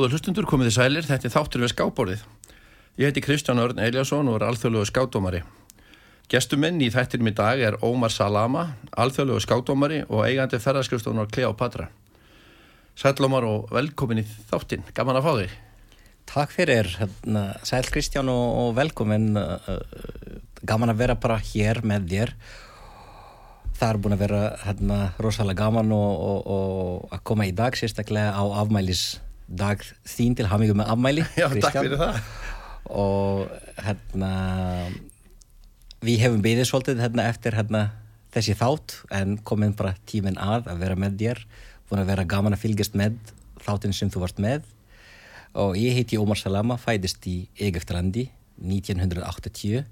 Góður 0.00 0.14
hlustundur 0.16 0.46
komiði 0.48 0.70
sælir, 0.72 1.04
þetta 1.04 1.26
er 1.28 1.32
þáttur 1.34 1.60
við 1.60 1.70
skábborðið. 1.74 2.20
Ég 2.96 3.10
heiti 3.10 3.20
Kristján 3.20 3.58
Örn 3.60 3.82
Eliasson 3.84 4.30
og 4.32 4.38
er 4.38 4.46
alþjóðlegu 4.46 4.86
skádómari. 4.88 5.42
Gestuminn 6.32 6.78
í 6.80 6.86
þættinum 6.88 7.28
í 7.28 7.34
dag 7.36 7.60
er 7.60 7.74
Ómar 7.84 8.08
Salama, 8.08 8.62
alþjóðlegu 8.96 9.42
skádómari 9.44 9.98
og 10.06 10.22
eigandi 10.24 10.56
ferðarskristofunar 10.64 11.28
Kleopatra. 11.28 11.90
Sæl 12.96 13.12
Ómar 13.28 13.44
og 13.44 13.68
velkomin 13.76 14.22
í 14.22 14.24
þáttin, 14.48 14.88
gaman 14.96 15.20
að 15.20 15.26
fá 15.26 15.32
þig. 15.42 15.52
Takk 16.32 16.56
fyrir, 16.56 16.88
hérna, 16.96 17.42
sæl 17.68 17.84
Kristján 17.92 18.32
og, 18.32 18.72
velkomin, 18.80 19.36
gaman 20.64 20.94
að 20.94 21.02
vera 21.02 21.18
bara 21.20 21.36
hér 21.50 21.82
með 21.84 22.08
þér. 22.14 22.32
Það 23.76 23.90
er 23.90 24.00
búin 24.00 24.16
að 24.16 24.24
vera 24.24 24.40
hérna, 24.64 25.02
rosalega 25.20 25.60
gaman 25.60 25.92
og, 25.92 26.24
og, 26.30 26.40
og 26.56 27.18
að 27.18 27.26
koma 27.34 27.52
í 27.52 27.52
dag 27.52 27.76
sérstaklega 27.76 28.32
á 28.32 28.48
afmælisdag 29.50 29.82
þín 30.06 30.36
til 30.36 30.46
hafmyggjum 30.46 30.78
með 30.78 30.90
afmæli. 30.92 31.24
Já, 31.36 31.48
Kristján. 31.50 31.60
takk 31.60 31.84
fyrir 31.84 31.98
það. 31.98 32.20
og 32.90 33.50
hérna 33.82 34.32
við 36.02 36.20
hefum 36.22 36.42
beðið 36.42 36.68
svolítið 36.68 37.00
hérna, 37.02 37.28
eftir 37.28 37.54
hérna, 37.54 37.90
þessi 38.32 38.54
þátt 38.54 38.94
en 39.10 39.38
komin 39.42 39.74
bara 39.74 39.94
tíminn 40.06 40.38
að 40.38 40.70
að 40.70 40.78
vera 40.80 40.96
með 40.96 41.18
þér 41.18 41.42
búin 41.88 42.02
að 42.02 42.10
vera 42.12 42.24
gaman 42.24 42.54
að 42.54 42.62
fylgjast 42.62 42.94
með 42.94 43.18
þáttin 43.60 43.92
sem 43.92 44.10
þú 44.10 44.22
varst 44.22 44.38
með 44.38 44.62
og 45.58 45.76
ég 45.76 45.96
heiti 45.98 46.18
Ómar 46.18 46.38
Salama 46.38 46.78
fædist 46.78 47.26
í 47.26 47.48
Egeftalandi 47.58 48.30
1980 48.62 49.84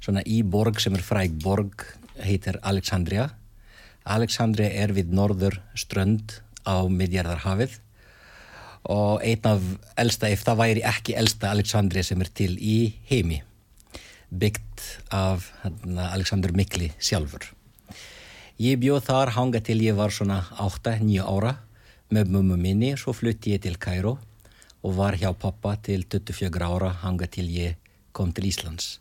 svona 0.00 0.24
í 0.24 0.42
borg 0.42 0.80
sem 0.80 0.94
er 0.96 1.04
fræg 1.04 1.36
borg 1.44 1.84
heitir 2.16 2.58
Alexandria 2.64 3.28
Alexandria 4.04 4.72
er 4.72 4.94
við 4.96 5.12
norður 5.12 5.60
strönd 5.76 6.40
á 6.64 6.80
miðjarðarhafið 6.88 7.76
og 8.92 9.22
einn 9.24 9.48
af 9.50 9.62
elsta, 9.98 10.30
ef 10.30 10.44
það 10.46 10.60
væri 10.62 10.86
ekki 10.86 11.16
elsta 11.18 11.50
Alexandria 11.50 12.04
sem 12.06 12.20
er 12.22 12.30
til 12.30 12.54
í 12.60 12.78
heimi 13.10 13.42
byggt 14.30 14.82
af 15.14 15.50
hérna, 15.62 16.10
Alexander 16.12 16.52
Mikli 16.52 16.90
sjálfur. 16.98 17.46
Ég 18.58 18.78
bjóð 18.80 19.04
þar 19.06 19.34
hanga 19.36 19.60
til 19.60 19.82
ég 19.84 19.96
var 19.98 20.14
svona 20.14 20.40
8-9 20.62 21.20
ára 21.22 21.56
með 22.10 22.30
mummu 22.34 22.56
minni, 22.58 22.94
svo 22.96 23.12
flutti 23.14 23.54
ég 23.54 23.62
til 23.62 23.76
Kæró 23.78 24.16
og 24.86 24.94
var 24.96 25.16
hjá 25.18 25.32
pappa 25.34 25.74
til 25.82 26.06
24 26.06 26.62
ára 26.62 26.92
hanga 27.02 27.26
til 27.26 27.50
ég 27.50 27.76
kom 28.12 28.32
til 28.32 28.48
Íslands. 28.48 28.98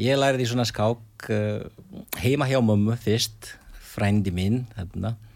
Ég 0.00 0.16
læriði 0.16 0.48
svona 0.52 0.64
skák 0.68 1.28
uh, 1.30 1.64
heima 2.22 2.48
hjá 2.48 2.60
mummu 2.64 2.96
fyrst 3.00 3.54
frændi 3.92 4.32
minn 4.32 4.64
hérna. 4.76 5.16
Eh, 5.16 5.31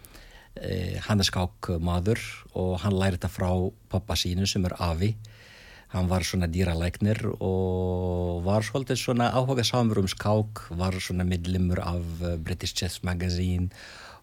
hann 0.57 1.21
er 1.21 1.27
skák 1.29 1.69
maður 1.85 2.21
og 2.57 2.79
hann 2.81 2.97
læri 2.97 3.19
þetta 3.19 3.29
frá 3.33 3.51
pappa 3.93 4.17
sínu 4.17 4.47
sem 4.49 4.65
er 4.65 4.75
Afi. 4.81 5.15
Hann 5.93 6.09
var 6.11 6.25
svona 6.27 6.49
dýralæknir 6.51 7.21
og 7.39 8.43
var 8.47 8.65
svolítið 8.67 8.99
svona 8.99 9.29
áhuga 9.31 9.65
samur 9.65 10.01
um 10.03 10.09
skák 10.11 10.67
var 10.81 10.97
svona 10.99 11.25
midlimur 11.25 11.79
af 11.79 12.03
eh, 12.23 12.37
British 12.37 12.75
Chess 12.75 13.05
Magazine 13.05 13.69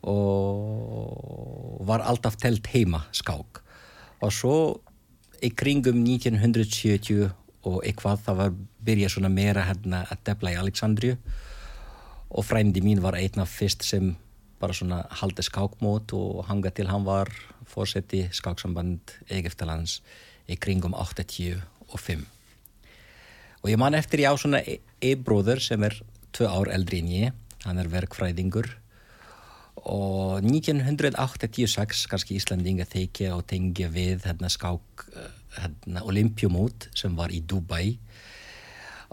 og 0.04 1.80
var 1.88 2.04
alltaf 2.04 2.36
telt 2.36 2.68
heima 2.74 3.06
skák. 3.16 3.62
Og 4.22 4.34
svo 4.34 4.58
í 5.44 5.54
kringum 5.56 6.04
1970 6.04 7.32
og 7.64 7.80
eitthvað 7.88 8.26
það 8.26 8.40
var 8.42 8.54
byrjað 8.84 9.16
svona 9.16 9.32
meira 9.32 9.64
hérna 9.70 10.04
að 10.12 10.24
defla 10.28 10.52
í 10.52 10.60
Alexandriu 10.60 11.16
og 12.34 12.44
frændi 12.44 12.82
mín 12.84 13.00
var 13.04 13.16
einn 13.16 13.40
af 13.40 13.52
fyrst 13.54 13.86
sem 13.88 14.16
bara 14.63 14.75
svona 14.78 15.03
haldið 15.19 15.50
skákmót 15.50 16.16
og 16.16 16.46
hanga 16.47 16.72
til 16.72 16.88
hann 16.88 17.03
var 17.07 17.31
fórseti 17.68 18.25
skáksamband 18.31 19.18
Egeftalands 19.28 20.00
í 20.47 20.56
kringum 20.59 20.96
85 20.96 21.59
og 23.63 23.69
ég 23.72 23.79
man 23.79 23.96
eftir 23.96 24.25
ég 24.25 24.28
á 24.28 24.35
svona 24.35 24.59
e-bróður 25.00 25.62
sem 25.63 25.84
er 25.88 25.96
tvö 26.35 26.50
ár 26.51 26.72
eldri 26.74 27.00
en 27.00 27.12
ég. 27.12 27.35
Hann 27.63 27.79
er 27.79 27.88
verkfræðingur. 27.88 28.68
Og 29.88 30.44
1986 30.44 32.03
kannski 32.12 32.35
Íslandinga 32.35 32.84
þykja 32.91 33.31
og 33.38 33.45
tengja 33.47 33.88
við 33.94 34.28
hérna 34.28 34.51
skák 34.51 35.06
hérna, 35.56 36.03
olympjumót 36.03 36.90
sem 36.97 37.16
var 37.16 37.31
í 37.31 37.40
Dubai. 37.40 37.95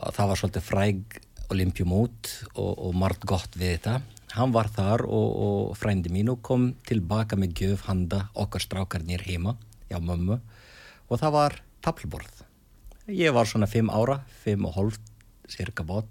Og 0.03 0.17
það 0.19 0.33
var 0.33 0.41
svolítið 0.43 0.67
fræg 0.67 1.21
olympjumót 1.51 2.33
og, 2.57 2.75
og 2.75 2.99
margt 2.99 3.27
gott 3.31 3.55
við 3.55 3.77
þetta 3.77 4.01
hann 4.37 4.53
var 4.55 4.71
þar 4.73 5.07
og, 5.07 5.31
og 5.47 5.79
frændi 5.79 6.13
mín 6.13 6.31
og 6.33 6.43
kom 6.47 6.71
tilbaka 6.89 7.39
með 7.39 7.65
gjöf 7.65 7.89
handa 7.89 8.29
okkar 8.35 8.63
strákarnir 8.63 9.25
heima 9.27 9.57
já 9.91 9.99
mömmu. 9.99 10.39
Og 11.11 11.19
það 11.19 11.35
var 11.35 11.59
tablborð 11.83 12.41
ég 13.11 13.35
var 13.35 13.49
svona 13.49 13.69
fimm 13.71 13.91
ára, 13.91 14.21
fimm 14.45 14.67
og 14.69 14.77
hálf 14.77 14.99
cirka 15.51 15.85
bát. 15.87 16.09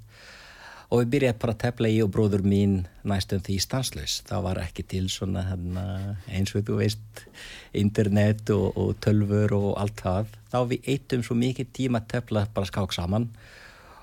Og 0.90 1.04
við 1.04 1.12
byrjaði 1.14 1.38
bara 1.38 1.54
að 1.54 1.62
tefla 1.62 1.90
ég 1.92 2.06
og 2.08 2.14
bróður 2.16 2.42
mín 2.42 2.72
næstum 3.06 3.44
því 3.46 3.60
stanslaus. 3.62 4.16
Það 4.26 4.46
var 4.48 4.60
ekki 4.64 4.86
til 4.90 5.04
svona 5.14 5.44
hana, 5.46 5.84
eins 6.34 6.56
og 6.58 6.66
þú 6.66 6.80
veist 6.80 7.22
internet 7.78 8.50
og, 8.56 8.74
og 8.74 8.96
tölfur 9.04 9.54
og 9.54 9.70
allt 9.78 10.02
það. 10.02 10.34
Þá 10.50 10.60
við 10.72 10.90
eittum 10.96 11.26
svo 11.26 11.38
mikið 11.38 11.70
tíma 11.78 12.02
að 12.02 12.10
tefla 12.16 12.48
bara 12.56 12.72
skák 12.72 12.96
saman. 12.98 13.30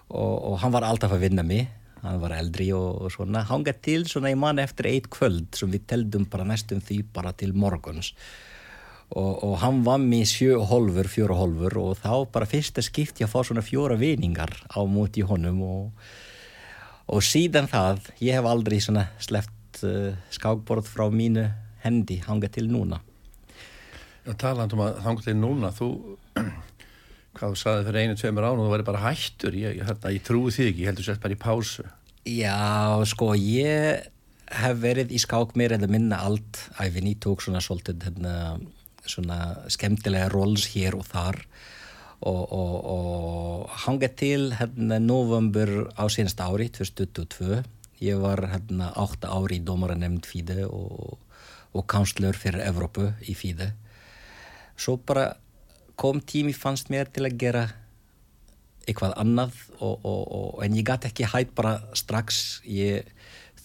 Og, 0.07 0.37
og 0.53 0.61
hann 0.63 0.77
var 0.77 0.87
alltaf 0.87 1.17
að 1.17 1.27
vinna 1.27 1.43
mig 1.43 1.67
hann 2.07 2.21
var 2.23 2.35
eldri 2.37 2.71
og, 2.77 3.03
og 3.05 3.13
svona. 3.15 3.45
Hanga 3.49 3.75
til 3.83 4.07
svona 4.09 4.33
í 4.33 4.39
mann 4.39 4.63
eftir 4.63 4.91
eitt 4.91 5.09
kvöld 5.13 5.57
sem 5.59 5.73
við 5.73 5.87
teldum 5.93 6.27
bara 6.31 6.47
næstum 6.49 6.83
því 6.85 7.03
bara 7.17 7.35
til 7.37 7.55
morguns. 7.57 8.13
Og, 9.07 9.33
og 9.47 9.59
hann 9.63 9.85
var 9.87 10.01
með 10.03 10.25
sjö 10.33 10.57
holfur, 10.67 11.07
fjóra 11.11 11.37
holfur 11.39 11.77
og 11.79 12.01
þá 12.03 12.15
bara 12.35 12.49
fyrsta 12.51 12.83
skipti 12.83 13.23
að 13.23 13.31
fá 13.35 13.39
svona 13.47 13.63
fjóra 13.63 13.95
viningar 14.01 14.51
á 14.67 14.83
móti 14.83 15.23
honum 15.23 15.61
og, 15.63 16.09
og 17.07 17.23
síðan 17.23 17.71
það 17.71 18.09
ég 18.19 18.35
hef 18.35 18.49
aldrei 18.51 18.81
svona 18.83 19.07
sleppt 19.23 19.85
uh, 19.87 20.11
skákborð 20.35 20.91
frá 20.91 21.07
mínu 21.13 21.47
hendi 21.85 22.19
hanga 22.27 22.51
til 22.51 22.67
núna. 22.73 22.99
Já, 24.27 24.35
talandum 24.35 24.83
að 24.83 24.97
þanga 25.05 25.23
til 25.23 25.37
núna, 25.39 25.71
þú, 25.71 25.89
hvað 27.37 27.53
þú 27.53 27.61
saði 27.61 27.87
fyrir 27.87 28.03
einu, 28.03 28.17
tveimur 28.19 28.47
án 28.47 28.59
og 28.59 28.67
þú 28.67 28.73
væri 28.73 28.87
bara 28.89 29.05
hættur, 29.05 29.57
ég, 29.59 29.79
ég, 29.79 29.87
hérna, 29.87 30.13
ég 30.15 30.25
trúi 30.27 30.53
því 30.55 30.69
ekki, 30.71 30.85
ég 30.85 30.91
heldur 30.91 31.07
sett 31.07 31.23
bara 31.23 31.37
í 31.37 31.41
pásu. 31.41 31.87
Já, 32.27 32.57
sko, 33.07 33.31
ég 33.39 34.09
hef 34.57 34.83
verið 34.83 35.15
í 35.15 35.21
skák 35.23 35.55
mér 35.59 35.77
eða 35.77 35.91
minna 35.91 36.21
allt 36.27 36.63
æfinni, 36.81 37.17
tók 37.23 37.45
svona 37.45 37.63
svolítið 37.65 38.09
hérna, 38.09 38.35
svona 39.07 39.41
skemmtilega 39.73 40.31
rolls 40.33 40.69
hér 40.75 40.99
og 40.99 41.07
þar. 41.11 41.43
Og, 42.27 42.43
og, 42.57 42.77
og 42.89 43.73
hanga 43.85 44.09
til 44.09 44.49
hérna 44.57 44.97
november 45.05 45.91
á 46.01 46.09
senast 46.09 46.41
ári 46.41 46.71
2022 46.73 47.59
ég 48.01 48.23
var 48.23 48.41
hérna 48.49 48.89
8 48.97 49.29
ári 49.29 49.59
í 49.61 49.65
dómaranemnd 49.65 50.25
FIDE 50.25 50.65
og, 50.65 51.19
og 51.77 51.85
kanslur 51.93 52.39
fyrir 52.41 52.65
Evrópu 52.65 53.11
í 53.29 53.37
FIDE 53.37 53.75
svo 54.81 54.97
bara 54.97 55.29
kom 55.97 56.21
tími 56.21 56.55
fannst 56.57 56.91
mér 56.93 57.11
til 57.13 57.25
að 57.27 57.39
gera 57.41 57.67
eitthvað 58.87 59.17
annað 59.19 59.59
og, 59.81 59.99
og, 60.07 60.23
og, 60.23 60.49
en 60.65 60.77
ég 60.79 60.87
gæti 60.87 61.11
ekki 61.11 61.29
hætt 61.33 61.53
bara 61.59 61.81
strax. 61.99 62.61
Ég 62.71 63.09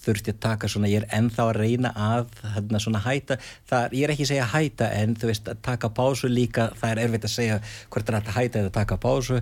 þurfti 0.01 0.33
að 0.33 0.39
taka 0.42 0.69
svona, 0.72 0.89
ég 0.89 1.04
er 1.04 1.12
ennþá 1.13 1.44
að 1.45 1.60
reyna 1.60 1.92
að 1.94 2.31
hérna 2.56 2.80
svona 2.81 3.04
hætta, 3.04 3.38
það, 3.69 3.94
ég 3.94 4.06
er 4.07 4.13
ekki 4.16 4.25
að 4.25 4.31
segja 4.31 4.48
hætta 4.50 4.88
en 4.98 5.13
þú 5.13 5.30
veist 5.30 5.51
að 5.51 5.60
taka 5.68 5.92
pásu 5.94 6.30
líka 6.31 6.72
það 6.80 6.94
er 6.94 7.01
erfitt 7.04 7.28
að 7.28 7.33
segja 7.36 7.60
hvort 7.62 8.07
það 8.07 8.18
er 8.18 8.19
að 8.22 8.39
hætta 8.39 8.63
eða 8.63 8.74
taka 8.80 8.98
pásu. 9.04 9.42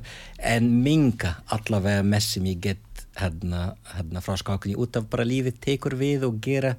En 0.51 0.71
minga 0.83 1.37
allavega 1.55 2.03
með 2.03 2.25
sem 2.27 2.49
ég 2.51 2.63
get 2.65 3.05
hérna, 3.19 3.69
hérna 3.95 4.23
frá 4.25 4.35
skákunni 4.39 4.75
út 4.79 4.99
af 4.99 5.07
bara 5.11 5.27
lífið 5.27 5.61
tekur 5.63 5.95
við 5.99 6.27
og 6.27 6.41
gera 6.43 6.75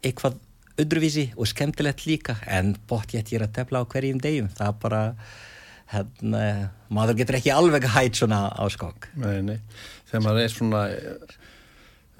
eitthvað 0.00 0.40
öðruvísi 0.80 1.28
og 1.36 1.50
skemmtilegt 1.50 2.06
líka 2.08 2.38
en 2.48 2.74
bótt 2.90 3.14
ég 3.14 3.24
að 3.24 3.36
er 3.38 3.46
að 3.46 3.54
tefla 3.60 3.84
á 3.84 3.90
hverjum 3.90 4.20
degjum 4.22 4.50
það 4.58 4.80
bara 4.84 5.02
hérna, 5.90 6.42
maður 6.92 7.20
getur 7.20 7.40
ekki 7.40 7.54
alveg 7.54 7.88
hætt 7.90 8.20
svona 8.20 8.46
á 8.50 8.64
skák 8.70 9.10
Nei, 9.20 9.40
nei, 9.46 9.58
þegar 10.10 10.26
maður 10.26 10.44
er 10.44 10.54
svona 10.54 10.82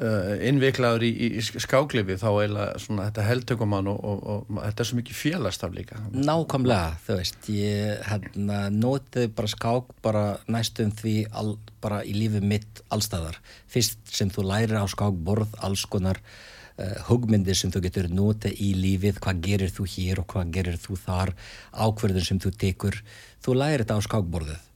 uh, 0.00 0.34
innviklaður 0.48 1.04
í, 1.06 1.10
í 1.38 1.42
skáklifi 1.44 2.16
þá 2.20 2.28
eiginlega 2.30 2.82
svona 2.82 3.08
þetta 3.08 3.26
heldtökumann 3.28 3.90
og, 3.92 3.98
og, 4.00 4.20
og, 4.34 4.52
og 4.56 4.62
þetta 4.64 4.84
er 4.84 4.90
svo 4.90 5.00
mikið 5.00 5.18
félagstaf 5.20 5.74
líka. 5.76 6.00
Nákvæmlega, 6.14 7.00
þú 7.06 7.18
veist, 7.20 7.50
ég 7.54 8.06
hérna, 8.08 8.60
notið 8.74 9.34
bara 9.38 9.52
skák 9.54 9.92
bara 10.04 10.24
næstum 10.50 10.94
því 11.00 11.16
all, 11.42 11.56
bara 11.84 12.02
í 12.04 12.16
lífið 12.16 12.48
mitt 12.54 12.84
allstæðar. 12.92 13.40
Fyrst 13.70 14.00
sem 14.14 14.32
þú 14.32 14.48
lærir 14.50 14.80
á 14.80 14.86
skákborð 14.90 15.58
alls 15.66 15.86
konar 15.90 16.22
hugmyndir 17.08 17.58
sem 17.58 17.72
þú 17.72 17.84
getur 17.86 18.08
notið 18.12 18.56
í 18.62 18.72
lífið, 18.78 19.20
hvað 19.24 19.44
gerir 19.46 19.74
þú 19.74 19.86
hér 19.94 20.22
og 20.22 20.28
hvað 20.32 20.50
gerir 20.56 20.80
þú 20.80 20.98
þar, 21.04 21.34
ákverðin 21.72 22.26
sem 22.26 22.42
þú 22.42 22.52
tekur, 22.64 22.98
þú 23.44 23.56
lærir 23.58 23.84
þetta 23.84 24.00
á 24.00 24.06
skákborðið. 24.08 24.66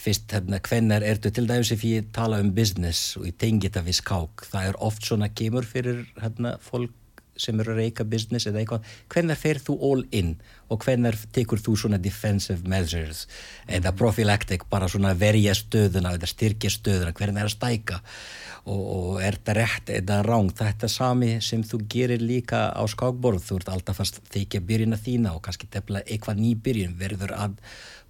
Fyrst 0.00 0.32
hérna 0.32 0.62
hvennar 0.64 1.04
ertu 1.04 1.28
til 1.28 1.44
dæmis 1.48 1.74
ef 1.74 1.82
ég 1.84 2.06
tala 2.16 2.38
um 2.40 2.54
business 2.56 3.18
og 3.20 3.26
ég 3.28 3.36
tengi 3.36 3.68
þetta 3.68 3.84
við 3.84 3.98
skák 3.98 4.46
það 4.48 4.70
er 4.70 4.78
oft 4.80 5.04
svona 5.04 5.28
kemur 5.28 5.66
fyrir 5.68 6.06
hérna 6.22 6.54
fólk 6.64 6.96
sem 7.40 7.60
eru 7.62 7.74
að 7.74 7.80
reyka 7.80 8.04
business 8.08 8.48
eða 8.48 8.62
eitthvað. 8.62 8.88
Hvennar 9.12 9.38
fer 9.40 9.60
þú 9.62 9.76
all 9.88 10.04
in 10.16 10.34
og 10.70 10.84
hvernig 10.84 11.18
tekur 11.34 11.62
þú 11.62 11.76
svona 11.82 12.00
defensive 12.02 12.68
measures 12.68 13.26
eða 13.68 13.94
prophylactic 13.96 14.66
bara 14.70 14.88
svona 14.90 15.14
verja 15.18 15.54
stöðuna 15.56 16.14
eða 16.16 16.30
styrkja 16.30 16.72
stöðuna, 16.74 17.14
hvernig 17.16 17.42
er 17.42 17.50
að 17.50 17.56
stæka 17.56 18.00
og, 18.64 18.80
og 18.80 19.22
er 19.22 19.38
þetta 19.38 19.56
rétt 19.56 19.92
eða 19.94 20.18
ráng, 20.26 20.50
þetta 20.56 20.86
er 20.88 20.92
sami 20.92 21.30
sem 21.44 21.62
þú 21.66 21.82
gerir 21.90 22.24
líka 22.24 22.68
á 22.74 22.82
skákborð, 22.90 23.44
þú 23.46 23.60
ert 23.60 23.72
alltaf 23.72 24.00
fast 24.00 24.20
þykja 24.32 24.60
byrjina 24.66 25.00
þína 25.00 25.36
og 25.36 25.44
kannski 25.46 25.70
tefla 25.70 26.04
eitthvað 26.06 26.42
nýbyrjun 26.44 26.98
verður 27.00 27.34
að 27.36 27.56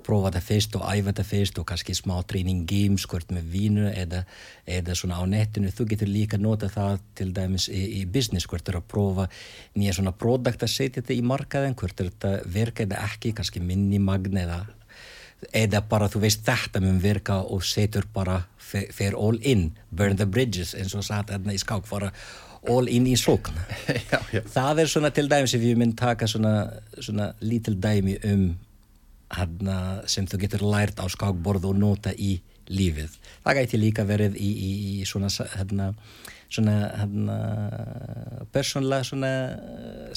prófa 0.01 0.31
þetta 0.31 0.43
fyrst 0.47 0.77
og 0.79 0.87
æfa 0.89 1.11
þetta 1.11 1.25
fyrst 1.29 1.61
og 1.61 1.67
kannski 1.69 1.95
smá 1.97 2.15
training 2.27 2.65
games, 2.69 3.05
hvort 3.11 3.31
með 3.35 3.53
vínu 3.53 3.87
eða, 3.91 4.25
eða 4.79 4.97
svona 4.99 5.21
á 5.21 5.25
netinu, 5.29 5.73
þú 5.75 5.87
getur 5.93 6.11
líka 6.11 6.41
nota 6.41 6.71
það 6.73 7.05
til 7.21 7.31
dæmis 7.37 7.69
í, 7.69 7.83
í 8.01 8.03
business, 8.09 8.49
hvort 8.51 8.69
er 8.71 8.81
að 8.81 8.89
prófa 8.91 9.29
nýja 9.77 9.99
svona 9.99 10.17
produkt 10.17 10.65
að 10.65 10.75
setja 10.75 11.03
þetta 11.03 11.17
í 11.19 11.25
markaðin, 11.31 11.79
hvort 11.79 12.01
er 12.01 12.13
þetta 12.13 12.35
verka 12.51 12.87
eða 12.87 13.05
ekki, 13.11 13.35
kannski 13.37 13.63
minni 13.63 14.01
magna 14.03 14.47
eða 14.47 14.61
eða 15.53 15.83
bara 15.89 16.09
þú 16.13 16.25
veist 16.27 16.45
þetta 16.47 16.83
mun 16.85 17.01
virka 17.03 17.41
og 17.43 17.65
setur 17.65 18.07
bara 18.15 18.43
fer 18.71 19.17
all 19.19 19.39
in, 19.43 19.71
burn 19.91 20.17
the 20.17 20.27
bridges 20.27 20.75
eins 20.79 20.95
og 20.95 21.05
satt 21.07 21.33
hérna 21.33 21.57
í 21.57 21.59
skák, 21.59 21.89
fara 21.89 22.13
all 22.69 22.89
in 22.93 23.09
í 23.09 23.17
sókn 23.19 23.57
það 24.57 24.83
er 24.85 24.91
svona 24.93 25.11
til 25.17 25.31
dæmis 25.33 25.57
ef 25.57 25.65
ég 25.65 25.79
mynd 25.81 25.97
taka 25.99 26.29
svona, 26.29 26.69
svona 27.01 27.33
lítil 27.41 27.81
dæmi 27.81 28.19
um 28.31 28.51
hana, 29.31 29.77
sem 30.11 30.27
þú 30.27 30.43
getur 30.45 30.65
lært 30.67 31.01
á 31.01 31.07
skákborð 31.11 31.71
og 31.71 31.79
nota 31.79 32.13
í 32.15 32.41
lífið. 32.71 33.15
Það 33.45 33.61
gæti 33.61 33.81
líka 33.81 34.05
verið 34.07 34.37
í, 34.39 34.51
í, 34.51 34.73
í 35.01 35.07
svona, 35.09 35.31
hana, 35.57 35.91
svona 36.51 36.77
hana, 37.01 37.39
persónlega 38.55 39.07
svona 39.07 39.33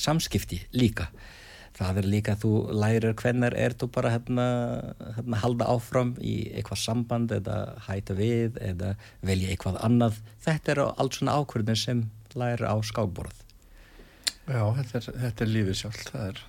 samskipti 0.02 0.62
líka. 0.78 1.10
Það 1.74 2.00
er 2.04 2.08
líka 2.10 2.36
þú 2.38 2.52
lærir 2.78 3.16
hvernig 3.18 3.56
er 3.58 3.74
þú 3.74 3.88
bara 3.96 4.12
hérna, 4.14 4.46
hérna 5.18 5.40
halda 5.42 5.70
áfram 5.74 6.14
í 6.22 6.36
eitthvað 6.54 6.81
samband 6.84 7.34
eða 7.34 7.58
hæta 7.88 8.14
við 8.18 8.60
eða 8.62 8.94
velja 9.25 9.50
eitthvað 9.54 9.80
annað. 9.81 10.20
Þetta 10.46 10.75
er 10.75 10.84
allt 10.86 11.18
svona 11.18 11.38
ákvörðin 11.40 11.80
sem 11.80 12.06
lærir 12.38 12.68
á 12.70 12.78
skákborð. 12.86 13.42
Já, 14.46 14.64
þetta 14.78 15.00
er, 15.00 15.10
þetta 15.25 15.46
er 15.46 15.54
lífið 15.56 15.80
sjálf. 15.80 16.06
Það 16.12 16.28
er 16.28 16.44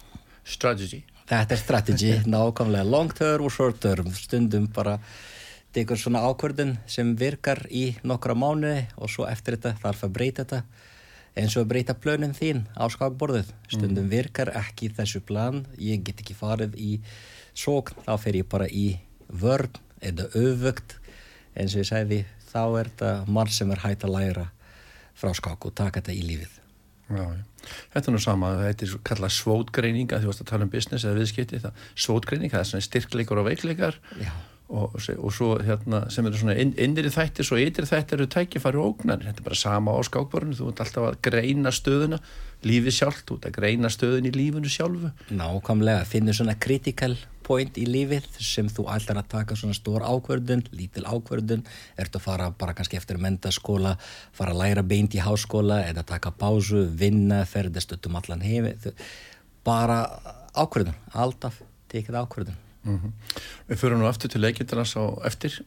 strategy. 0.44 1.02
Þetta 1.24 1.56
er 1.56 1.62
strategi, 1.62 2.14
nákvæmlega 2.34 2.88
long 2.88 3.12
term 3.16 3.48
og 3.48 3.54
short 3.54 3.80
term, 3.80 4.10
stundum 4.12 4.68
bara 4.76 4.98
tekur 5.74 5.98
svona 5.98 6.22
ákvörðun 6.28 6.76
sem 6.86 7.14
virkar 7.18 7.64
í 7.72 7.94
nokkra 8.06 8.36
mánu 8.38 8.76
og 9.00 9.10
svo 9.10 9.24
eftir 9.26 9.56
þetta 9.56 9.78
þarf 9.80 10.04
að 10.06 10.12
breyta 10.18 10.44
þetta 10.44 10.92
eins 11.34 11.56
og 11.56 11.64
að 11.64 11.70
breyta 11.72 11.96
plönin 11.98 12.34
þín 12.36 12.64
á 12.78 12.86
skakborðið 12.92 13.50
stundum 13.66 14.06
mm. 14.06 14.12
virkar 14.12 14.52
ekki 14.54 14.90
þessu 14.94 15.22
plan. 15.26 15.64
Ég 15.78 16.04
get 16.06 16.22
ekki 16.22 16.36
farið 16.38 16.76
í 16.78 16.92
sókn. 17.56 17.98
Þá 18.06 18.14
fer 18.22 18.38
ég 18.40 18.50
bara 18.50 18.68
í 18.70 18.86
vörn 19.28 19.74
eða 20.04 20.28
öfugt. 20.38 20.98
Eins 21.54 21.74
og 21.74 21.82
ég 21.82 21.90
segði 21.90 22.20
þá 22.50 22.62
er 22.64 22.90
þetta 22.92 23.14
marg 23.34 23.54
sem 23.54 23.70
er 23.74 23.82
hægt 23.82 24.06
að 24.06 24.14
læra 24.14 24.46
frá 25.18 25.34
skak 25.34 25.66
og 25.66 25.74
taka 25.78 26.00
þetta 26.00 26.14
í 26.14 26.22
lífið. 26.26 26.60
Já, 27.04 27.24
þetta 27.92 28.08
er 28.08 28.14
nú 28.14 28.20
sama, 28.22 28.50
þetta 28.62 28.86
er 28.86 28.92
kallað 29.04 29.34
svótgreininga, 29.36 30.20
þú 30.22 30.30
veist 30.30 30.40
að 30.40 30.50
tala 30.50 30.64
um 30.64 30.72
business 30.72 31.04
eða 31.04 31.18
viðskipti, 31.18 31.60
það 31.60 31.82
svótgreininga, 32.00 32.54
það 32.54 32.62
er 32.62 32.70
svona 32.70 32.86
styrkleikar 32.86 33.40
og 33.42 33.48
veikleikar 33.50 33.98
og, 34.68 34.96
og 34.96 35.34
svo 35.34 35.50
hérna 35.60 36.04
sem 36.12 36.26
eru 36.26 36.38
svona 36.40 36.56
innir 36.56 37.08
í 37.08 37.12
þættir, 37.12 37.46
svo 37.46 37.58
ytir 37.60 37.86
þættir 37.88 38.20
eru 38.20 38.30
tækifæri 38.32 38.80
og 38.80 38.94
ógnar, 38.94 39.20
þetta 39.26 39.42
er 39.42 39.48
bara 39.50 39.60
sama 39.60 39.92
á 39.92 40.00
skákborinu, 40.08 40.56
þú 40.56 40.70
ert 40.70 40.82
alltaf 40.84 41.08
að 41.10 41.20
greina 41.26 41.72
stöðuna, 41.74 42.20
lífið 42.64 42.96
sjálf, 42.96 43.20
þú 43.28 43.38
ert 43.38 43.48
að 43.50 43.56
greina 43.58 43.90
stöðun 43.92 44.30
í 44.30 44.32
lífunu 44.34 44.72
sjálfu. 44.72 45.12
Nákvæmlega, 45.36 46.08
finnur 46.08 46.38
svona 46.38 46.56
critical 46.56 47.12
point 47.44 47.76
í 47.76 47.84
lífið 47.84 48.30
sem 48.40 48.70
þú 48.72 48.86
ætlar 48.94 49.20
að 49.20 49.30
taka 49.34 49.58
svona 49.60 49.76
stór 49.76 50.06
ákverðun, 50.08 50.64
lítil 50.72 51.04
ákverðun, 51.04 51.66
ert 52.00 52.16
að 52.16 52.24
fara 52.24 52.48
bara 52.56 52.76
kannski 52.78 52.96
eftir 52.96 53.20
mentaskóla, 53.20 53.98
fara 54.32 54.56
að 54.56 54.62
læra 54.62 54.86
beint 54.94 55.12
í 55.12 55.20
háskóla 55.20 55.82
eða 55.90 56.06
taka 56.08 56.32
pásu, 56.32 56.86
vinna, 56.88 57.44
ferðast 57.44 57.98
um 58.00 58.16
allan 58.16 58.44
hefi, 58.48 58.96
bara 59.66 60.06
ákverðun, 60.56 60.96
alltaf 61.12 61.60
tekið 61.92 62.22
ákverðun. 62.24 62.63
Mm 62.84 63.00
-hmm. 63.00 63.12
Við 63.68 63.78
fyrir 63.78 63.96
nú 63.96 64.06
aftur 64.06 64.30
til 64.30 64.40
leikindunars 64.40 64.96
á 64.96 65.04
eftir 65.26 65.62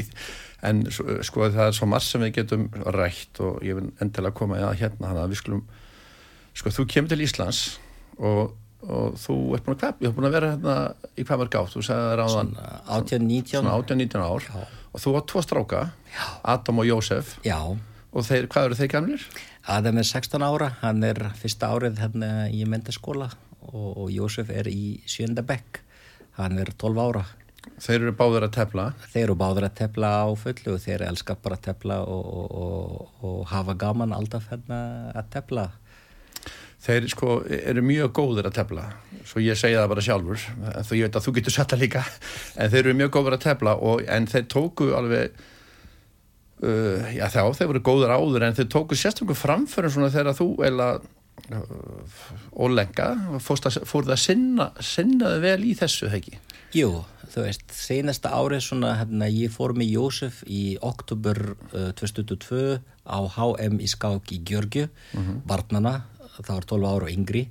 en 0.62 0.86
sko 1.22 1.50
það 1.50 1.66
er 1.66 1.72
svo 1.72 1.86
marg 1.86 2.02
sem 2.02 2.20
við 2.20 2.34
getum 2.34 2.70
rætt 2.86 3.40
og 3.40 3.62
ég 3.62 3.74
vil 3.74 3.92
endilega 4.00 4.34
koma 4.34 4.56
í 4.56 4.60
það 4.60 4.80
hérna, 4.80 5.06
þannig 5.06 5.22
að 5.22 5.30
við 5.30 5.36
skulum 5.36 5.62
sko 6.54 6.70
þú 6.70 6.86
kemur 6.86 7.08
til 7.08 7.20
Íslands 7.20 7.78
og 8.18 8.52
og 8.80 9.16
þú 9.20 9.36
ert 9.56 9.66
búin 9.66 9.76
að 9.76 10.00
hef 10.00 10.14
búin 10.16 10.28
að 10.28 10.36
vera 10.36 10.50
hérna 10.54 10.76
í 11.18 11.24
hvað 11.26 11.42
var 11.42 11.50
gátt, 11.52 11.74
þú 11.74 11.82
segði 11.84 12.06
það 12.06 12.14
ráðan 12.20 12.52
18-19 12.96 14.24
ár 14.24 14.46
Já. 14.46 14.62
og 14.64 15.02
þú 15.02 15.12
var 15.16 15.26
tvo 15.28 15.42
stráka, 15.44 15.82
Já. 16.08 16.24
Adam 16.54 16.80
og 16.80 16.88
Jósef 16.88 17.34
Já. 17.44 17.58
og 17.68 18.26
þeir, 18.26 18.48
hvað 18.48 18.70
eru 18.70 18.78
þeir 18.80 18.92
gamlir? 18.94 19.26
Adam 19.68 20.00
er 20.00 20.08
16 20.08 20.46
ára 20.46 20.70
hann 20.80 21.04
er 21.04 21.20
fyrsta 21.36 21.68
árið 21.74 22.00
hérna 22.00 22.48
í 22.48 22.64
mentarskóla 22.64 23.28
og, 23.68 24.06
og 24.06 24.08
Jósef 24.14 24.48
er 24.54 24.70
í 24.72 25.02
sjönda 25.04 25.44
bekk, 25.44 25.82
hann 26.46 26.58
er 26.62 26.72
12 26.76 27.04
ára 27.08 27.26
Þeir 27.80 27.96
eru 28.02 28.12
báður 28.16 28.44
að 28.44 28.54
tefla? 28.56 28.84
Þeir 29.12 29.22
eru 29.22 29.34
báður 29.40 29.66
að 29.66 29.76
tefla 29.78 30.08
á 30.24 30.28
fullu 30.36 30.74
og 30.74 30.80
þeir 30.80 31.04
elskar 31.04 31.38
bara 31.40 31.56
að 31.56 31.66
tefla 31.68 31.98
og, 32.08 32.26
og, 32.60 33.20
og 33.24 33.38
hafa 33.52 33.76
gaman 33.80 34.12
alltaf 34.16 34.48
hérna 34.52 34.80
að 35.16 35.30
tefla 35.32 35.66
þeir 36.80 37.06
sko 37.12 37.40
eru 37.44 37.84
mjög 37.84 38.12
góðir 38.16 38.48
að 38.48 38.56
tefla 38.56 38.86
svo 39.28 39.42
ég 39.44 39.58
segja 39.58 39.82
það 39.82 39.92
bara 39.92 40.04
sjálfur 40.06 40.44
þú 40.88 40.96
ég 40.96 41.08
veit 41.08 41.18
að 41.18 41.26
þú 41.26 41.34
getur 41.36 41.54
setta 41.54 41.78
líka 41.80 42.04
en 42.56 42.72
þeir 42.72 42.82
eru 42.86 42.98
mjög 43.02 43.14
góðir 43.16 43.36
að 43.36 43.44
tefla 43.44 43.74
og, 43.76 44.04
en 44.08 44.28
þeir 44.30 44.46
tóku 44.54 44.88
alveg 44.96 45.42
uh, 46.64 47.10
já 47.12 47.26
þá, 47.28 47.42
þeir 47.58 47.70
voru 47.74 47.84
góðir 47.90 48.14
áður 48.16 48.46
en 48.48 48.56
þeir 48.56 48.70
tóku 48.72 48.96
sérstaklega 48.96 49.42
framförum 49.42 49.92
svona 49.92 50.12
þegar 50.14 50.38
þú 50.40 50.48
eila 50.64 50.88
ólenga 52.54 53.38
fór 53.42 53.62
það 53.64 54.12
að 54.14 54.20
sinna 54.22 54.70
sinnaði 54.84 55.40
vel 55.42 55.64
í 55.66 55.72
þessu, 55.78 56.10
heggi? 56.12 56.38
Jú, 56.76 57.00
þú 57.32 57.44
veist, 57.46 57.64
senasta 57.74 58.30
árið 58.36 58.62
svona, 58.68 58.92
hérna, 59.00 59.26
ég 59.32 59.50
fór 59.54 59.74
með 59.74 59.94
Jósef 59.96 60.44
í 60.46 60.76
oktober 60.86 61.40
uh, 61.72 61.90
2022 61.98 62.78
á 63.10 63.18
HM 63.34 63.80
í 63.82 63.90
skák 63.90 64.30
í 64.36 64.40
Gjörgju, 64.46 64.86
uh 64.86 65.20
-huh. 65.20 65.42
barnana 65.46 66.04
það 66.38 66.54
var 66.54 66.66
12 66.72 66.86
ára 66.86 67.04
og 67.08 67.12
yngri 67.12 67.44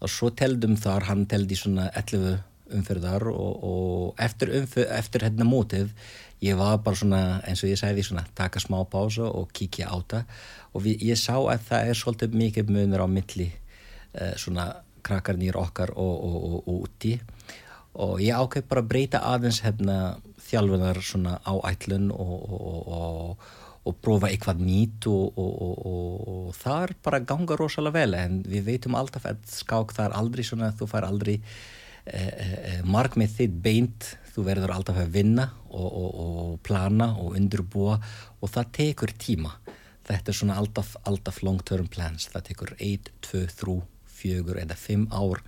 og 0.00 0.10
svo 0.10 0.30
teldum 0.30 0.76
þar, 0.76 1.08
hann 1.08 1.26
teldi 1.26 1.56
svona 1.56 1.90
11 1.94 2.38
umfyrðar 2.74 3.28
og, 3.28 3.64
og 3.64 4.22
eftir, 4.24 4.52
umfyrð, 4.60 4.90
eftir 4.96 5.26
hérna 5.26 5.46
mótið 5.48 5.90
ég 6.42 6.58
var 6.58 6.80
bara 6.84 6.98
svona, 6.98 7.22
eins 7.46 7.62
og 7.64 7.70
ég 7.70 7.80
segði 7.80 8.04
svona 8.06 8.24
taka 8.36 8.62
smá 8.62 8.80
pása 8.90 9.28
og 9.28 9.52
kíkja 9.54 9.90
á 9.90 9.96
það. 10.00 10.38
Og 10.74 10.86
við, 10.86 11.04
ég 11.10 11.20
sá 11.20 11.36
að 11.38 11.68
það 11.68 11.90
er 11.90 12.00
svolítið 12.00 12.38
mikið 12.40 12.72
munur 12.74 13.04
á 13.04 13.08
milli 13.08 13.50
eh, 13.50 14.34
svona 14.40 14.70
krakkarnir 15.04 15.58
okkar 15.60 15.94
og, 15.94 16.14
og, 16.24 16.54
og 16.64 16.86
úti. 16.88 17.18
Og 17.94 18.18
ég 18.24 18.34
ákveð 18.34 18.70
bara 18.70 18.82
að 18.82 18.90
breyta 18.90 19.22
aðeins 19.22 19.60
hérna 19.62 19.98
þjálfunar 20.44 20.98
svona 21.04 21.38
áætlun 21.46 22.10
og 22.14 23.38
og 23.84 23.96
prófa 24.00 24.30
eitthvað 24.32 24.62
nýtt 24.64 25.08
og, 25.10 25.38
og, 25.40 25.56
og, 25.60 26.28
og 26.34 26.52
það 26.56 26.86
er 26.86 26.92
bara 27.04 27.20
ganga 27.28 27.56
rosalega 27.60 27.98
vel. 27.98 28.16
En 28.16 28.38
við 28.48 28.68
veitum 28.70 28.96
alltaf 28.96 29.26
að 29.28 29.42
skák 29.50 29.92
það 29.96 30.06
er 30.06 30.16
aldrei 30.20 30.44
svona, 30.48 30.70
þú 30.78 30.88
fær 30.88 31.06
aldrei 31.08 31.36
markmið 32.84 33.36
þitt 33.38 33.54
beint 33.64 34.10
þú 34.34 34.44
verður 34.48 34.74
alltaf 34.74 34.98
að 35.00 35.12
vinna 35.14 35.46
og 35.74 36.58
plana 36.66 37.12
og 37.22 37.36
undurbúa 37.38 37.96
og 38.40 38.50
það 38.50 38.72
tekur 38.78 39.14
tíma. 39.18 39.52
Þetta 40.04 40.30
er 40.30 40.36
svona 40.36 40.56
alltaf, 40.60 40.94
alltaf 41.08 41.40
long 41.46 41.62
term 41.64 41.86
plans. 41.88 42.26
Það 42.32 42.46
tekur 42.50 42.74
1, 42.76 43.12
2, 43.24 43.44
3, 43.62 43.76
4 44.18 44.58
eða 44.64 44.76
5 44.76 45.06
ár 45.14 45.42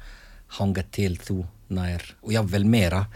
hanga 0.61 0.85
til 0.95 1.17
þú 1.19 1.43
nær 1.75 2.05
og 2.23 2.31
já 2.31 2.41
vel 2.47 2.65
meira 2.71 3.07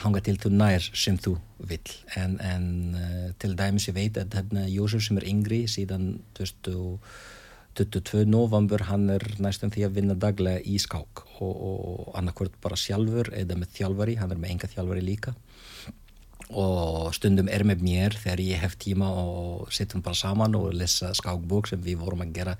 hanga 0.00 0.22
til 0.24 0.38
þú 0.40 0.52
nær 0.56 0.84
sem 0.96 1.18
þú 1.20 1.36
vill. 1.68 1.92
En, 2.16 2.38
en 2.40 2.66
uh, 2.96 3.28
til 3.40 3.56
dæmis 3.56 3.88
ég 3.90 3.96
veit 3.96 4.18
að 4.20 4.56
Jósef 4.72 5.04
sem 5.06 5.20
er 5.20 5.28
yngri 5.28 5.64
síðan 5.70 6.16
22. 7.76 8.24
november 8.30 8.86
hann 8.88 9.10
er 9.12 9.22
næstum 9.42 9.70
því 9.74 9.84
að 9.86 9.98
vinna 9.98 10.16
daglega 10.16 10.62
í 10.64 10.78
skák 10.80 11.22
og, 11.44 11.52
og 11.52 12.16
annarkvört 12.16 12.56
bara 12.64 12.78
sjálfur 12.80 13.28
eða 13.36 13.58
með 13.60 13.74
þjálfari, 13.76 14.16
hann 14.20 14.32
er 14.32 14.40
með 14.40 14.54
enga 14.54 14.72
þjálfari 14.72 15.04
líka 15.04 15.34
og 16.46 17.14
stundum 17.16 17.48
er 17.50 17.64
með 17.66 17.82
mér 17.82 18.14
þegar 18.14 18.42
ég 18.44 18.60
hef 18.62 18.76
tíma 18.78 19.08
og 19.10 19.72
setjum 19.74 20.04
bara 20.04 20.18
saman 20.18 20.54
og 20.54 20.74
lesa 20.78 21.10
skákbók 21.16 21.68
sem 21.68 21.82
við 21.82 21.98
vorum 22.04 22.22
að 22.22 22.36
gera 22.38 22.54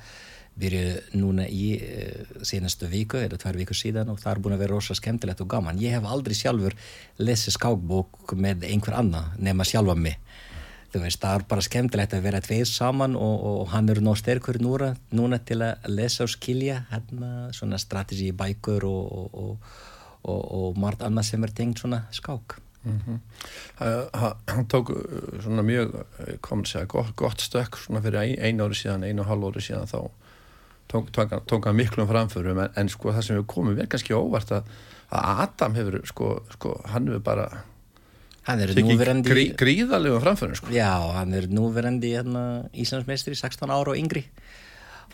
byrju 0.56 1.20
núna 1.20 1.44
í 1.52 1.76
uh, 1.76 2.42
senastu 2.46 2.88
viku 2.90 3.20
eða 3.20 3.38
tvær 3.40 3.58
viku 3.60 3.76
síðan 3.76 4.10
og 4.12 4.20
það 4.22 4.32
er 4.32 4.42
búin 4.42 4.56
að 4.56 4.62
vera 4.64 4.76
rosa 4.76 4.96
skemmtilegt 4.96 5.42
og 5.44 5.50
gaman. 5.52 5.80
Ég 5.80 5.92
hef 5.96 6.08
aldrei 6.08 6.34
sjálfur 6.36 6.76
lesið 7.20 7.58
skákbók 7.58 8.32
með 8.40 8.64
einhver 8.70 8.96
annar 8.96 9.34
nema 9.38 9.68
sjálfa 9.68 9.96
mig. 10.00 10.16
Þú 10.96 11.04
veist, 11.04 11.20
það 11.22 11.38
er 11.38 11.46
bara 11.50 11.64
skemmtilegt 11.64 12.14
að 12.16 12.26
vera 12.26 12.42
tveir 12.44 12.68
saman 12.68 13.16
og, 13.20 13.46
og 13.50 13.72
hann 13.72 13.90
er 13.92 14.00
ná 14.04 14.12
sterkur 14.18 14.58
núna, 14.62 14.94
núna 15.14 15.38
til 15.44 15.60
að 15.66 15.88
lesa 15.92 16.24
og 16.24 16.32
skilja 16.32 16.82
hérna 16.90 17.50
svona 17.56 17.80
strategi 17.80 18.32
bækur 18.36 18.86
og, 18.88 19.36
og, 19.36 19.74
og 20.26 20.80
margt 20.80 21.04
annað 21.06 21.30
sem 21.30 21.44
er 21.44 21.54
tengt 21.56 21.82
svona 21.82 22.06
skák 22.10 22.58
mm 22.86 23.00
-hmm. 23.06 23.18
Hann 24.46 24.66
tók 24.66 24.90
uh, 24.90 25.42
svona 25.42 25.62
mjög, 25.62 25.94
uh, 25.94 26.34
komið 26.40 26.62
að 26.64 26.66
segja, 26.66 26.86
gott, 26.86 27.16
gott 27.16 27.40
stökk 27.40 27.76
svona 27.76 28.00
fyrir 28.00 28.20
ein, 28.20 28.38
einu 28.38 28.64
ári 28.64 28.74
síðan, 28.74 29.04
einu 29.04 29.22
og 29.22 29.26
hálf 29.28 29.44
ári 29.44 29.60
síðan 29.60 29.86
þá 29.86 30.10
tók, 31.46 31.64
hann 31.64 31.76
miklum 31.76 32.08
framförum 32.08 32.58
en, 32.58 32.70
en 32.76 32.88
sko 32.88 33.12
það 33.12 33.22
sem 33.22 33.36
hefur 33.36 33.54
komið 33.54 33.76
verið 33.76 33.88
kannski 33.88 34.14
óvart 34.14 34.50
að, 34.50 34.62
að 35.10 35.40
Adam 35.42 35.74
hefur 35.74 36.06
sko, 36.06 36.42
sko 36.50 36.80
hann 36.84 37.06
hefur 37.06 37.20
bara 37.20 37.62
Hann 38.46 38.62
er 38.62 38.70
núverandi... 38.78 39.32
Grí, 39.32 39.44
gríðarlega 39.58 40.20
framförum 40.22 40.58
sko. 40.58 40.70
Já, 40.74 40.92
hann 41.16 41.34
er 41.34 41.48
núverandi 41.50 42.12
hérna, 42.14 42.44
Íslandsmeistri, 42.78 43.34
16 43.34 43.66
ára 43.66 43.94
og 43.94 43.98
yngri. 43.98 44.22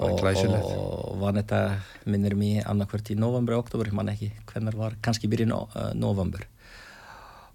Og, 0.03 0.21
og 0.21 1.21
var 1.21 1.37
þetta, 1.37 1.61
minnir 2.09 2.37
mér, 2.37 2.67
annarkvært 2.69 3.12
í 3.12 3.17
november 3.17 3.57
og 3.57 3.67
oktober, 3.67 3.89
ég 3.89 3.97
man 3.97 4.11
ekki 4.12 4.31
hvernig 4.49 4.77
var, 4.77 4.97
kannski 5.05 5.31
byrjun 5.33 5.53
uh, 5.57 5.93
november. 5.97 6.45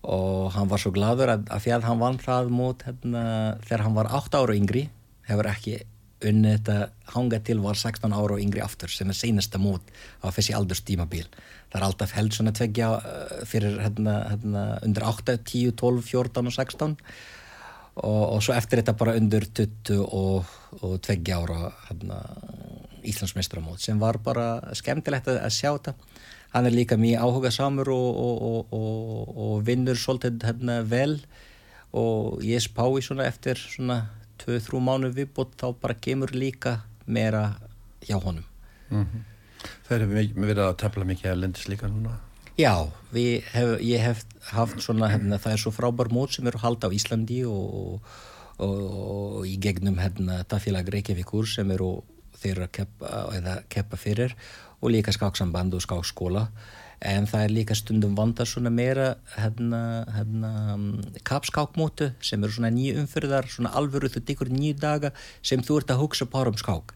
Og 0.08 0.54
hann 0.56 0.70
var 0.70 0.82
svo 0.82 0.94
gladur 0.96 1.34
að, 1.34 1.46
að 1.54 1.64
fjall 1.66 1.84
hann 1.86 2.02
vann 2.02 2.20
það 2.22 2.52
mót 2.54 2.86
hérna, 2.88 3.24
þegar 3.66 3.86
hann 3.88 3.98
var 3.98 4.12
8 4.22 4.42
ára 4.42 4.54
og 4.54 4.62
yngri, 4.62 4.88
hefur 5.30 5.50
ekki 5.52 5.80
unnið 6.26 6.56
þetta 6.56 6.78
hanga 7.14 7.40
til 7.46 7.60
var 7.62 7.78
16 7.78 8.14
ára 8.14 8.38
og 8.38 8.42
yngri 8.42 8.62
aftur 8.66 8.90
sem 8.90 9.10
er 9.12 9.18
seinasta 9.18 9.60
mót 9.62 9.86
á 10.26 10.34
þessi 10.34 10.56
aldurstímabil 10.58 11.28
það 11.72 11.80
er 11.80 11.88
alltaf 11.88 12.14
held 12.16 12.36
svona 12.36 12.54
tveggja 12.56 12.92
uh, 12.98 13.42
fyrir 13.48 13.80
hérna, 13.84 14.20
hérna 14.32 14.68
undir 14.86 15.08
8, 15.08 15.38
10, 15.42 15.74
12, 15.80 16.06
14 16.08 16.48
og 16.48 16.56
16 16.56 16.96
og, 17.98 18.24
og 18.38 18.42
svo 18.46 18.56
eftir 18.56 18.82
þetta 18.82 18.96
bara 18.98 19.16
undir 19.18 19.48
20 19.58 20.00
og, 20.06 20.50
og 20.82 20.98
tveggja 21.06 21.40
ára 21.42 21.72
hérna, 21.88 22.22
Íslandsmeistramót 23.08 23.82
sem 23.82 24.00
var 24.02 24.20
bara 24.24 24.76
skemmtilegt 24.76 25.30
að, 25.32 25.40
að 25.48 25.54
sjá 25.56 25.70
þetta. 25.72 25.94
Hann 26.52 26.68
er 26.68 26.76
líka 26.76 26.98
mjög 27.00 27.24
áhuga 27.24 27.52
samur 27.54 27.92
og, 27.94 28.74
og 28.74 29.54
vinnur 29.68 30.00
svolítið 30.00 30.44
hérna 30.48 30.82
vel. 30.88 31.16
Og 31.96 32.44
ég 32.44 32.60
spái 32.64 33.02
svona 33.06 33.28
eftir 33.30 33.60
svona 33.62 34.02
2-3 34.44 34.82
mánu 34.84 35.14
viðbútt 35.16 35.56
þá 35.60 35.72
bara 35.80 35.96
kemur 35.96 36.34
líka 36.36 36.82
meira 37.08 37.50
hjá 38.04 38.20
honum. 38.20 38.46
Mm 38.92 39.24
Það 39.88 40.03
hefur 40.03 40.48
verið 40.48 40.63
að 40.65 40.79
tefla 40.84 41.06
mikið 41.08 41.32
að 41.32 41.44
lendis 41.44 41.67
líka 41.72 41.89
núna. 41.91 42.17
Já, 42.58 42.74
hef, 43.13 43.75
ég 43.86 44.01
hef 44.01 44.24
haft 44.50 44.82
svona 44.82 45.12
hefna, 45.12 45.38
það 45.38 45.53
er 45.53 45.62
svo 45.62 45.72
frábær 45.75 46.10
mót 46.10 46.34
sem 46.34 46.48
eru 46.50 46.60
halda 46.63 46.89
á 46.89 46.96
Íslandi 46.98 47.44
og, 47.46 48.01
og, 48.58 48.63
og 48.65 49.46
í 49.46 49.53
gegnum 49.62 50.00
hefna, 50.01 50.41
tafélag 50.50 50.89
Reykjavíkur 50.89 51.46
sem 51.50 51.70
eru 51.75 52.00
þeirra 52.41 52.65
að 52.65 52.74
keppa, 52.79 53.56
keppa 53.70 54.00
fyrir 54.01 54.34
og 54.82 54.91
líka 54.94 55.13
skáksamband 55.13 55.77
og 55.77 55.86
skákskóla 55.86 56.48
en 57.06 57.27
það 57.29 57.44
er 57.44 57.53
líka 57.53 57.77
stundum 57.77 58.15
vandar 58.17 58.50
svona 58.50 58.72
meira 58.74 59.12
hérna, 59.36 59.82
hérna 60.15 60.51
kapskákmótu 61.27 62.10
sem 62.25 62.41
eru 62.41 62.56
svona 62.56 62.74
nýju 62.74 63.03
umfyrðar 63.03 63.50
svona 63.53 63.74
alvöru 63.77 64.10
þú 64.10 64.24
dikur 64.25 64.50
nýju 64.50 64.79
daga 64.82 65.13
sem 65.46 65.62
þú 65.62 65.82
ert 65.82 65.94
að 65.94 66.01
hugsa 66.01 66.25
bara 66.25 66.53
um 66.53 66.58
skák 66.58 66.96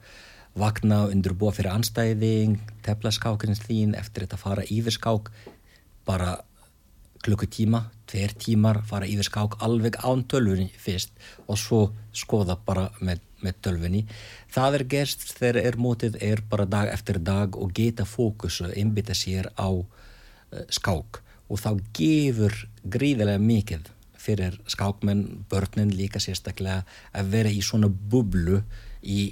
vakna 0.58 1.06
undir 1.08 1.34
búa 1.38 1.54
fyrir 1.56 1.72
anstæðing 1.72 2.60
tefla 2.86 3.12
skákins 3.16 3.62
þín 3.64 3.96
eftir 3.98 4.26
þetta 4.26 4.40
fara 4.42 4.66
yfir 4.68 4.96
skák 4.98 5.32
bara 6.08 6.40
klukkutíma, 7.22 7.86
tver 8.10 8.34
tímar 8.34 8.82
fara 8.88 9.06
yfir 9.06 9.28
skák 9.28 9.60
alveg 9.66 10.00
án 10.02 10.24
tölvunni 10.26 10.72
fyrst 10.82 11.14
og 11.46 11.60
svo 11.62 11.82
skoða 12.18 12.58
bara 12.66 12.88
með, 13.00 13.22
með 13.46 13.60
tölvunni. 13.68 14.04
Það 14.52 14.78
er 14.80 14.86
gerst 14.96 15.26
þegar 15.38 15.62
er 15.62 15.78
mótið 15.78 16.18
er 16.26 16.42
bara 16.50 16.66
dag 16.66 16.90
eftir 16.92 17.22
dag 17.22 17.58
og 17.58 17.74
geta 17.78 18.08
fókusu 18.10 18.72
einbita 18.74 19.16
sér 19.18 19.52
á 19.54 19.70
uh, 19.70 19.86
skák. 20.70 21.22
Og 21.52 21.62
þá 21.62 21.72
gefur 21.94 22.56
gríðilega 22.82 23.42
mikið 23.44 23.92
fyrir 24.22 24.58
skákmenn, 24.70 25.46
börnin 25.50 25.94
líka 25.94 26.22
sérstaklega 26.22 26.84
að 27.14 27.32
vera 27.36 27.54
í 27.54 27.62
svona 27.66 27.90
bublu 27.90 28.62
í 29.02 29.32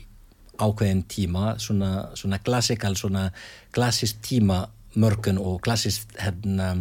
ákveðin 0.59 1.05
tíma, 1.11 1.53
svona, 1.61 2.09
svona 2.19 2.41
klassikal, 2.43 2.95
svona 2.99 3.29
klassist 3.75 4.21
tíma 4.25 4.65
mörgun 4.99 5.39
og 5.41 5.61
klassist 5.63 6.11
hérna, 6.19 6.73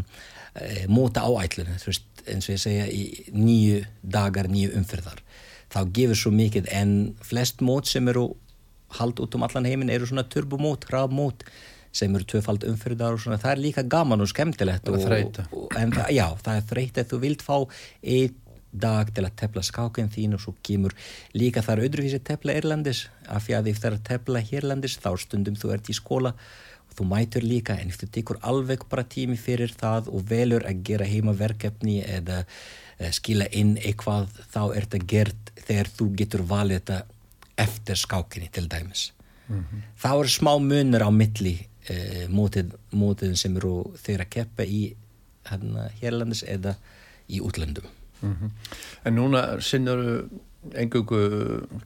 e, 0.55 0.87
móta 0.91 1.23
áætlun, 1.29 1.71
eins 1.75 2.49
og 2.49 2.55
ég 2.55 2.61
segja 2.61 2.89
í 2.91 3.31
nýju 3.33 3.85
dagar, 4.03 4.49
nýju 4.51 4.75
umfyrðar 4.79 5.23
þá 5.73 5.81
gefur 5.95 6.19
svo 6.19 6.33
mikið 6.33 6.69
en 6.75 6.93
flest 7.25 7.65
mót 7.65 7.89
sem 7.91 8.09
eru 8.09 8.31
hald 8.99 9.21
út 9.21 9.37
um 9.37 9.45
allan 9.45 9.69
heiminn 9.69 9.93
eru 9.93 10.09
svona 10.09 10.25
turbomót, 10.25 10.89
rafmót 10.93 11.45
sem 11.93 12.15
eru 12.17 12.27
tvöfald 12.29 12.65
umfyrðar 12.69 13.17
og 13.17 13.23
svona 13.23 13.41
það 13.41 13.55
er 13.55 13.63
líka 13.65 13.85
gaman 13.85 14.25
og 14.25 14.31
skemmtilegt 14.33 14.89
og, 14.89 15.05
og, 15.05 15.77
en 15.77 15.93
já, 16.15 16.27
það 16.45 16.55
er 16.55 16.69
þreyt 16.73 17.01
að 17.03 17.11
þú 17.13 17.21
vilt 17.25 17.45
fá 17.45 17.57
einn 17.59 18.37
dag 18.73 19.11
til 19.15 19.25
að 19.25 19.37
tefla 19.41 19.63
skákinn 19.65 20.11
þín 20.13 20.37
og 20.37 20.43
svo 20.43 20.55
kemur 20.63 20.95
líka 21.35 21.63
þar 21.65 21.85
öðruvísi 21.87 22.21
tefla 22.25 22.57
Erlandis 22.59 23.07
af 23.27 23.47
því 23.47 23.57
að 23.59 23.71
ef 23.73 23.81
það 23.83 23.93
er 23.93 24.03
tefla 24.11 24.43
Hérlandis 24.45 24.99
þá 25.01 25.11
stundum 25.23 25.57
þú 25.57 25.73
ert 25.75 25.89
í 25.89 25.97
skóla 25.97 26.35
og 26.89 26.97
þú 26.99 27.09
mætur 27.09 27.47
líka 27.47 27.79
en 27.81 27.93
þú 27.95 28.11
tekur 28.13 28.41
alveg 28.43 28.85
bara 28.91 29.07
tími 29.09 29.39
fyrir 29.41 29.73
það 29.73 30.11
og 30.13 30.27
velur 30.29 30.67
að 30.69 30.83
gera 30.91 31.09
heimaverkefni 31.09 32.03
eða 32.05 32.45
skila 33.15 33.47
inn 33.55 33.77
eitthvað 33.79 34.29
þá 34.53 34.63
er 34.67 34.87
þetta 34.87 35.05
gert 35.15 35.53
þegar 35.65 35.93
þú 35.99 36.09
getur 36.19 36.45
valið 36.49 36.81
þetta 36.81 37.01
eftir 37.59 37.99
skákinni 37.99 38.51
til 38.53 38.69
dæmis. 38.71 39.13
Mm 39.49 39.65
-hmm. 39.65 39.83
þá 39.97 40.11
er 40.21 40.29
smá 40.29 40.59
munur 40.61 41.03
á 41.03 41.11
milli 41.11 41.69
eh, 41.89 42.29
mótið, 42.29 42.75
mótið 42.93 43.37
sem 43.37 43.57
eru 43.57 43.95
þeirra 43.97 44.25
keppa 44.25 44.63
í 44.65 44.95
hérna 45.49 45.89
hérlandis 46.01 46.45
eða 46.45 46.77
í 47.29 47.41
útlöndum 47.41 47.89
mm 48.21 48.35
-hmm. 48.35 48.51
En 49.05 49.15
núna 49.15 49.61
sinnur 49.61 50.29
engungu 50.75 51.21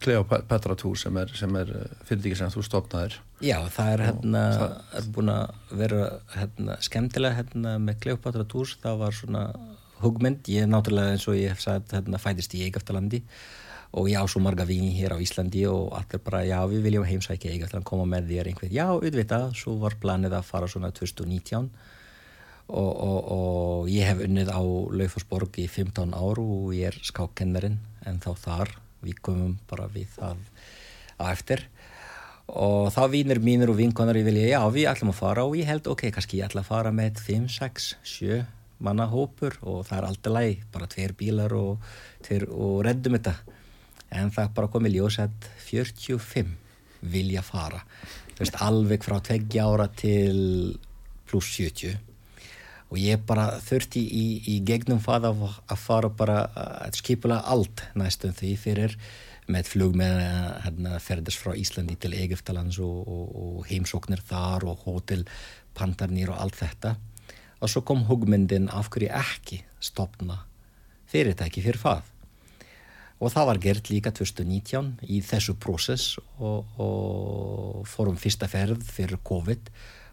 Kleopatra 0.01 0.75
túr 0.79 0.97
sem 0.97 1.17
er, 1.17 1.31
er 1.45 1.71
eh, 1.77 1.97
fyrirtæki 2.09 2.37
sem 2.39 2.51
þú 2.51 2.65
stopnaðir 2.67 3.19
Já, 3.41 3.59
það 3.69 3.93
er 3.93 4.05
hérna 4.07 4.43
það... 4.57 4.77
er 4.99 5.09
búin 5.15 5.33
að 5.33 5.77
vera 5.83 6.03
hérna, 6.37 6.77
skemmtilega 6.81 7.39
hérna 7.41 7.77
með 7.83 8.01
Kleopatra 8.07 8.45
túr 8.49 8.73
það 8.83 9.03
var 9.05 9.19
svona 9.19 9.43
hugmynd, 10.03 10.49
ég 10.49 10.65
er 10.65 10.71
náttúrulega 10.71 11.15
eins 11.15 11.29
og 11.31 11.39
ég 11.39 11.53
hef 11.53 11.61
sagt 11.63 11.93
hérna, 11.95 12.19
fæðist 12.19 12.57
í 12.59 12.65
Eigaftalandi 12.67 13.23
og 13.93 14.09
ég 14.09 14.19
á 14.19 14.25
svo 14.25 14.41
marga 14.41 14.65
vini 14.65 14.95
hér 14.97 15.15
á 15.15 15.19
Íslandi 15.21 15.67
og 15.69 15.93
allir 15.99 16.23
bara, 16.25 16.43
já 16.49 16.59
við 16.67 16.87
viljum 16.89 17.07
heimsækja 17.07 17.53
Eigaftaland 17.53 17.87
koma 17.87 18.09
með 18.09 18.33
þér 18.33 18.51
einhvern, 18.51 18.73
já 18.73 18.87
auðvitað 18.89 19.53
svo 19.61 19.77
var 19.83 19.99
planið 20.01 20.39
að 20.39 20.49
fara 20.49 20.71
svona 20.71 20.91
2019 20.97 21.69
og, 22.73 22.93
og, 23.05 23.19
og 23.33 23.91
ég 23.93 24.09
hef 24.09 24.23
unnið 24.25 24.49
á 24.49 24.61
Laufarsborg 24.63 25.59
í 25.61 25.67
15 25.69 26.15
ár 26.17 26.41
og 26.41 26.71
ég 26.73 26.89
er 26.89 26.99
skákkennerinn 27.05 27.77
en 28.09 28.21
þá 28.23 28.31
þar, 28.41 28.73
við 29.05 29.19
komum 29.25 29.59
bara 29.69 29.89
við 29.93 30.09
það 30.17 30.41
á 31.21 31.25
eftir. 31.29 31.67
Og 32.53 32.89
þá 32.93 33.03
vínir 33.13 33.41
mínir 33.45 33.71
og 33.71 33.79
vinkonar 33.79 34.17
ég 34.19 34.27
vilja, 34.27 34.57
já 34.57 34.61
við 34.73 34.89
ætlum 34.91 35.13
að 35.13 35.21
fara 35.21 35.45
og 35.47 35.57
ég 35.59 35.69
held 35.69 35.89
ok, 35.93 36.09
kannski 36.15 36.41
ég 36.41 36.49
ætla 36.49 36.65
að 36.65 36.71
fara 36.73 36.93
með 36.97 37.21
5, 37.27 37.49
6, 37.53 37.89
7 38.09 38.41
mannahópur 38.83 39.59
og 39.63 39.85
það 39.87 39.99
er 39.99 40.07
alltaf 40.09 40.35
læg, 40.35 40.63
bara 40.75 40.89
tveir 40.91 41.15
bílar 41.19 41.53
og, 41.55 41.85
tveir, 42.25 42.49
og 42.51 42.81
reddum 42.87 43.19
þetta. 43.19 43.37
En 44.13 44.33
það 44.33 44.55
bara 44.57 44.71
komið 44.73 44.97
ljósað 44.97 45.51
45 45.69 46.57
vilja 47.13 47.45
fara. 47.47 47.85
Veist, 48.39 48.57
alveg 48.65 49.05
frá 49.05 49.21
tveggja 49.23 49.69
ára 49.69 49.87
til 49.93 50.73
pluss 51.29 51.53
70 51.61 52.12
og 52.93 52.99
ég 53.01 53.23
bara 53.25 53.55
þurfti 53.65 54.03
í, 54.05 54.25
í 54.53 54.59
gegnum 54.69 55.01
það 55.01 55.31
að, 55.31 55.45
að 55.73 55.79
fara 55.81 56.11
bara 56.13 56.39
að 56.53 56.99
skipula 57.01 57.39
allt 57.49 57.87
næstum 57.97 58.35
því 58.37 58.51
fyrir 58.61 58.97
með 59.51 59.71
flug 59.73 59.97
með 59.97 60.19
hérna, 60.67 60.99
ferðast 61.03 61.41
frá 61.41 61.57
Íslandi 61.57 61.97
til 62.01 62.13
Egeftalands 62.19 62.77
og, 62.85 63.09
og, 63.09 63.33
og 63.33 63.71
heimsóknir 63.71 64.21
þar 64.29 64.69
og 64.69 64.85
hótelpantarnir 64.85 66.35
og 66.35 66.45
allt 66.45 66.61
þetta. 66.61 66.95
Og 67.63 67.73
svo 67.73 67.83
kom 67.87 68.05
hugmyndin 68.11 68.69
af 68.75 68.91
hverju 68.93 69.09
ekki 69.17 69.63
stopna 69.83 70.43
fyrirtæki 71.11 71.65
fyrir 71.65 71.81
það. 71.81 72.05
Og 73.23 73.33
það 73.33 73.49
var 73.49 73.63
gert 73.63 73.89
líka 73.89 74.13
2019 74.13 74.95
í 75.09 75.23
þessu 75.25 75.57
prósess 75.63 76.19
og, 76.43 76.69
og 76.77 77.83
fórum 77.89 78.21
fyrsta 78.21 78.51
ferð 78.51 78.85
fyrir 78.85 79.21
COVID 79.25 79.73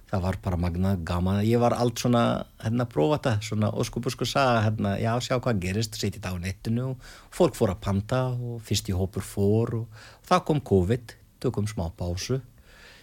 það 0.09 0.23
var 0.25 0.37
bara 0.43 0.57
magna 0.57 0.95
gaman. 1.05 1.43
Ég 1.45 1.61
var 1.61 1.75
allt 1.77 2.01
svona 2.01 2.23
hérna 2.63 2.85
að 2.87 2.93
prófa 2.93 3.19
þetta 3.19 3.47
svona 3.49 3.71
óskupusku 3.77 4.27
saga 4.27 4.63
hérna 4.65 4.95
já 5.01 5.11
sjá 5.21 5.37
hvað 5.37 5.61
gerist 5.65 5.99
setið 5.99 6.25
á 6.25 6.33
netinu 6.41 6.91
og 6.93 7.09
fólk 7.35 7.57
fór 7.57 7.75
að 7.75 7.83
panta 7.85 8.23
og 8.33 8.63
fyrst 8.65 8.89
í 8.89 8.97
hópur 8.97 9.25
fór 9.25 9.75
og 9.83 10.03
það 10.27 10.45
kom 10.49 10.63
COVID 10.71 11.15
tökum 11.43 11.69
smá 11.69 11.87
pásu 11.95 12.41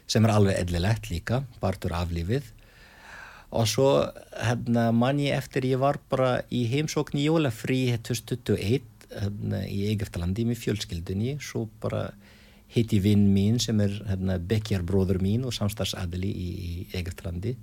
sem 0.06 0.26
er 0.26 0.34
alveg 0.34 0.60
eðlilegt 0.60 1.10
líka 1.10 1.42
partur 1.62 1.94
af 1.98 2.12
lífið 2.14 2.52
og 3.56 3.66
svo 3.70 3.88
hérna, 4.34 4.90
mann 4.92 5.22
ég 5.22 5.38
eftir 5.38 5.66
ég 5.68 5.80
var 5.82 6.00
bara 6.10 6.40
í 6.50 6.66
heimsókn 6.70 7.18
í 7.20 7.28
jólafrí 7.28 7.80
2021 7.94 8.86
hérna, 9.14 9.62
í 9.70 9.86
Egeftalandi 9.92 10.46
með 10.48 10.64
fjölskyldunni 10.64 11.36
svo 11.42 11.68
bara 11.82 12.08
hitti 12.74 13.00
vinn 13.02 13.28
mín 13.34 13.60
sem 13.62 13.80
er 13.84 13.94
hérna, 14.08 14.38
bekkjarbróður 14.38 15.20
mín 15.22 15.46
og 15.46 15.54
samstarfsadeli 15.54 16.30
í, 16.30 16.48
í 16.50 16.72
Egeftalandi 16.98 17.54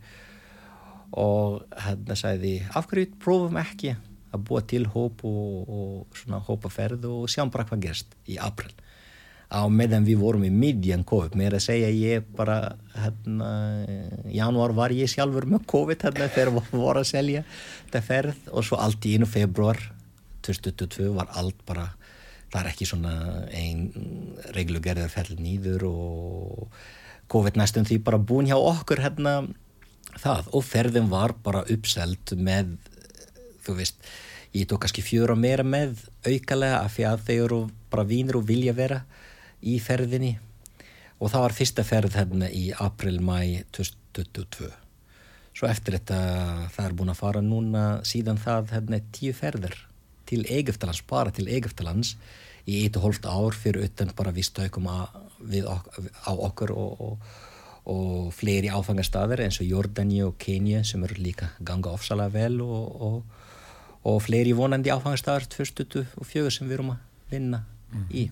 og 1.20 1.64
hérna 1.86 2.18
sagði 2.18 2.56
af 2.74 2.88
hverju 2.90 3.12
prófum 3.22 3.60
ekki 3.62 3.94
að 4.34 4.46
búa 4.48 4.64
til 4.66 4.88
hóp 4.90 5.22
og, 5.30 5.70
og 5.70 6.18
svona 6.18 6.40
hópaferð 6.42 7.06
og 7.12 7.28
sjáum 7.30 7.54
bara 7.54 7.68
hvað 7.70 7.86
gerst 7.86 8.18
í 8.26 8.40
april 8.42 8.72
á 9.54 9.62
meðan 9.70 10.06
við 10.08 10.22
vorum 10.24 10.46
í 10.48 10.52
midjan 10.52 11.04
COVID 11.06 11.36
mér 11.38 11.58
að 11.60 11.66
segja 11.68 11.90
ég 11.94 12.26
bara 12.38 12.76
hérna, 12.98 13.50
januar 14.34 14.74
var 14.74 14.94
ég 14.96 15.12
sjálfur 15.12 15.46
með 15.50 15.68
COVID 15.70 16.06
hérna 16.08 16.30
þegar 16.34 16.54
við 16.56 16.72
vorum 16.74 17.02
að 17.04 17.10
selja 17.12 17.44
þetta 17.86 18.02
ferð. 18.08 18.40
Og 18.50 18.66
svo 18.66 18.80
allt 18.82 19.06
í 19.06 19.14
einu 19.14 19.30
februar 19.30 19.78
2022 20.44 21.12
var 21.14 21.30
allt 21.38 21.62
bara 21.68 21.92
það 22.54 22.60
er 22.62 22.70
ekki 22.70 22.86
svona 22.86 23.14
einn 23.50 23.88
reglugerðar 24.54 25.10
ferð 25.10 25.42
nýður 25.42 25.88
og 25.90 26.76
COVID 27.34 27.58
næstum 27.58 27.88
því 27.90 27.98
bara 28.06 28.22
búin 28.22 28.50
hjá 28.50 28.58
okkur 28.60 29.02
hérna 29.02 29.40
það. 30.22 30.52
Og 30.54 30.66
ferðin 30.68 31.10
var 31.10 31.34
bara 31.46 31.64
uppselt 31.74 32.36
með 32.38 32.76
þú 33.66 33.78
veist, 33.80 33.98
ég 34.54 34.68
tók 34.70 34.84
kannski 34.84 35.02
fjóra 35.06 35.36
meira 35.40 35.66
með 35.66 36.04
aukalega 36.28 36.84
af 36.84 36.94
því 36.98 37.08
að 37.10 37.26
þeir 37.30 37.44
eru 37.48 37.60
bara 37.90 38.06
vínir 38.06 38.38
og 38.38 38.46
vilja 38.50 38.76
vera 38.78 39.02
í 39.64 39.80
ferðinni. 39.82 40.36
Og 41.18 41.32
það 41.32 41.46
var 41.48 41.58
fyrsta 41.58 41.88
ferð 41.88 42.20
hérna 42.20 42.52
í 42.54 42.68
april-mæ 42.86 43.64
2022 43.74 44.70
svo 45.54 45.70
eftir 45.70 46.00
þetta 46.00 46.20
það 46.74 46.86
er 46.88 46.96
búin 46.98 47.14
að 47.14 47.20
fara 47.20 47.42
núna 47.46 47.84
síðan 48.10 48.40
það 48.42 48.74
hérna 48.74 49.00
tíu 49.14 49.34
ferðir 49.38 49.76
til 50.34 50.46
Egeftalans, 50.50 51.04
bara 51.10 51.34
til 51.34 51.48
Egeftalans 51.48 52.16
í 52.68 52.84
eitt 52.84 52.98
og 52.98 53.08
hólft 53.08 53.26
ár 53.28 53.56
fyrir 53.56 53.88
utan 53.88 54.14
bara 54.18 54.34
við 54.34 55.68
ok 55.68 55.90
á 56.24 56.32
okkur 56.32 56.72
og, 56.72 57.02
og, 57.04 57.32
og 57.92 58.30
fleiri 58.36 58.72
áfangastafir 58.72 59.44
eins 59.44 59.60
og 59.60 59.68
Jordani 59.68 60.22
og 60.24 60.38
Kenya 60.40 60.84
sem 60.88 61.04
eru 61.04 61.20
líka 61.20 61.52
ganga 61.60 61.92
ofsalega 61.92 62.32
vel 62.34 62.62
og, 62.64 63.24
og 64.04 64.22
fleiri 64.24 64.56
vonandi 64.56 64.94
áfangastafir 64.94 65.50
2024 65.52 66.56
sem 66.58 66.70
við 66.70 66.80
erum 66.80 66.96
að 66.96 67.34
vinna 67.34 67.66
mm. 67.92 68.08
í 68.12 68.30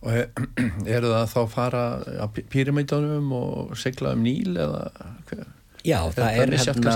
Og 0.00 0.14
eru 0.96 1.10
það 1.12 1.26
þá 1.28 1.40
fara 1.52 1.80
á 2.24 2.26
pyramídunum 2.32 3.32
og 3.36 3.74
segla 3.76 4.14
um 4.16 4.22
Níl 4.24 4.54
eða 4.56 4.86
hver? 5.28 5.49
Já, 5.86 5.96
það 6.12 6.42
er, 6.42 6.54
hérna, 6.60 6.94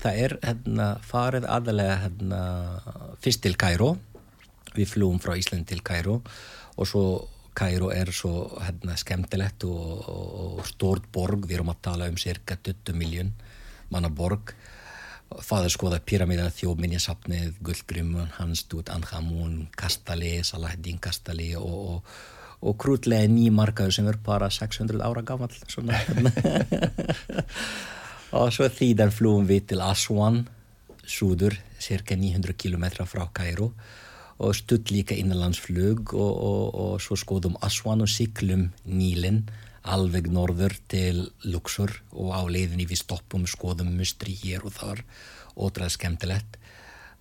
það 0.00 0.18
er 0.24 0.34
hérna 0.40 0.88
farið 1.04 1.46
aðalega 1.50 2.00
hérna 2.06 2.40
fyrst 3.20 3.42
til 3.44 3.56
Kæró 3.60 3.90
við 4.74 4.94
flúum 4.94 5.20
frá 5.22 5.34
Ísland 5.36 5.68
til 5.68 5.82
Kæró 5.84 6.22
og 6.74 6.88
svo 6.88 7.04
Kæró 7.54 7.92
er 7.94 8.10
svo 8.10 8.48
hérna 8.58 8.96
skemmtilegt 8.98 9.62
og, 9.68 10.08
og 10.08 10.64
stort 10.66 11.04
borg, 11.14 11.44
við 11.46 11.60
erum 11.60 11.70
að 11.70 11.82
tala 11.86 12.08
um 12.10 12.16
cirka 12.18 12.56
20 12.56 12.96
miljón 12.98 13.30
manna 13.92 14.10
borg. 14.10 14.54
Það 15.34 15.66
er 15.66 15.72
skoða 15.72 16.00
pyramíða 16.02 16.48
þjóminjasapnið, 16.54 17.60
Guldgrimun, 17.64 18.32
Hanstút, 18.40 18.90
Anhamun, 18.90 19.68
Kastali, 19.78 20.40
Salahdin 20.46 20.98
Kastali 21.02 21.52
og, 21.58 21.78
og, 21.94 22.12
og 22.66 22.76
krútlega 22.82 23.30
nýmarkaður 23.30 24.00
sem 24.00 24.10
er 24.10 24.18
bara 24.26 24.50
600 24.50 24.98
ára 25.06 25.22
gammal 25.22 25.54
og 28.34 28.50
svo 28.54 28.66
þýðan 28.66 29.12
flúum 29.14 29.46
við 29.46 29.68
til 29.70 29.82
Aswan 29.84 30.42
súður, 31.06 31.54
cirka 31.78 32.16
900 32.18 32.56
km 32.58 33.04
frá 33.06 33.28
Kæró 33.36 33.70
og 34.42 34.56
stutt 34.58 34.90
líka 34.90 35.14
innanlandsflug 35.14 36.14
og, 36.16 36.32
og, 36.32 36.64
og 36.74 36.94
svo 37.02 37.18
skoðum 37.18 37.54
Aswan 37.62 38.02
og 38.02 38.10
syklum 38.10 38.70
Nílinn 38.88 39.44
alveg 39.84 40.30
norður 40.32 40.74
til 40.90 41.28
Luxor 41.44 41.92
og 42.16 42.32
á 42.34 42.42
leiðinni 42.48 42.88
við 42.88 43.04
stoppum 43.04 43.44
skoðum 43.46 43.92
mustri 43.98 44.34
hér 44.40 44.64
og 44.64 44.74
þar. 44.78 45.04
Ótrúlega 45.54 45.92
skemmtilegt. 45.92 46.56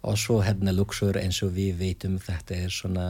Og 0.04 0.18
svo 0.20 0.40
hérna 0.44 0.74
Luxor 0.74 1.20
eins 1.20 1.42
og 1.46 1.54
við 1.58 1.76
veitum 1.84 2.18
þetta 2.24 2.56
er 2.66 2.74
svona 2.74 3.08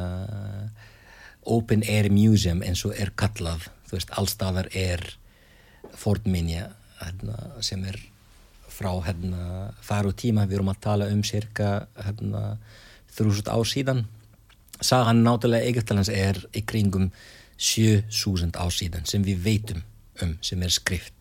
open 1.45 1.85
air 1.85 2.09
museum 2.11 2.63
eins 2.65 2.83
og 2.85 2.97
er 2.97 3.13
kallað. 3.15 3.69
Þú 3.87 3.99
veist 3.99 4.15
allstafar 4.17 4.69
er 4.73 5.05
fornminja 5.93 6.71
hérna, 7.07 7.37
sem 7.65 7.83
er 7.87 7.99
frá 8.73 8.91
hérna 9.05 9.71
far 9.81 10.09
og 10.09 10.17
tíma. 10.19 10.47
Við 10.47 10.59
erum 10.59 10.73
að 10.73 10.83
tala 10.87 11.09
um 11.13 11.23
cirka 11.25 11.87
hérna 11.99 12.57
þrjúsut 13.13 13.49
á 13.51 13.57
síðan. 13.67 14.05
Sagan 14.83 15.23
náttúrulega 15.23 15.69
Egeftalans 15.69 16.09
er 16.11 16.39
í 16.55 16.63
kringum 16.67 17.11
7000 17.57 18.57
ásíðan 18.57 19.05
sem 19.07 19.23
við 19.23 19.43
veitum 19.45 19.83
um 20.23 20.37
sem 20.41 20.61
er 20.65 20.73
skrift. 20.73 21.13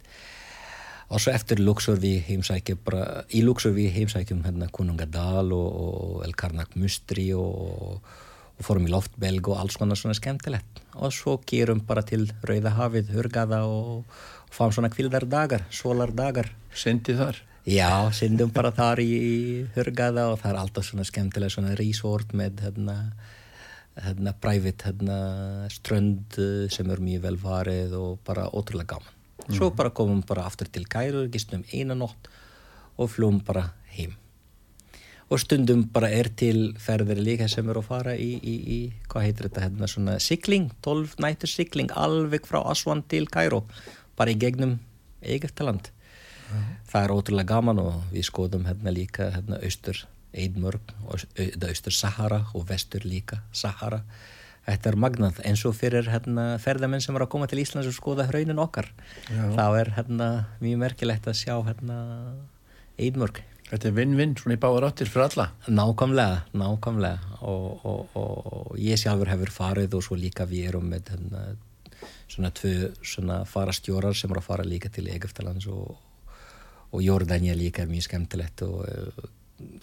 Og 1.12 1.20
svo 1.20 1.32
eftir 1.34 1.60
Luxor 1.60 1.98
við 2.00 2.22
heimsækjum 2.24 2.78
bara, 2.86 3.22
í 3.28 3.42
Luxor 3.44 3.74
við 3.76 3.90
heimsækjum 3.98 4.46
hérna 4.46 4.70
Kunungadal 4.72 5.52
og, 5.52 5.66
og 5.84 6.22
El 6.24 6.32
Karnak 6.32 6.72
Mustri 6.80 7.28
og, 7.36 7.98
og 8.00 8.64
fórum 8.64 8.88
í 8.88 8.92
Loftbelg 8.92 9.50
og 9.52 9.60
alls 9.60 9.76
konar 9.76 10.00
svona 10.00 10.16
skemmtilegt. 10.16 10.80
Og 10.96 11.12
svo 11.12 11.36
gerum 11.48 11.82
bara 11.84 12.04
til 12.08 12.30
Rauðahafið, 12.48 13.12
Hurgaða 13.12 13.60
og 13.68 14.08
fáum 14.52 14.74
svona 14.74 14.92
kvildardagar, 14.92 15.66
solardagar 15.72 16.52
Syndi 16.72 17.16
þar? 17.16 17.40
Já, 17.68 18.10
syndum 18.16 18.50
bara 18.50 18.72
þar 18.74 19.02
í, 19.04 19.66
Hurgaða 19.76 20.32
og 20.32 20.40
það 20.40 20.50
er 20.50 20.58
alltaf 20.64 20.86
svona 20.88 21.06
skemmtilega 21.06 21.54
svona 21.54 21.76
resort 21.78 22.32
með 22.34 22.64
hérna 22.64 22.96
hérna 24.00 24.32
private 24.40 24.88
hérna 24.88 25.18
strönd 25.72 26.38
eh, 26.40 26.70
sem 26.72 26.88
er 26.90 27.02
mjög 27.04 27.26
vel 27.26 27.38
farið 27.40 27.92
og 27.98 28.22
bara 28.26 28.48
ótrúlega 28.48 28.94
gaman 28.94 29.12
mm. 29.12 29.54
svo 29.58 29.70
bara 29.76 29.92
komum 29.92 30.22
bara 30.26 30.46
aftur 30.48 30.70
til 30.72 30.88
Kæru 30.88 31.26
gistum 31.32 31.64
eina 31.72 31.94
nótt 31.94 32.30
og 32.96 33.10
flum 33.12 33.42
bara 33.44 33.68
heim 33.96 34.16
og 35.32 35.40
stundum 35.40 35.84
bara 35.92 36.10
er 36.12 36.28
til 36.36 36.72
ferðir 36.80 37.20
líka 37.20 37.48
sem 37.48 37.68
eru 37.68 37.80
að 37.84 37.88
fara 37.88 38.16
í, 38.16 38.32
í, 38.36 38.54
í 38.76 38.80
hvað 39.08 39.28
heitir 39.28 39.48
þetta 39.48 39.66
hérna 39.66 39.88
svona 39.88 40.16
sikling 40.20 40.70
12 40.84 41.18
nættur 41.24 41.52
sikling 41.52 41.92
alveg 41.96 42.48
frá 42.48 42.62
Aswan 42.64 43.04
til 43.08 43.28
Kæru 43.28 43.62
bara 44.18 44.34
í 44.34 44.38
gegnum 44.40 44.78
Egeftaland 45.22 45.90
mm. 46.50 46.64
það 46.90 47.04
er 47.04 47.14
ótrúlega 47.16 47.54
gaman 47.54 47.82
og 47.82 48.00
við 48.12 48.28
skoðum 48.28 48.66
hérna 48.68 48.94
líka 48.94 49.30
hérna 49.36 49.60
austur 49.62 50.04
Eidmörg 50.32 50.94
og 51.04 51.24
austur 51.68 51.92
Sahara 51.92 52.46
og 52.56 52.64
vestur 52.70 53.04
líka 53.04 53.42
Sahara. 53.52 54.00
Þetta 54.62 54.92
er 54.92 54.96
magnað 54.96 55.40
eins 55.44 55.64
og 55.68 55.74
fyrir 55.74 56.06
hérna, 56.08 56.56
ferðamenn 56.62 57.02
sem 57.02 57.16
er 57.18 57.24
að 57.24 57.32
koma 57.34 57.48
til 57.50 57.60
Íslands 57.60 57.88
og 57.90 57.96
skoða 57.96 58.28
hraunin 58.30 58.62
okkar. 58.62 58.88
Já. 59.26 59.42
þá 59.58 59.64
er 59.80 59.90
hérna, 59.98 60.28
mjög 60.62 60.84
merkilegt 60.86 61.26
að 61.28 61.40
sjá 61.42 61.56
hérna, 61.66 61.98
Eidmörg 62.96 63.42
Þetta 63.72 63.88
er 63.88 63.94
vinn-vinn 63.96 64.32
svona 64.36 64.58
í 64.58 64.60
báðar 64.60 64.84
áttir 64.90 65.08
fyrir 65.08 65.30
alla. 65.30 65.46
Nákvæmlega, 65.64 66.40
nákvæmlega. 66.60 67.36
Og, 67.48 67.86
og, 67.88 68.16
og, 68.20 68.50
og 68.52 68.74
ég 68.76 69.00
sjálfur 69.00 69.30
hefur 69.32 69.52
farið 69.54 69.96
og 69.96 70.04
svo 70.04 70.18
líka 70.20 70.44
við 70.50 70.66
erum 70.68 70.90
með 70.92 71.08
hérna, 71.14 71.44
svona 72.28 72.50
tvö 72.50 72.92
svona 73.02 73.44
farastjórar 73.44 74.16
sem 74.16 74.30
er 74.30 74.40
að 74.40 74.48
fara 74.48 74.64
líka 74.64 74.88
til 74.88 75.08
Egeftalands 75.08 75.66
og 75.66 77.00
Jordania 77.00 77.54
líka 77.56 77.82
er 77.82 77.88
mjög 77.88 78.08
skemmtilegt 78.08 78.62
og 78.62 78.84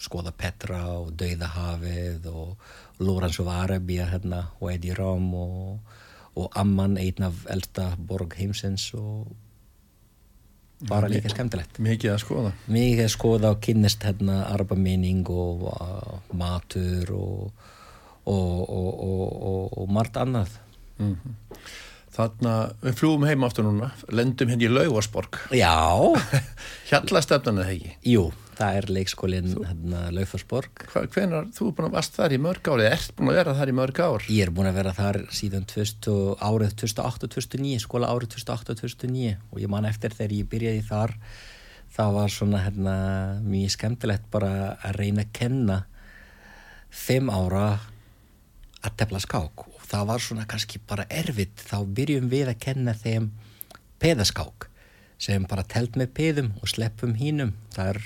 skoða 0.00 0.32
Petra 0.36 0.80
og 0.98 1.12
Dauðahafið 1.18 2.26
og 2.30 2.56
Lawrence 3.00 3.42
of 3.42 3.50
Arabia 3.52 4.08
hérna, 4.10 4.44
og 4.60 4.72
Eddie 4.72 4.96
Rom 4.96 5.30
og, 5.34 5.94
og 6.36 6.58
Amman, 6.58 6.98
einn 7.00 7.26
af 7.26 7.44
elsta 7.52 7.90
borg 7.96 8.36
heimsins 8.38 8.90
og 8.98 9.30
bara 10.88 11.10
líka 11.12 11.32
skemmtilegt. 11.32 11.80
mikið 11.82 12.14
að 12.14 12.22
skoða. 12.22 12.54
Mikið 12.72 13.04
að 13.04 13.12
skoða 13.16 13.52
og 13.54 13.60
kynnist 13.64 14.06
hérna 14.06 14.40
arabamening 14.48 15.28
og 15.28 15.66
uh, 15.74 16.16
matur 16.32 17.12
og, 17.16 17.68
og, 18.30 19.76
og 19.76 19.92
margt 19.92 20.16
annað. 20.16 20.56
Mm 20.98 21.16
-hmm. 21.16 21.34
Þannig 22.20 22.52
að 22.52 22.86
við 22.86 23.00
flúum 23.00 23.26
heim 23.28 23.48
aftur 23.48 23.66
núna 23.66 23.90
lendum 24.12 24.52
henni 24.52 24.68
í 24.68 24.72
Laugarsborg. 24.72 25.40
Já. 25.56 25.74
Hjallastefnan 26.90 27.62
er 27.62 27.68
það 27.70 27.76
ekki? 27.78 27.98
Jú 28.12 28.30
það 28.60 28.78
er 28.78 28.88
leikskólinn 28.92 29.52
hérna, 29.64 30.00
Laufarsborg 30.14 30.82
Hvenar, 30.92 31.48
þú 31.56 31.70
er 31.70 31.76
búin 31.76 31.88
að 31.88 31.94
vast 31.96 32.18
þar 32.18 32.34
í 32.34 32.40
mörg 32.44 32.68
ár 32.68 32.82
eða 32.82 32.96
ert 32.96 33.14
búin 33.16 33.30
að 33.32 33.38
vera 33.38 33.54
þar 33.56 33.72
í 33.72 33.76
mörg 33.78 34.00
ár? 34.04 34.26
Ég 34.28 34.44
er 34.44 34.52
búin 34.56 34.68
að 34.68 34.76
vera 34.80 34.92
þar 34.96 35.18
síðan 35.36 35.64
2000, 35.70 36.18
árið 36.44 36.74
2008-2009 36.82 37.84
skóla 37.86 38.10
árið 38.12 38.34
2008-2009 38.36 39.32
og 39.48 39.62
ég 39.62 39.72
man 39.72 39.88
eftir 39.88 40.16
þegar 40.16 40.36
ég 40.36 40.50
byrjaði 40.52 40.84
þar 40.90 41.16
það 41.96 42.14
var 42.18 42.34
svona 42.36 42.62
hérna, 42.66 42.96
mjög 43.46 43.74
skemmtilegt 43.76 44.28
bara 44.34 44.52
að 44.76 45.00
reyna 45.00 45.24
að 45.24 45.34
kenna 45.40 45.80
fimm 46.90 47.32
ára 47.32 47.66
að 48.80 48.96
tefla 49.00 49.22
skák 49.22 49.69
það 49.90 50.06
var 50.12 50.22
svona 50.24 50.46
kannski 50.48 50.80
bara 50.86 51.06
erfitt. 51.10 51.58
Þá 51.66 51.78
byrjum 51.96 52.30
við 52.30 52.52
að 52.52 52.62
kenna 52.62 52.94
þeim 52.96 53.30
peðaskák 54.00 54.68
sem 55.20 55.44
bara 55.48 55.66
telt 55.68 55.98
með 56.00 56.14
peðum 56.16 56.54
og 56.62 56.70
sleppum 56.72 57.16
hínum. 57.18 57.52
Það 57.74 57.92
er 57.94 58.00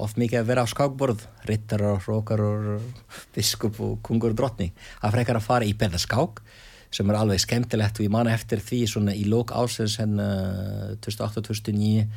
oft 0.00 0.18
mikið 0.20 0.40
að 0.40 0.48
vera 0.48 0.64
á 0.64 0.72
skákborð 0.72 1.26
rittarar, 1.48 2.00
rókarar, 2.08 2.80
biskup 3.36 3.78
og 3.84 4.00
kungur 4.06 4.34
og 4.34 4.40
drottning. 4.40 4.74
Að 5.04 5.18
frekar 5.18 5.38
að 5.38 5.46
fara 5.46 5.68
í 5.68 5.76
beða 5.76 6.00
skák 6.00 6.42
sem 6.90 7.10
er 7.10 7.20
alveg 7.20 7.42
skemmtilegt 7.44 8.00
og 8.00 8.06
ég 8.06 8.12
man 8.12 8.30
eftir 8.30 8.62
því 8.64 8.80
svona 8.90 9.14
í 9.14 9.22
lók 9.30 9.52
ásins 9.54 9.94
henn 10.00 10.18
2008-2009 11.04 12.08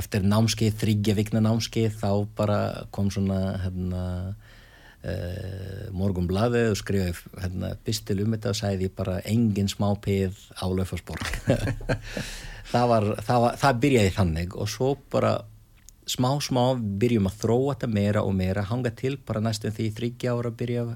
eftir 0.00 0.26
námskeið, 0.26 0.76
þryggja 0.82 1.16
vikna 1.18 1.40
námskeið 1.42 1.96
þá 2.02 2.10
bara 2.36 2.58
kom 2.94 3.08
svona 3.10 3.40
hérna 3.64 4.02
uh, 5.04 5.86
morgun 5.96 6.28
blaðið 6.30 6.72
og 6.72 6.80
skrifaði 6.80 7.14
hérna 7.42 7.72
pistil 7.84 8.20
um 8.24 8.34
þetta 8.36 8.52
og 8.52 8.60
sæði 8.60 8.90
bara 8.96 9.20
engin 9.28 9.70
smá 9.70 9.88
peð 10.02 10.38
á 10.60 10.66
Laufarsborg 10.68 11.24
það 12.72 13.14
það 13.26 13.48
það 13.62 13.80
byrjaði 13.86 14.12
þannig 14.18 14.58
og 14.58 14.70
svo 14.70 14.92
bara 15.12 15.38
smá 16.10 16.32
smá 16.42 16.64
byrjum 16.76 17.28
að 17.30 17.40
þróa 17.44 17.74
þetta 17.74 17.90
meira 17.94 18.26
og 18.26 18.36
meira 18.36 18.66
hanga 18.66 18.92
til 18.96 19.16
bara 19.26 19.42
næstum 19.44 19.74
því 19.76 19.90
þryggja 19.98 20.34
ára 20.34 20.52
byrja 20.54 20.86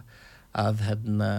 að 0.54 0.84
hérna 0.86 1.30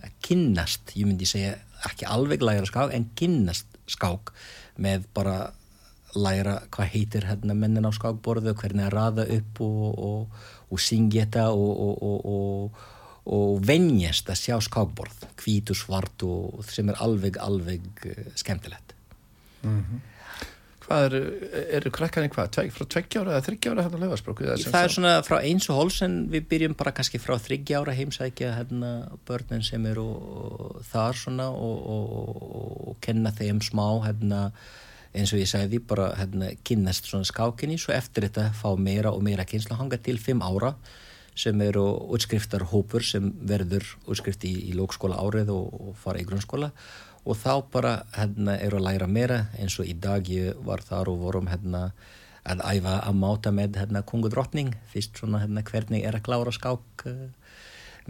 að 0.00 0.12
kynnast, 0.24 0.94
ég 0.96 1.08
myndi 1.08 1.28
segja 1.28 1.56
ekki 1.88 2.06
alveg 2.08 2.44
læra 2.44 2.68
skák 2.68 2.94
en 2.96 3.10
kynnast 3.18 3.68
skák 3.90 4.32
með 4.80 5.04
bara 5.16 5.52
læra 6.14 6.58
hvað 6.72 6.92
heitir 6.94 7.26
hérna 7.28 7.56
mennin 7.56 7.88
á 7.88 7.92
skákborðu 7.94 8.54
hvernig 8.58 8.88
að 8.88 8.94
raða 8.96 9.26
upp 9.38 9.60
og, 9.64 9.98
og, 10.08 10.40
og 10.70 10.82
syngja 10.82 11.26
þetta 11.26 11.48
og, 11.56 12.80
og 13.32 13.66
venjast 13.66 14.30
að 14.32 14.40
sjá 14.40 14.56
skákborð 14.68 15.26
hvít 15.42 15.72
og 15.72 15.78
svart 15.78 16.24
og 16.26 16.64
sem 16.68 16.88
er 16.90 17.02
alveg, 17.04 17.38
alveg 17.40 18.06
uh, 18.06 18.24
skemmtilegt 18.34 18.96
mm 19.62 19.78
-hmm. 19.80 20.08
Hvað 20.82 21.04
eru, 21.06 21.20
eru 21.78 21.90
krakkarinn 21.94 22.30
hvað? 22.30 22.48
Tveg, 22.56 22.72
frá 22.74 22.84
tveggjára 22.84 23.30
eða 23.32 23.44
þryggjára 23.46 23.84
hérna 23.86 24.00
löfarsbróku? 24.02 24.44
Það 24.44 24.82
er 24.84 24.92
svona 24.92 25.12
frá 25.22 25.38
eins 25.38 25.68
og 25.70 25.78
hóls 25.78 26.02
en 26.02 26.28
við 26.32 26.48
byrjum 26.50 26.74
bara 26.74 26.92
kannski 26.92 27.20
frá 27.22 27.38
þryggjára 27.38 27.94
heimsækja 27.96 28.50
hérna 28.56 28.90
börnin 29.28 29.62
sem 29.62 29.86
eru 29.86 30.06
þar 30.90 31.16
svona 31.16 31.48
og 31.48 32.96
kenna 33.00 33.30
þeim 33.30 33.62
smá 33.62 33.86
hérna 34.04 34.50
eins 35.12 35.32
og 35.34 35.42
ég 35.42 35.48
sagði 35.50 35.80
bara 35.84 36.10
hérna, 36.16 36.50
kynnast 36.64 37.08
svona 37.08 37.28
skákinni 37.28 37.78
svo 37.80 37.94
eftir 37.94 38.28
þetta 38.28 38.50
fá 38.56 38.70
meira 38.80 39.12
og 39.12 39.24
meira 39.24 39.44
kynnsla 39.48 39.76
hanga 39.80 39.98
til 40.00 40.18
fimm 40.20 40.44
ára 40.44 40.74
sem 41.38 41.60
eru 41.64 41.84
útskriftar 42.12 42.64
hópur 42.72 43.04
sem 43.04 43.30
verður 43.48 43.86
útskrift 44.04 44.44
í, 44.44 44.52
í 44.68 44.76
lókskóla 44.76 45.20
árið 45.20 45.52
og, 45.54 45.68
og 45.72 45.94
fara 46.00 46.20
í 46.20 46.26
grunnskóla. 46.28 46.72
Og 47.22 47.38
þá 47.38 47.62
bara 47.72 47.92
hérna, 48.16 48.58
eru 48.60 48.80
að 48.80 48.88
læra 48.88 49.08
meira 49.08 49.38
eins 49.56 49.78
og 49.80 49.88
í 49.88 49.94
dag 49.96 50.26
ég 50.28 50.58
var 50.66 50.82
þar 50.84 51.12
og 51.12 51.22
vorum 51.22 51.48
hérna, 51.48 51.92
að 52.42 52.64
æfa 52.66 52.96
að 53.06 53.20
máta 53.22 53.52
með 53.54 53.78
hérna, 53.80 54.02
kongudrottning 54.02 54.74
fyrst 54.92 55.20
svona 55.20 55.44
hérna, 55.44 55.62
hvernig 55.64 56.02
er 56.04 56.18
að 56.18 56.24
klára 56.26 56.52
skák 56.52 57.06
uh, 57.06 57.28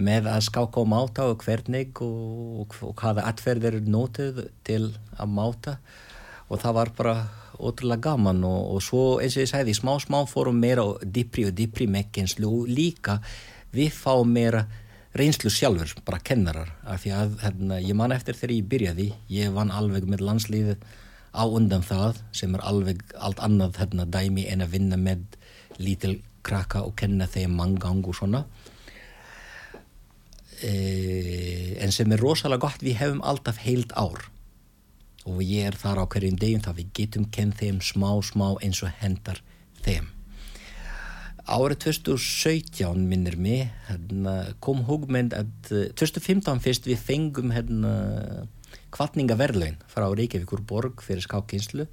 með 0.01 0.31
að 0.33 0.47
skáka 0.49 0.81
og 0.81 0.89
máta 0.89 1.27
og 1.29 1.45
hvernig 1.45 2.01
og, 2.01 2.63
og, 2.65 2.79
og 2.89 2.95
hvaða 2.97 3.27
atferðir 3.29 3.83
nótið 3.85 4.47
til 4.65 4.87
að 5.21 5.37
máta 5.37 5.77
og 6.53 6.61
það 6.61 6.77
var 6.77 6.93
bara 6.97 7.15
ótrúlega 7.63 8.11
gaman 8.11 8.45
og, 8.45 8.77
og 8.77 8.85
svo 8.85 9.03
eins 9.23 9.37
og 9.39 9.45
ég 9.45 9.51
segði 9.51 9.75
smá 9.77 9.95
smá 10.03 10.23
fórum 10.29 10.59
meira 10.61 10.85
og 10.85 11.03
dipri 11.05 11.47
og 11.49 11.57
dipri 11.57 11.87
mekkenslu 11.89 12.49
og 12.49 12.71
líka 12.71 13.19
við 13.73 13.93
fáum 13.97 14.33
meira 14.33 14.67
reynslu 15.17 15.51
sjálfur, 15.53 15.93
bara 16.07 16.23
kennarar. 16.25 16.73
Af 16.89 17.05
því 17.05 17.13
að 17.17 17.33
hérna, 17.43 17.79
ég 17.85 17.97
man 17.97 18.15
eftir 18.15 18.37
þegar 18.37 18.55
ég 18.57 18.69
byrjaði 18.73 19.09
ég 19.33 19.53
vann 19.53 19.73
alveg 19.73 20.09
með 20.09 20.25
landslíðið 20.29 20.85
á 21.33 21.45
undan 21.45 21.85
það 21.85 22.21
sem 22.37 22.55
er 22.57 22.65
alveg 22.69 23.03
allt 23.17 23.41
annað 23.45 23.81
hérna, 23.81 24.09
dæmi 24.09 24.47
en 24.53 24.65
að 24.65 24.77
vinna 24.77 25.01
með 25.01 25.25
lítil 25.81 26.19
krakka 26.45 26.85
og 26.87 26.97
kenna 27.01 27.29
þeim 27.29 27.57
manngang 27.57 28.03
og 28.09 28.17
svona. 28.17 28.45
E, 30.63 30.73
en 31.83 31.93
sem 31.93 32.13
er 32.13 32.21
rosalega 32.23 32.65
gott 32.65 32.85
við 32.85 33.01
hefum 33.01 33.25
alltaf 33.27 33.61
heilt 33.65 33.93
ár 33.99 34.32
og 35.29 35.43
ég 35.45 35.69
er 35.69 35.77
þar 35.79 36.03
á 36.03 36.05
hverjum 36.07 36.39
degum 36.41 36.65
þá 36.65 36.73
við 36.79 36.91
getum 36.99 37.29
kenn 37.35 37.53
þeim 37.55 37.79
smá 37.85 38.11
smá 38.27 38.49
eins 38.63 38.83
og 38.83 38.91
hendar 39.03 39.43
þeim. 39.85 40.09
Árið 41.43 41.79
2017 41.89 43.03
minnir 43.11 43.37
mig 43.37 43.67
hérna, 43.89 44.55
kom 44.63 44.85
hugmynd 44.87 45.35
að 45.35 45.51
2015 45.99 46.63
fyrst 46.63 46.87
við 46.87 47.03
fengum 47.03 47.51
hérna, 47.55 48.47
kvartningaverðlaun 48.95 49.81
frá 49.91 50.07
Reykjavíkur 50.07 50.63
borg 50.69 51.03
fyrir 51.03 51.25
skákinslu 51.25 51.89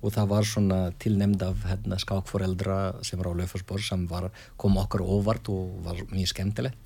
og 0.00 0.12
það 0.14 0.30
var 0.32 0.48
svona 0.48 0.80
tilnemd 1.02 1.44
af 1.44 1.64
hérna, 1.68 1.98
skákforeldra 2.00 3.04
sem 3.04 3.20
var 3.20 3.32
á 3.32 3.38
Laufarsborg 3.38 3.84
sem 3.84 4.04
var, 4.08 4.30
kom 4.56 4.76
okkar 4.80 5.04
óvart 5.04 5.48
og 5.52 5.78
var 5.84 6.00
mjög 6.12 6.32
skemmtilegt. 6.32 6.80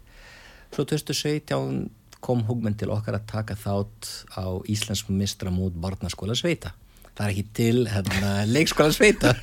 Svo 0.70 0.86
2017 0.86 1.90
kom 2.24 2.44
hugmynd 2.48 2.78
til 2.80 2.92
okkar 2.92 3.18
að 3.18 3.28
taka 3.30 3.56
þátt 3.58 4.10
á 4.36 4.46
Íslands 4.68 5.06
mistra 5.08 5.52
mút 5.54 5.76
barnaskóla 5.80 6.36
sveita 6.38 6.74
það 7.20 7.24
er 7.26 7.34
ekki 7.34 7.46
til 7.56 7.84
hérna, 7.90 8.34
leikskóla 8.54 8.92
sveita 8.96 9.34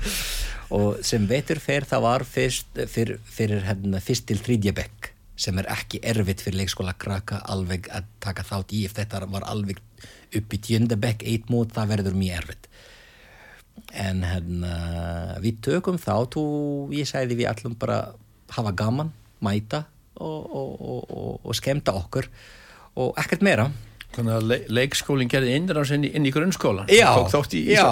og 0.76 1.02
sem 1.06 1.26
veitur 1.30 1.60
fer 1.62 1.86
það 1.88 2.06
var 2.06 2.24
fyrst, 2.28 2.80
fyr, 2.90 3.16
fyrir 3.24 3.66
hérna, 3.68 4.02
fyrst 4.02 4.26
til 4.30 4.40
þrýdjabekk 4.42 5.14
sem 5.36 5.58
er 5.58 5.68
ekki 5.72 6.00
erfitt 6.06 6.42
fyrir 6.44 6.62
leikskóla 6.62 6.94
kraka 6.98 7.40
alveg 7.50 7.88
að 7.94 8.06
taka 8.22 8.44
þátt 8.46 8.74
í. 8.76 8.84
Ef 8.86 8.94
þetta 8.98 9.24
var 9.32 9.46
alveg 9.50 9.80
upp 10.34 10.54
í 10.54 10.60
tjöndabekk 10.62 11.24
eitt 11.26 11.50
mút 11.50 11.74
það 11.74 11.90
verður 11.90 12.18
mjög 12.18 12.36
erfitt. 12.38 12.68
En 13.98 14.22
hérna 14.22 14.74
við 15.42 15.58
tökum 15.66 15.98
þátt 15.98 16.38
og 16.38 16.94
ég 16.94 17.08
sæði 17.10 17.40
við 17.40 17.50
allum 17.50 17.74
bara 17.78 17.98
hafa 18.54 18.74
gaman, 18.78 19.10
mæta 19.42 19.84
og, 20.20 20.54
og, 20.54 20.76
og, 21.10 21.32
og 21.42 21.56
skemta 21.58 21.94
okkur 21.96 22.28
og 23.00 23.18
ekkert 23.20 23.42
meira. 23.46 23.70
Þannig 24.14 24.36
að 24.36 24.44
le 24.46 24.58
leikskólinn 24.70 25.30
gerði 25.30 25.56
innræðans 25.58 25.90
inn, 25.96 26.04
inn 26.06 26.28
í 26.28 26.30
grunnskóla. 26.34 26.84
Já, 26.86 27.08
í 27.58 27.64
já. 27.72 27.86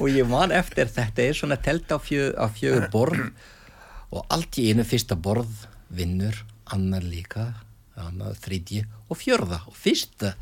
Og 0.00 0.08
ég 0.08 0.24
man 0.30 0.54
eftir 0.56 0.88
þetta 0.88 1.26
er 1.26 1.36
svona 1.36 1.58
telt 1.60 1.92
á, 1.92 2.00
fjö, 2.00 2.30
á 2.32 2.48
fjögur 2.48 2.88
borð 2.94 3.26
og 4.14 4.24
allt 4.32 4.56
í 4.62 4.70
einu 4.70 4.86
fyrsta 4.88 5.18
borð 5.20 5.66
vinnur, 5.92 6.38
annar 6.72 7.04
líka 7.04 7.50
annar 8.00 8.36
þrítji 8.42 8.82
og 9.08 9.18
fjörða 9.18 9.60
og 9.68 9.76
fyrsta 9.78 10.34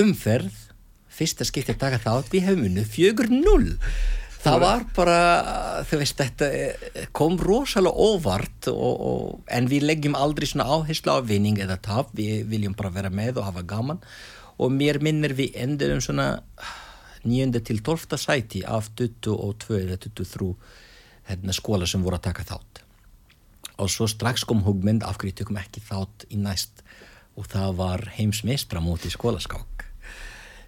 umferð 0.00 0.66
fyrsta 1.10 1.46
skiptið 1.48 1.80
taka 1.80 2.00
þátt 2.00 2.30
við 2.32 2.46
hefum 2.48 2.66
unnu 2.70 2.84
fjögur 2.88 3.30
null 3.32 3.74
það 4.40 4.58
var 4.62 4.84
bara, 4.96 5.20
þú 5.88 6.00
veist, 6.00 6.18
þetta 6.18 6.48
eh, 6.56 7.06
kom 7.16 7.38
rosalega 7.40 8.06
óvart 8.08 8.68
og, 8.72 8.92
og, 9.10 9.40
en 9.52 9.68
við 9.70 9.86
leggjum 9.88 10.16
aldrei 10.18 10.48
svona 10.48 10.68
áherslu 10.70 11.12
á 11.12 11.18
vinning 11.26 11.60
eða 11.60 11.78
tap, 11.82 12.12
við 12.16 12.46
viljum 12.50 12.76
bara 12.78 12.92
vera 12.94 13.12
með 13.12 13.40
og 13.40 13.50
hafa 13.50 13.64
gaman. 13.68 14.02
Og 14.60 14.72
mér 14.72 15.00
minnir 15.04 15.34
við 15.36 15.56
endurum 15.60 16.02
svona 16.04 16.34
nýjönda 17.24 17.62
til 17.64 17.80
tólfta 17.84 18.18
sæti 18.20 18.62
af 18.64 18.90
22 18.96 19.80
eða 19.82 19.98
23 20.00 20.52
hérna, 21.30 21.56
skóla 21.56 21.88
sem 21.88 22.04
voru 22.04 22.18
að 22.18 22.28
taka 22.30 22.46
þátt. 22.48 22.84
Og 23.80 23.88
svo 23.92 24.08
strax 24.10 24.44
kom 24.48 24.64
hugmynd 24.66 25.04
af 25.06 25.20
hverju 25.20 25.40
tökum 25.40 25.60
ekki 25.60 25.84
þátt 25.84 26.28
í 26.32 26.40
næst. 26.40 26.84
Og 27.40 27.48
það 27.48 27.76
var 27.78 28.08
heimsmeistra 28.16 28.82
múti 28.84 29.12
skólaskák 29.12 29.79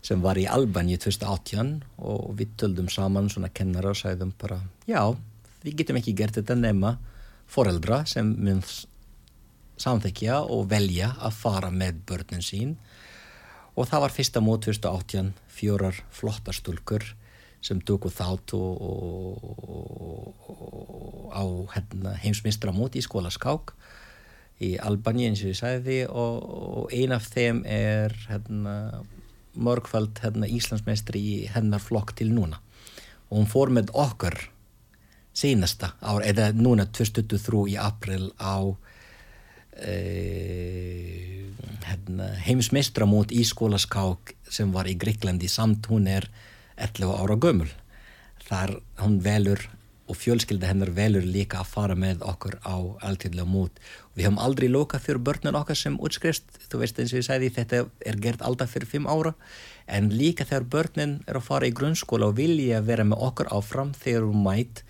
sem 0.03 0.23
var 0.23 0.39
í 0.41 0.49
Albaníu 0.51 0.99
2018 0.99 1.77
og 2.03 2.33
við 2.39 2.57
töldum 2.59 2.89
saman 2.91 3.31
svona 3.31 3.53
kennara 3.55 3.93
og 3.95 3.99
sæðum 4.01 4.33
bara 4.39 4.59
já, 4.89 5.03
við 5.63 5.79
getum 5.81 6.01
ekki 6.01 6.17
gert 6.19 6.41
þetta 6.41 6.59
nema 6.59 6.97
foreldra 7.53 8.03
sem 8.09 8.33
mun 8.39 8.63
samþekja 9.83 10.43
og 10.43 10.69
velja 10.71 11.13
að 11.23 11.39
fara 11.39 11.71
með 11.75 12.03
börnin 12.09 12.45
sín. 12.45 12.77
Og 13.73 13.89
það 13.89 14.05
var 14.05 14.15
fyrsta 14.15 14.43
mót 14.45 14.67
2018 14.67 15.33
fjórar 15.53 15.97
flotta 16.13 16.53
stúlkur 16.53 17.07
sem 17.63 17.81
tóku 17.87 18.11
þátt 18.11 18.53
og, 18.59 18.83
og, 18.83 19.45
og, 20.51 21.29
á 21.33 21.45
hérna, 21.77 22.17
heimsmystra 22.21 22.75
mót 22.75 22.99
í 22.99 23.05
skólaskák 23.05 23.73
í 24.63 24.75
Albaníu 24.83 25.31
eins 25.31 25.43
og 25.45 25.53
ég 25.53 25.59
sæði 25.59 25.99
og 26.11 26.93
ein 26.95 27.15
af 27.15 27.31
þeim 27.33 27.63
er 27.67 28.15
hérna 28.27 28.75
mörgfald 29.55 30.21
hérna, 30.23 30.49
Íslandsmeistri 30.49 31.21
í 31.21 31.37
hennar 31.53 31.83
flokk 31.83 32.15
til 32.19 32.33
núna. 32.33 32.61
Og 33.31 33.43
hún 33.43 33.51
fór 33.51 33.73
með 33.73 33.93
okkur 33.97 34.39
seinasta 35.37 35.95
ár, 36.01 36.25
eða 36.25 36.51
núna 36.57 36.87
2023 36.93 37.73
í 37.73 37.77
april 37.81 38.31
á 38.37 38.61
e, 39.81 39.95
hérna, 41.87 42.33
heimsmeistramót 42.45 43.33
í 43.33 43.45
skólaskák 43.49 44.35
sem 44.53 44.73
var 44.75 44.91
í 44.91 44.97
Greiklandi 45.01 45.49
samt. 45.49 45.89
Hún 45.89 46.09
er 46.11 46.29
11 46.77 47.17
ára 47.17 47.39
gömul. 47.41 47.71
Þar 48.49 48.77
hún 49.01 49.21
velur 49.25 49.65
og 50.11 50.19
fjölskylda 50.19 50.67
hennar 50.67 50.91
velur 50.97 51.25
líka 51.25 51.61
að 51.63 51.71
fara 51.73 51.95
með 51.99 52.25
okkur 52.27 52.59
á 52.67 52.77
alltíðlega 53.07 53.47
mót. 53.49 53.79
Við 54.17 54.27
höfum 54.27 54.41
aldrei 54.43 54.69
lokað 54.69 55.05
fyrir 55.07 55.23
börnun 55.29 55.59
okkar 55.61 55.79
sem 55.79 55.99
útskrist 56.03 56.59
þú 56.69 56.83
veist 56.83 56.99
eins 56.99 57.15
og 57.15 57.21
ég 57.21 57.29
sagði 57.29 57.53
þetta 57.55 57.85
er 58.11 58.19
gert 58.25 58.43
alltaf 58.43 58.75
fyrir 58.75 58.91
fimm 58.91 59.07
ára. 59.07 59.35
En 59.87 60.11
líka 60.11 60.45
þegar 60.49 60.69
börnun 60.75 61.15
er 61.27 61.39
að 61.39 61.47
fara 61.47 61.71
í 61.71 61.77
grunnskóla 61.77 62.33
og 62.33 62.37
vilja 62.41 62.83
vera 62.85 63.07
með 63.07 63.25
okkur 63.29 63.53
áfram 63.55 63.95
þegar 63.95 64.29
hún 64.29 64.45
mætt 64.45 64.83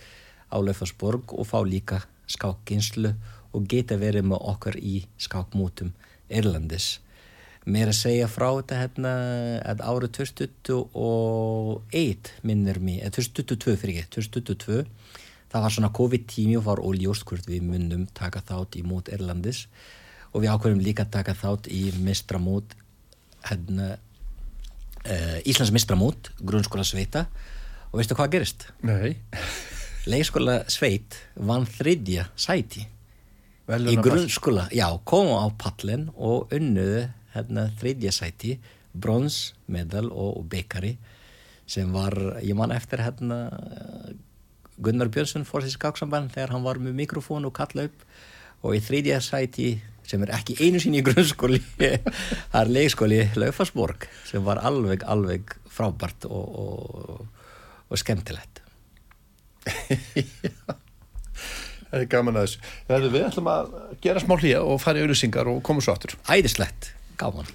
á 0.52 0.56
Löfarsborg 0.60 1.36
og 1.36 1.48
fá 1.48 1.60
líka 1.64 2.02
skákkynslu 2.32 3.14
og 3.52 3.68
geta 3.68 3.98
verið 4.00 4.26
með 4.32 4.44
okkar 4.54 4.78
í 4.80 5.04
skákmótum 5.20 5.92
Erlandis. 6.32 6.98
Mér 7.62 7.92
að 7.92 8.00
segja 8.00 8.26
frá 8.26 8.48
þetta 8.58 8.74
hérna 8.80 9.10
að 9.70 9.78
árið 9.86 10.10
2021 10.18 12.32
minnir 12.42 12.82
mér, 12.82 13.06
eða 13.06 13.14
2022 13.20 13.78
fyrir 13.78 14.02
ekki, 14.02 14.18
2022 14.18 14.82
það 15.52 15.66
var 15.66 15.74
svona 15.74 15.92
COVID-tími 15.94 16.56
og 16.58 16.64
var 16.66 16.80
óljóst 16.82 17.26
hvort 17.28 17.46
við 17.46 17.62
myndum 17.68 18.06
taka 18.16 18.42
þátt 18.48 18.78
í 18.80 18.82
mót 18.86 19.10
Erlandis 19.12 19.66
og 20.32 20.42
við 20.42 20.50
ákveðum 20.54 20.82
líka 20.82 21.06
að 21.06 21.14
taka 21.18 21.36
þátt 21.38 21.68
í 21.70 21.82
mistramót 22.02 22.74
hérna 23.46 23.88
uh, 23.94 25.38
Íslands 25.46 25.74
mistramót 25.74 26.32
grunnskóla 26.40 26.86
sveita 26.88 27.26
og 27.92 28.00
veistu 28.00 28.16
hvað 28.18 28.32
gerist? 28.38 28.60
Nei. 28.82 29.20
Leikskóla 30.10 30.64
sveit 30.72 31.14
vann 31.38 31.68
þriðja 31.68 32.26
sæti 32.34 32.88
Veluna 33.70 33.92
í 33.92 33.94
grunnskóla, 34.02 34.66
já, 34.74 34.88
komu 35.06 35.36
á 35.38 35.46
pallin 35.54 36.08
og 36.18 36.50
unnuðu 36.50 37.04
hérna 37.34 37.68
þriðja 37.80 38.12
sæti, 38.14 38.56
bronsmedal 38.92 40.10
og, 40.10 40.36
og 40.42 40.46
bekari 40.52 40.96
sem 41.68 41.92
var, 41.94 42.16
ég 42.44 42.56
man 42.58 42.74
eftir 42.74 43.00
hérna 43.00 43.46
Gunnar 44.82 45.10
Björnsson 45.12 45.46
fór 45.48 45.64
þessi 45.64 45.78
skáksamband 45.78 46.32
þegar 46.34 46.56
hann 46.56 46.66
var 46.66 46.80
með 46.82 46.96
mikrofón 46.98 47.46
og 47.48 47.54
kalla 47.56 47.86
upp 47.88 48.04
og 48.62 48.76
í 48.76 48.82
þriðja 48.82 49.20
sæti 49.24 49.70
sem 50.08 50.22
er 50.26 50.34
ekki 50.36 50.58
einu 50.60 50.80
sín 50.82 50.98
í 50.98 51.04
grunnskóli 51.06 51.60
það 51.78 52.58
er 52.62 52.72
leikskóli 52.76 53.20
Laufarsborg 53.38 54.08
sem 54.28 54.44
var 54.44 54.60
alveg, 54.66 55.06
alveg 55.08 55.54
frábært 55.72 56.26
og, 56.28 56.58
og, 56.66 57.46
og 57.88 58.00
skemmtilegt 58.00 58.60
Það 61.92 62.00
er 62.00 62.08
gaman 62.08 62.38
að 62.40 62.46
þessu. 62.46 62.60
Við 63.12 63.24
ætlum 63.26 63.48
að 63.52 63.72
gera 64.00 64.20
smá 64.22 64.32
hlýja 64.38 64.62
og 64.64 64.78
fara 64.80 64.96
í 64.96 65.02
auðlýsingar 65.04 65.50
og 65.52 65.58
koma 65.66 65.82
svo 65.84 65.92
aftur. 65.92 66.14
Æðislegt, 66.24 66.88
gaman, 67.22 67.46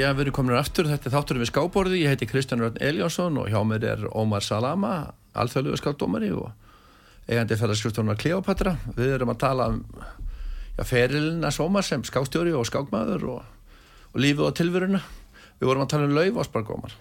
Já, 0.00 0.06
hef 0.08 0.16
verið 0.16 0.32
komin 0.32 0.56
aftur, 0.56 0.86
þetta 0.88 1.08
er 1.10 1.12
þátturinn 1.12 1.42
við 1.42 1.48
skábborði, 1.50 1.98
ég 2.00 2.14
heiti 2.14 2.26
Kristján 2.30 2.62
Rörn 2.62 2.78
Eliasson 2.80 3.34
og 3.36 3.50
hjá 3.52 3.58
mér 3.68 3.82
er 3.84 4.04
Ómar 4.16 4.40
Salama, 4.40 4.92
alþjóðluðu 5.36 5.76
skápdómari 5.76 6.30
og 6.32 6.46
eigandi 7.28 7.58
ferðarskriftúnar 7.60 8.16
Kleopatra. 8.20 8.78
Við 8.96 9.12
erum 9.18 9.34
að 9.34 9.40
tala 9.42 9.66
um 9.74 9.82
ferilina 10.88 11.52
Ómar 11.52 11.84
sem 11.84 12.06
skástjóri 12.08 12.54
og 12.56 12.64
skákmaður 12.70 13.26
og, 13.34 13.42
og 14.14 14.24
lífið 14.24 14.46
og 14.46 14.56
tilveruna. 14.56 15.02
Við 15.60 15.68
vorum 15.68 15.84
að 15.84 15.92
tala 15.92 16.08
um 16.08 16.16
laufáspark 16.16 16.72
Ómar, 16.78 16.96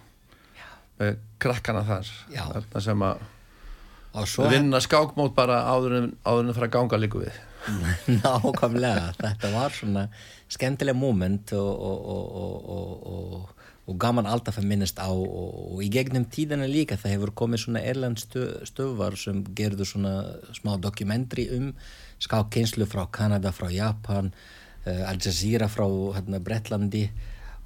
með 1.00 1.22
krakkana 1.40 1.86
þar, 1.88 2.14
þarna 2.36 2.84
sem 2.90 3.08
að 3.14 3.28
vinna 4.52 4.84
skákmót 4.84 5.38
bara 5.40 5.62
áður 5.72 6.02
en 6.02 6.12
það 6.26 6.52
fara 6.58 6.68
að 6.68 6.76
ganga 6.76 7.00
líku 7.06 7.24
við. 7.24 7.40
nákvæmlega, 8.23 9.13
þetta 9.19 9.53
var 9.53 9.73
svona 9.75 10.05
skemmtileg 10.49 10.97
moment 10.97 11.53
og, 11.58 11.69
og, 11.89 12.12
og, 12.36 13.08
og, 13.13 13.65
og 13.89 13.97
gaman 14.01 14.29
alltaf 14.29 14.60
að 14.62 14.69
minnast 14.69 15.01
á 15.01 15.10
og 15.10 15.82
í 15.86 15.89
gegnum 15.93 16.27
tíðana 16.29 16.69
líka 16.69 16.97
það 16.99 17.15
hefur 17.15 17.34
komið 17.43 17.63
svona 17.65 17.84
erlend 17.86 18.21
stö, 18.21 18.45
stöðvar 18.67 19.17
sem 19.17 19.41
gerðu 19.58 19.88
svona 19.88 20.13
smá 20.58 20.75
dokumentri 20.82 21.49
um 21.58 21.73
skákkynslu 22.21 22.88
frá 22.89 23.05
Kanada, 23.12 23.53
frá 23.55 23.69
Japan 23.73 24.32
uh, 24.86 25.03
Al 25.10 25.21
Jazeera 25.21 25.69
frá 25.71 25.86
hérna, 26.17 26.41
Bretlandi 26.43 27.08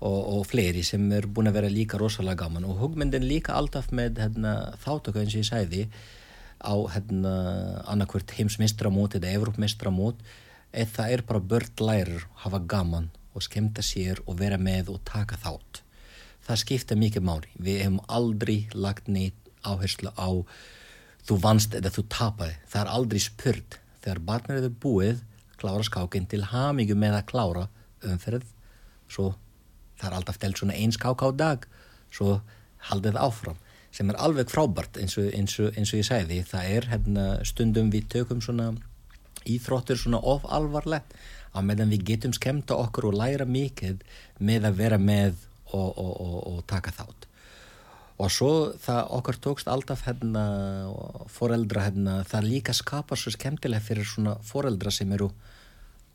og 0.03 0.41
fleiri 0.49 0.81
sem 0.83 1.03
er 1.15 1.29
búin 1.31 1.47
að 1.47 1.61
vera 1.61 1.69
líka 1.71 1.95
rosalega 1.95 2.43
gaman. 2.43 2.65
Og 2.67 2.81
hugmyndin 2.81 3.23
líka 3.23 3.53
alltaf 3.55 3.87
með 3.95 4.19
hérna, 4.19 4.73
þáttöku 4.83 5.21
eins 5.21 5.35
og 5.37 5.39
ég 5.39 5.47
sæði 5.47 5.83
á 6.63 6.75
hérna, 6.95 7.33
annarkvört 7.91 8.33
heimsmistramót 8.37 9.17
eða 9.19 9.33
Evrópmistramót 9.37 10.21
eða 10.71 10.91
það 10.95 11.15
er 11.15 11.23
bara 11.27 11.47
börn 11.51 11.83
lærir 11.83 12.25
hafa 12.43 12.59
gaman 12.59 13.11
og 13.33 13.43
skemta 13.45 13.83
sér 13.83 14.21
og 14.25 14.39
vera 14.39 14.57
með 14.57 14.93
og 14.95 15.03
taka 15.05 15.37
þátt. 15.41 15.81
Það 16.43 16.61
skipta 16.61 16.97
mikið 16.99 17.25
máli. 17.25 17.51
Við 17.55 17.81
hefum 17.83 18.01
aldrei 18.07 18.57
lagt 18.73 19.07
neitt 19.07 19.37
áherslu 19.63 20.11
á 20.15 20.29
þú 21.23 21.37
vannst 21.43 21.75
eða 21.77 21.91
þú 21.93 22.03
tapaði. 22.11 22.57
Það 22.67 22.81
er 22.81 22.91
aldrei 22.97 23.21
spurt. 23.23 23.79
Þegar 24.03 24.25
barnir 24.27 24.59
eru 24.59 24.73
búið 24.83 25.23
klára 25.59 25.85
skákinn 25.87 26.27
til 26.27 26.43
hamingu 26.51 26.97
með 26.99 27.19
að 27.19 27.27
klára 27.31 27.67
umferð. 28.03 28.47
Svo 29.07 29.33
það 29.99 30.09
er 30.09 30.17
alltaf 30.17 30.39
telt 30.41 30.59
svona 30.59 30.75
einn 30.75 30.91
skák 30.91 31.23
á 31.23 31.29
dag. 31.31 31.67
Svo 32.11 32.41
haldið 32.89 33.19
áfram 33.23 33.62
sem 33.93 34.09
er 34.09 34.19
alveg 34.21 34.49
frábært 34.49 34.97
eins 35.01 35.17
og, 35.21 35.29
eins 35.35 35.59
og, 35.61 35.71
eins 35.77 35.93
og 35.93 36.01
ég 36.01 36.07
segði 36.07 36.41
það 36.49 36.71
er 36.77 36.89
hérna, 36.93 37.27
stundum 37.45 37.91
við 37.93 38.09
tökum 38.15 38.41
svona 38.41 38.71
íþróttur 39.49 39.99
svona 39.99 40.21
of 40.23 40.45
alvarlegt 40.49 41.13
á 41.53 41.59
meðan 41.61 41.91
við 41.93 42.07
getum 42.13 42.33
skemta 42.33 42.77
okkur 42.79 43.11
og 43.11 43.19
læra 43.19 43.45
mikið 43.45 44.01
með 44.41 44.69
að 44.69 44.79
vera 44.79 44.97
með 44.97 45.37
og, 45.73 45.97
og 45.97 46.59
taka 46.69 46.93
þátt. 46.93 47.27
Og 48.21 48.29
svo 48.29 48.51
það 48.81 49.09
okkar 49.17 49.39
tókst 49.41 49.69
alltaf 49.69 50.03
hérna 50.05 50.43
foreldra 51.33 51.87
hérna 51.87 52.19
það 52.29 52.49
líka 52.49 52.75
skapar 52.77 53.19
svo 53.19 53.33
skemmtilega 53.33 53.83
fyrir 53.83 54.07
svona 54.07 54.35
foreldra 54.45 54.93
sem 54.93 55.11
eru 55.15 55.31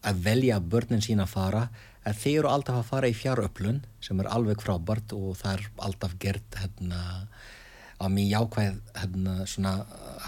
að 0.06 0.20
velja 0.22 0.60
börnin 0.62 1.02
sína 1.02 1.26
að 1.26 1.34
fara 1.34 1.62
að 2.06 2.20
þeir 2.22 2.38
eru 2.38 2.50
alltaf 2.52 2.78
að 2.78 2.90
fara 2.92 3.10
í 3.10 3.16
fjáröflun 3.18 3.80
sem 4.04 4.20
er 4.22 4.30
alveg 4.30 4.62
frábært 4.62 5.14
og 5.16 5.34
það 5.40 5.56
er 5.56 5.64
alltaf 5.88 6.14
gert 6.22 6.60
hérna 6.62 7.00
að 7.98 8.14
mér 8.14 8.28
jákvæð 8.32 8.76
hérna, 9.00 9.34
svona 9.46 9.72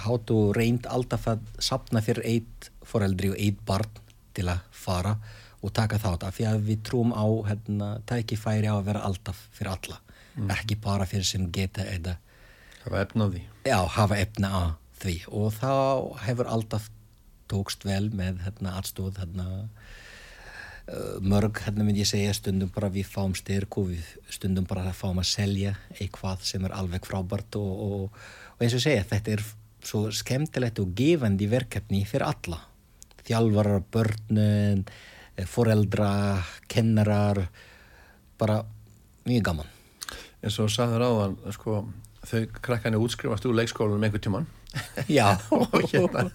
hátu 0.04 0.38
reynd 0.56 0.88
alltaf 0.90 1.28
að 1.30 1.44
sapna 1.62 2.02
fyrir 2.02 2.26
eitt 2.26 2.70
foreldri 2.86 3.30
og 3.30 3.38
eitt 3.38 3.60
barn 3.66 4.00
til 4.34 4.48
að 4.50 4.64
fara 4.74 5.16
og 5.60 5.72
taka 5.76 6.00
þátt 6.00 6.24
af 6.26 6.36
því 6.36 6.46
að 6.50 6.62
við 6.70 6.82
trúum 6.88 7.12
á 7.14 7.26
hérna, 7.50 7.90
tækifæri 8.08 8.70
á 8.70 8.74
að 8.78 8.86
vera 8.88 9.04
alltaf 9.06 9.42
fyrir 9.54 9.74
alla 9.74 10.00
mm. 10.36 10.50
ekki 10.56 10.78
bara 10.82 11.06
fyrir 11.08 11.28
sem 11.28 11.50
geta 11.52 11.84
eða 11.86 12.16
hafa 12.84 13.02
efna 13.04 13.26
á 13.26 13.30
því 13.34 13.42
já, 13.68 13.78
hafa 13.96 14.20
efna 14.24 14.50
á 14.50 14.62
því 15.00 15.16
og 15.28 15.52
þá 15.58 15.74
hefur 16.26 16.50
alltaf 16.50 16.88
tókst 17.50 17.84
vel 17.86 18.08
með 18.14 18.44
hérna, 18.46 18.76
aðstóð 18.78 19.20
hérna 19.20 19.46
mörg, 21.22 21.60
hérna 21.64 21.84
myndi 21.86 22.02
ég 22.02 22.08
segja 22.08 22.34
stundum 22.34 22.70
bara 22.74 22.90
við 22.90 23.06
fáum 23.10 23.34
styrk 23.38 23.78
og 23.78 23.92
við 23.92 24.06
stundum 24.32 24.66
bara 24.66 24.90
fáum 24.96 25.20
að 25.22 25.28
selja 25.30 25.74
eitthvað 25.96 26.42
sem 26.48 26.64
er 26.66 26.74
alveg 26.74 27.06
frábært 27.06 27.58
og, 27.60 27.84
og, 27.86 28.18
og 28.56 28.64
eins 28.64 28.74
og 28.74 28.82
segja 28.82 29.06
þetta 29.12 29.36
er 29.36 29.44
svo 29.86 30.08
skemmtilegt 30.12 30.80
og 30.82 30.92
gefandi 30.96 31.46
verkefni 31.50 32.02
fyrir 32.08 32.26
alla. 32.28 32.58
Þjálfarar, 33.24 33.84
börnun 33.92 34.84
foreldra, 35.48 36.42
kennarar 36.68 37.46
bara 38.40 38.60
mjög 39.28 39.44
gaman. 39.46 39.70
Eins 40.40 40.58
og 40.60 40.72
sagður 40.72 41.04
áðan 41.06 41.36
sko, 41.54 41.80
þau 42.26 42.42
krakkan 42.64 42.96
er 42.96 43.04
útskrifast 43.04 43.46
úr 43.48 43.56
leikskólanum 43.60 44.04
einhver 44.04 44.22
tíman 44.24 44.48
já. 45.08 45.38
Og 45.50 45.82
hérna 45.92 46.30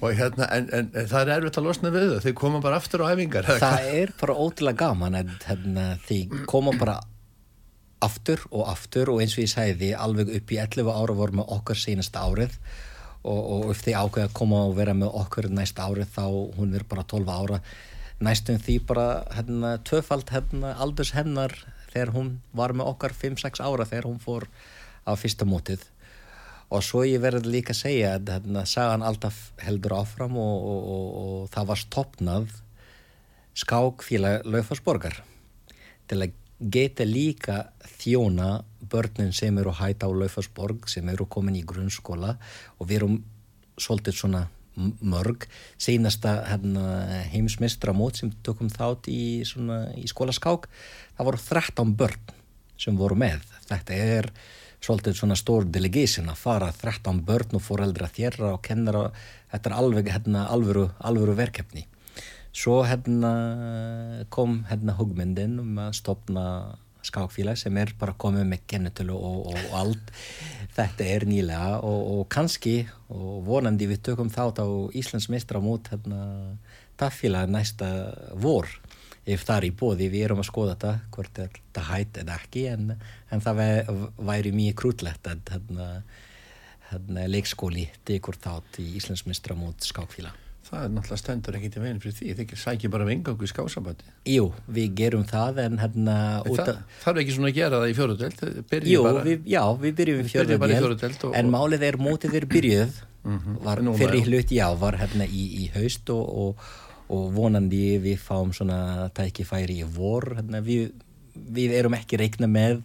og 0.00 0.16
hérna, 0.16 0.48
en, 0.56 0.68
en, 0.72 0.90
en 0.96 1.08
það 1.10 1.22
er 1.22 1.32
erfitt 1.36 1.60
að 1.60 1.66
losna 1.68 1.92
við 1.92 2.12
þau, 2.14 2.20
þau 2.24 2.36
koma 2.40 2.60
bara 2.64 2.80
aftur 2.80 3.04
á 3.04 3.12
æfingar 3.12 3.48
það 3.60 3.88
er 4.00 4.12
bara 4.20 4.36
ótrúlega 4.40 4.80
gaman 4.86 5.18
en 5.20 5.32
hérna, 5.44 5.86
þau 6.08 6.44
koma 6.48 6.76
bara 6.80 7.00
aftur 8.00 8.46
og 8.48 8.68
aftur 8.70 9.12
og 9.12 9.20
eins 9.20 9.36
og 9.36 9.44
ég 9.44 9.52
sæði 9.52 9.90
alveg 9.92 10.32
upp 10.38 10.54
í 10.54 10.60
11 10.62 10.88
ára 10.94 11.16
voru 11.18 11.40
með 11.40 11.52
okkar 11.58 11.80
senasta 11.80 12.24
árið 12.24 12.56
og, 13.20 13.40
og 13.40 13.70
ef 13.74 13.82
þau 13.84 14.06
ákveða 14.06 14.28
að 14.28 14.36
koma 14.40 14.64
og 14.68 14.76
vera 14.78 14.96
með 14.96 15.16
okkur 15.20 15.50
næsta 15.52 15.88
árið 15.88 16.12
þá 16.14 16.24
hún 16.56 16.76
er 16.76 16.86
bara 16.88 17.04
12 17.04 17.32
ára. 17.34 17.60
Næstum 18.20 18.60
því 18.60 18.76
bara 18.88 19.06
hérna, 19.32 19.76
töfald 19.84 20.32
hérna, 20.32 20.74
aldurs 20.80 21.14
hennar 21.16 21.54
þegar 21.92 22.14
hún 22.16 22.34
var 22.56 22.74
með 22.76 22.92
okkar 22.94 23.16
5-6 23.16 23.62
ára 23.64 23.88
þegar 23.88 24.08
hún 24.08 24.20
fór 24.22 24.48
á 25.04 25.12
fyrsta 25.16 25.48
mótið 25.48 25.84
og 26.70 26.84
svo 26.86 27.02
ég 27.06 27.22
verði 27.22 27.50
líka 27.56 27.74
að 27.74 27.80
segja 27.82 28.14
að 28.16 28.30
hérna, 28.34 28.64
sagan 28.68 29.04
alltaf 29.06 29.38
heldur 29.62 29.96
áfram 29.98 30.36
og, 30.38 30.66
og, 30.72 31.08
og, 31.22 31.48
það 31.54 31.70
var 31.72 31.80
stoppnað 31.82 32.54
skákfíla 33.60 34.36
Laufarsborgar 34.46 35.18
til 36.10 36.20
að 36.22 36.36
geta 36.60 37.06
líka 37.08 37.58
þjóna 37.98 38.60
börnin 38.90 39.34
sem 39.34 39.58
eru 39.58 39.74
hægt 39.74 40.04
á 40.06 40.08
Laufarsborg 40.08 40.88
sem 40.92 41.08
eru 41.10 41.26
komin 41.26 41.58
í 41.58 41.66
grunnskóla 41.66 42.36
og 42.78 42.86
við 42.86 43.00
erum 43.00 43.20
svolítið 43.80 44.18
svona 44.20 44.46
mörg. 45.00 45.46
Seinasta 45.80 46.36
hérna, 46.46 46.84
heimsmystra 47.32 47.92
mót 47.96 48.20
sem 48.20 48.30
tökum 48.46 48.70
þátt 48.72 49.10
í, 49.10 49.42
svona, 49.48 49.88
í 49.98 50.06
skólaskák 50.10 50.68
það 51.16 51.28
voru 51.28 51.42
13 51.42 51.94
börn 51.98 52.34
sem 52.80 52.96
voru 52.96 53.18
með. 53.18 53.42
Þetta 53.68 53.98
er 53.98 54.30
svolítið 54.80 55.16
svona 55.18 55.36
stór 55.38 55.66
delegation 55.68 56.30
að 56.32 56.40
fara 56.40 56.70
13 56.72 57.22
börn 57.26 57.56
og 57.58 57.64
foreldra 57.64 58.08
þérra 58.10 58.54
og 58.54 58.62
kennara 58.64 59.08
þetta 59.52 59.70
er 59.70 59.76
alveg 59.76 60.12
hérna, 60.14 60.46
alvöru, 60.52 60.88
alvöru 60.98 61.36
verkefni. 61.38 61.86
Svo 62.50 62.80
hérna 62.82 63.32
kom 64.32 64.64
hérna 64.70 64.96
hugmyndin 64.98 65.58
um 65.62 65.76
að 65.78 65.92
stopna 66.00 66.44
skákfélag 67.06 67.56
sem 67.56 67.76
er 67.80 67.92
bara 67.98 68.16
komið 68.20 68.48
með 68.50 68.64
kennetölu 68.68 69.16
og, 69.16 69.52
og, 69.52 69.68
allt. 69.76 70.10
Þetta 70.76 71.06
er 71.06 71.26
nýlega 71.28 71.78
og, 71.86 72.00
og 72.14 72.24
kannski 72.32 72.82
og 73.12 73.40
vonandi 73.46 73.88
við 73.90 74.02
tökum 74.10 74.32
þátt 74.32 74.60
á 74.60 74.68
Íslands 74.96 75.30
mestramót 75.32 75.90
hérna, 75.92 76.56
taffélag 77.00 77.50
næsta 77.52 77.88
vor 78.36 78.68
ef 79.34 79.46
það 79.46 79.56
er 79.56 79.68
í 79.68 79.72
bóði, 79.82 80.10
við 80.12 80.26
erum 80.26 80.42
að 80.42 80.50
skoða 80.50 80.74
þetta 80.74 80.92
hvort 81.14 81.40
er 81.40 81.48
þetta 81.54 81.86
hætt 81.90 82.20
eða 82.22 82.36
ekki 82.40 82.66
en, 82.72 82.92
en 83.30 83.44
það 83.46 83.62
væri 84.30 84.52
mjög 84.56 84.76
krútlegt 84.82 85.30
að 85.30 85.54
hérna, 85.54 85.88
hérna, 86.90 87.26
leikskóli 87.30 87.88
tekur 88.08 88.38
þátt 88.40 88.80
í 88.82 88.86
Íslands 89.00 89.26
mestramót 89.28 89.88
skákfélag 89.88 90.38
Það 90.70 90.84
er 90.84 90.90
náttúrulega 90.94 91.18
stendur 91.18 91.56
ekkit 91.58 91.76
í 91.76 91.80
veginn 91.82 92.00
fyrir 92.02 92.14
því, 92.14 92.26
þið 92.38 92.50
sækir 92.60 92.90
bara 92.94 93.06
vengangu 93.08 93.42
í 93.42 93.48
skásambandi. 93.50 94.12
Jú, 94.30 94.44
við 94.70 94.92
gerum 95.00 95.24
það 95.26 95.56
en 95.64 95.80
hérna... 95.80 96.16
En 96.46 96.58
það 96.60 96.76
þarf 97.02 97.22
ekki 97.24 97.34
svona 97.34 97.50
að 97.50 97.56
gera 97.56 97.80
það 97.80 97.90
í 97.90 97.96
fjörudelt? 97.98 98.44
Jú, 98.86 99.00
bara, 99.02 99.24
við, 99.26 99.48
já, 99.50 99.62
við 99.80 99.96
byrjum 99.98 100.20
í 100.20 100.28
fjörudelt, 100.30 101.24
og, 101.26 101.34
en 101.40 101.50
málið 101.50 101.86
er 101.88 101.98
mótið 101.98 102.36
er 102.38 102.46
byrjuð, 102.52 103.00
mm 103.24 103.40
-hmm, 103.40 103.58
var 103.66 103.82
fyrir 103.98 104.30
hlut, 104.30 104.54
já, 104.60 104.66
var 104.84 105.00
hérna 105.00 105.26
í, 105.26 105.48
í 105.64 105.66
haust 105.74 106.14
og, 106.14 106.30
og, 106.44 106.70
og 107.10 107.30
vonandi 107.34 107.98
við 108.02 108.20
fáum 108.22 108.52
svona 108.54 109.10
tækifæri 109.16 109.80
í 109.82 109.88
vor, 109.96 110.32
hérna 110.38 110.62
við, 110.64 110.92
við 111.34 111.74
erum 111.78 111.96
ekki 111.98 112.20
reikna 112.20 112.48
með 112.50 112.80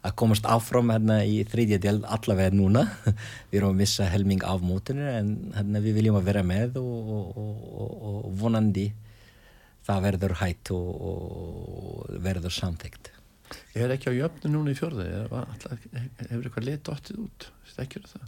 að 0.00 0.16
komast 0.16 0.46
áfram 0.48 0.92
hérna 0.92 1.20
í 1.28 1.42
þriðja 1.48 1.80
del 1.82 1.98
allavega 2.08 2.54
núna. 2.56 2.86
Við 3.50 3.58
erum 3.58 3.74
að 3.74 3.82
missa 3.82 4.06
helming 4.08 4.44
af 4.48 4.64
mótinu 4.64 5.04
en 5.04 5.34
hérna 5.52 5.82
við 5.84 5.98
viljum 5.98 6.16
að 6.16 6.30
vera 6.30 6.44
með 6.46 6.78
og, 6.80 7.10
og, 7.18 7.40
og, 7.44 7.92
og 8.10 8.30
vonandi 8.40 8.86
það 9.84 10.04
verður 10.06 10.36
hætt 10.40 10.72
og 10.76 12.16
verður 12.24 12.56
Ég 12.56 13.09
er 13.74 13.94
ekki 13.94 14.12
á 14.12 14.14
jöfnu 14.14 14.50
núna 14.52 14.72
í 14.72 14.78
fjörðu 14.78 15.06
hefur 15.30 16.46
eitthvað 16.46 16.66
lit 16.66 16.90
óttið 16.92 17.22
út? 17.24 17.46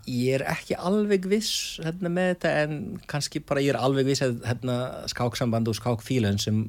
Ég 0.09 0.39
er 0.39 0.45
ekki 0.53 0.77
alveg 0.79 1.27
viss 1.31 1.81
hérna, 1.83 2.13
með 2.13 2.31
þetta 2.33 2.53
en 2.63 2.79
kannski 3.11 3.43
bara 3.47 3.63
ég 3.65 3.75
er 3.75 3.81
alveg 3.81 4.09
viss 4.09 4.25
að 4.25 4.41
hérna, 4.49 4.77
skáksamband 5.13 5.69
og 5.69 5.79
skákfílan 5.79 6.41
sem 6.43 6.63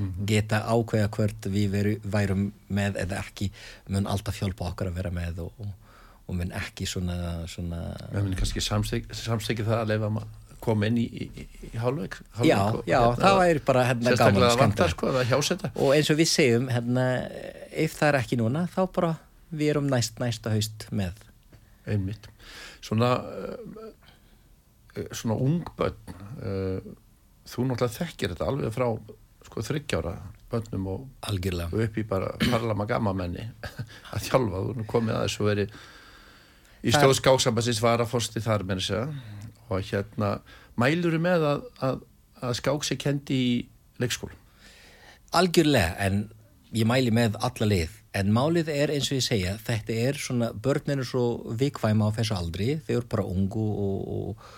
mm 0.00 0.08
-hmm. 0.08 0.26
geta 0.26 0.62
ákveða 0.64 1.08
hvert 1.16 1.46
við 1.46 1.70
veru, 1.70 1.94
værum 2.04 2.52
með 2.68 2.96
eða 3.04 3.22
ekki 3.24 3.50
mun 3.88 4.06
alltaf 4.06 4.40
hjálpa 4.40 4.70
okkar 4.70 4.90
að 4.90 4.98
vera 5.00 5.10
með 5.10 5.38
og, 5.46 5.52
og, 5.58 5.72
og 6.26 6.34
mun 6.34 6.52
ekki 6.52 6.86
svona, 6.86 7.46
svona 7.46 7.80
munum 8.12 8.34
kannski 8.34 8.60
samstekið 8.60 9.66
það 9.66 9.80
að 9.80 9.90
leifa 9.92 10.06
að 10.06 10.39
koma 10.64 10.90
inn 10.90 10.98
í, 11.00 11.06
í, 11.06 11.46
í 11.70 11.72
hálfveik 11.80 12.18
Já, 12.44 12.58
já, 12.86 13.00
hérna, 13.00 13.16
það 13.20 13.40
væri 13.40 13.64
bara 13.70 13.84
hérna 13.88 14.14
gaman 14.20 14.46
og 14.46 14.54
skemmt 14.56 14.84
sko, 14.94 15.12
og 15.70 15.92
eins 15.96 16.10
og 16.12 16.20
við 16.20 16.30
segjum 16.32 16.68
hérna, 16.72 17.06
ef 17.70 17.96
það 17.98 18.12
er 18.12 18.20
ekki 18.20 18.40
núna 18.40 18.66
þá 18.72 18.82
bara 18.96 19.14
við 19.50 19.72
erum 19.74 19.88
næst 19.90 20.20
næsta 20.22 20.52
haust 20.54 20.86
með. 20.94 21.24
Einmitt. 21.90 22.28
Svona 22.84 23.16
uh, 23.18 23.88
svona 25.14 25.38
ungbönn 25.38 25.96
uh, 26.42 26.92
þú 27.50 27.66
náttúrulega 27.66 27.96
þekkir 27.96 28.34
þetta 28.34 28.50
alveg 28.50 28.74
frá 28.74 28.86
sko 29.46 29.64
þryggjára 29.66 30.14
bönnum 30.50 30.86
og, 30.90 31.06
og 31.30 31.76
upp 31.84 31.98
í 31.98 32.04
bara 32.06 32.32
parlama 32.42 32.86
gammamenni 32.90 33.46
að 34.14 34.26
þjálfa, 34.26 34.62
þú 34.66 34.86
komið 34.90 35.16
að 35.16 35.26
þessu 35.26 35.46
veri 35.46 35.66
í 36.80 36.94
stjóð 36.94 37.14
skáksambasins 37.18 37.82
var 37.82 38.02
að 38.02 38.10
fórsti 38.10 38.42
þar 38.42 38.66
með 38.66 38.82
þess 38.82 38.96
að 38.98 39.14
og 39.76 39.86
hérna 39.90 40.30
mælur 40.80 41.16
þú 41.16 41.22
með 41.24 41.46
að, 41.52 41.64
að, 41.86 42.02
að 42.40 42.58
skáks 42.60 42.92
er 42.94 43.00
kendi 43.00 43.38
í 43.38 43.54
leikskólu? 44.02 44.36
Algjörlega, 45.36 45.94
en 46.02 46.24
ég 46.74 46.88
mæli 46.88 47.12
með 47.14 47.36
alla 47.38 47.68
leið, 47.68 47.98
en 48.18 48.32
málið 48.34 48.72
er 48.74 48.94
eins 48.94 49.10
og 49.12 49.20
ég 49.20 49.26
segja, 49.26 49.54
þetta 49.62 50.00
er 50.08 50.18
svona 50.18 50.50
börninu 50.54 51.06
svo 51.06 51.54
vikvæma 51.60 52.10
á 52.10 52.16
þessu 52.18 52.34
aldri, 52.38 52.72
þau 52.86 52.96
eru 52.96 53.12
bara 53.14 53.28
ungu 53.36 53.68
og 53.84 54.50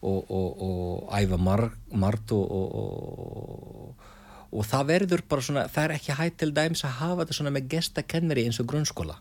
og, 0.00 0.30
og, 0.32 0.62
og, 0.64 1.10
æfa 1.12 1.36
margt 1.36 2.32
og 2.32 3.96
og 4.50 4.66
það 4.66 4.86
verður 4.88 5.22
bara 5.30 5.44
svona, 5.44 5.66
það 5.70 5.84
er 5.84 5.92
ekki 5.94 6.16
hægt 6.18 6.38
til 6.42 6.54
dæms 6.54 6.82
að 6.86 6.96
hafa 6.98 7.22
þetta 7.22 7.36
svona 7.36 7.52
með 7.54 7.68
gestakennari 7.74 8.46
eins 8.48 8.58
og 8.62 8.66
grunnskóla 8.72 9.16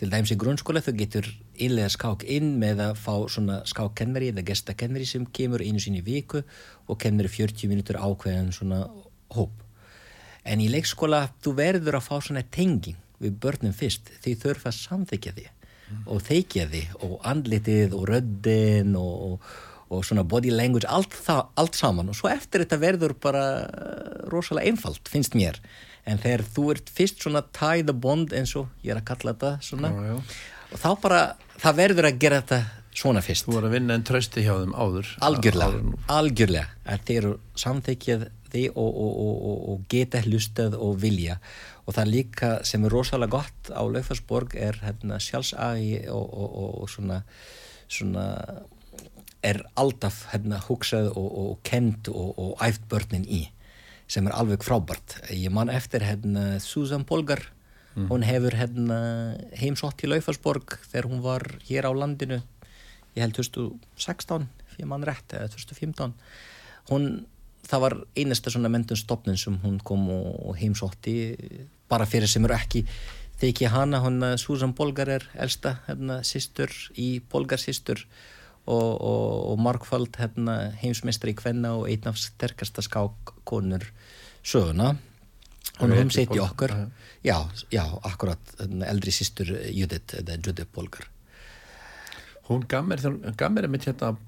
til 0.00 0.08
dæms 0.08 0.32
í 0.32 0.38
grunnskóla 0.40 0.80
þau 0.84 0.94
getur 0.96 1.26
innlega 1.60 1.90
skák 1.92 2.24
inn 2.32 2.54
með 2.60 2.82
að 2.86 3.00
fá 3.02 3.14
svona 3.28 3.60
skákkennari 3.68 4.30
eða 4.32 4.46
gestakennari 4.48 5.08
sem 5.08 5.26
kemur 5.28 5.60
einu 5.60 5.80
í 5.92 6.02
viku 6.04 6.40
og 6.88 7.00
kennir 7.02 7.28
40 7.28 7.68
minútur 7.68 8.00
ákveðan 8.00 8.52
svona 8.56 8.86
hóp 9.36 9.60
en 10.48 10.60
í 10.64 10.70
leikskóla 10.72 11.26
þú 11.44 11.54
verður 11.58 12.00
að 12.00 12.06
fá 12.08 12.16
svona 12.18 12.44
tenging 12.48 12.96
við 13.20 13.36
börnum 13.42 13.76
fyrst 13.76 14.08
því 14.24 14.36
þurfa 14.40 14.72
að 14.72 14.78
samþykja 14.78 15.34
því 15.36 15.48
mm. 15.50 16.06
og 16.06 16.22
þeikja 16.24 16.68
því 16.70 16.84
og 17.04 17.18
andlitið 17.34 17.98
og 17.98 18.06
röddin 18.08 18.96
og, 18.96 19.16
og 19.34 19.58
og 19.90 20.04
svona 20.06 20.22
body 20.22 20.52
language, 20.54 20.86
allt, 20.86 21.14
það, 21.26 21.48
allt 21.58 21.74
saman 21.74 22.10
og 22.12 22.14
svo 22.14 22.30
eftir 22.30 22.62
þetta 22.62 22.78
verður 22.78 23.14
bara 23.18 23.44
uh, 23.66 24.28
rosalega 24.30 24.70
einfalt, 24.70 25.10
finnst 25.10 25.34
mér 25.34 25.58
en 26.10 26.20
þegar 26.22 26.44
þú 26.56 26.66
ert 26.74 26.90
fyrst 26.94 27.22
svona 27.22 27.44
tie 27.56 27.84
the 27.86 27.94
bond 27.94 28.34
eins 28.36 28.56
og 28.58 28.68
ég 28.84 28.94
er 28.94 29.00
að 29.00 29.08
kalla 29.12 29.34
þetta 29.36 29.52
svona 29.64 29.92
já, 29.94 30.10
já. 30.10 30.18
og 30.70 30.82
þá 30.82 30.90
bara, 31.04 31.22
það 31.62 31.80
verður 31.84 32.10
að 32.10 32.20
gera 32.24 32.42
þetta 32.42 32.60
svona 33.00 33.22
fyrst. 33.22 33.46
Þú 33.46 33.56
var 33.56 33.68
að 33.68 33.74
vinna 33.76 33.96
en 33.96 34.04
trösti 34.06 34.42
hjá 34.44 34.52
þeim 34.58 34.74
áður. 34.74 35.14
Algjörlega, 35.22 35.70
áður. 35.70 36.04
algjörlega 36.10 36.66
að 36.90 37.04
þeir 37.06 37.20
eru 37.20 37.32
samþykjað 37.62 38.26
því 38.50 38.64
og, 38.74 38.88
og, 38.90 39.20
og, 39.22 39.58
og 39.70 39.84
geta 39.92 40.24
hlustað 40.26 40.74
og 40.74 40.96
vilja 40.98 41.36
og 41.86 41.94
það 41.94 42.10
líka 42.10 42.50
sem 42.66 42.82
er 42.86 42.94
rosalega 42.94 43.38
gott 43.38 43.70
á 43.70 43.82
Laufarsborg 43.86 44.56
er 44.58 44.78
hérna, 44.82 45.20
sjálfsagi 45.22 46.02
og 46.10 46.86
svona 46.90 47.20
svona 47.90 48.26
er 49.42 49.62
alltaf 49.80 50.26
hérna, 50.34 50.60
hugsað 50.66 51.10
og, 51.14 51.30
og 51.42 51.54
kent 51.66 52.10
og, 52.12 52.34
og 52.38 52.64
æft 52.64 52.84
börnin 52.90 53.26
í 53.26 53.46
sem 54.10 54.26
er 54.26 54.34
alveg 54.34 54.64
frábært. 54.66 55.20
Ég 55.30 55.52
man 55.54 55.70
eftir 55.70 56.02
hérna, 56.02 56.58
Susan 56.62 57.06
Polgar. 57.06 57.46
Mm. 57.90 58.06
hún 58.06 58.22
hefur 58.22 58.54
hérna, 58.54 58.96
heimsótt 59.58 60.04
í 60.06 60.08
Laufarsborg 60.08 60.76
þegar 60.92 61.08
hún 61.10 61.22
var 61.24 61.42
hér 61.66 61.88
á 61.90 61.92
landinu 61.92 62.36
ég 63.16 63.24
held 63.24 63.34
2016 63.34 64.46
fyrir 64.70 64.86
mann 64.86 65.02
rétt, 65.02 65.34
eða 65.34 65.50
2015 65.50 66.14
hún, 66.92 67.08
það 67.66 67.82
var 67.84 67.96
einasta 68.14 68.52
svona 68.54 68.70
mentunstofnun 68.70 69.40
sem 69.40 69.58
hún 69.64 69.80
kom 69.82 70.06
og 70.14 70.54
heimsótti 70.60 71.34
bara 71.90 72.06
fyrir 72.06 72.30
sem 72.30 72.46
eru 72.46 72.54
ekki 72.54 72.84
þykja 73.40 73.72
hana, 73.74 74.04
hún 74.04 74.22
Susan 74.38 74.76
Polgar 74.76 75.10
er 75.10 75.26
elsta 75.34 75.80
hérna, 75.88 76.20
sýstur 76.22 76.70
í 76.94 77.18
Polgar 77.26 77.58
sýstur 77.58 78.04
og, 78.70 78.90
og, 79.02 79.50
og 79.50 79.62
markfald 79.66 80.14
hérna, 80.20 80.76
heimsmeistri 80.78 81.34
í 81.34 81.40
Kvenna 81.42 81.74
og 81.80 81.88
einn 81.90 82.06
af 82.06 82.22
sterkasta 82.22 82.86
skákkonur 82.86 83.90
söguna. 84.42 84.96
Og 85.80 85.88
hún 85.88 86.10
seti 86.12 86.40
okkur. 86.40 86.74
Já, 87.24 87.36
já, 87.72 87.84
akkurat 88.04 88.54
eldri 88.60 89.12
sýstur 89.12 89.48
Judith, 89.68 90.16
Judith 90.40 90.68
Polgar 90.72 91.08
Hún 92.48 92.64
gaf 92.66 92.86
mér, 92.88 92.98
hérna, 92.98 93.32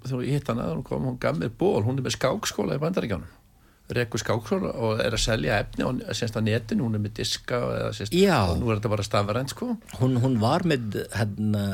þegar 0.04 0.22
ég 0.22 0.36
hitt 0.36 0.50
hana, 0.52 0.68
hún 0.76 1.16
gaf 1.18 1.38
mér 1.40 1.50
ból, 1.58 1.82
hún 1.82 1.98
er 1.98 2.04
með 2.04 2.18
skákskóla 2.18 2.76
í 2.76 2.82
bandaríkjánum 2.82 3.41
Rekku 3.96 4.20
Skáksson 4.20 4.64
og 4.70 5.02
er 5.02 5.14
að 5.14 5.22
selja 5.24 5.58
efni 5.62 5.86
og 5.86 6.00
semst 6.16 6.38
á 6.38 6.42
netinu, 6.44 6.86
hún 6.86 6.98
er 6.98 7.02
með 7.04 7.14
diska 7.20 7.60
og, 7.68 8.00
og 8.00 8.56
nú 8.60 8.70
er 8.72 8.80
þetta 8.80 8.92
bara 8.92 9.06
stafrænt 9.06 9.54
sko. 9.54 9.68
Hún, 10.00 10.18
hún 10.22 10.38
var 10.42 10.66
með 10.68 10.98
hérna, 11.14 11.64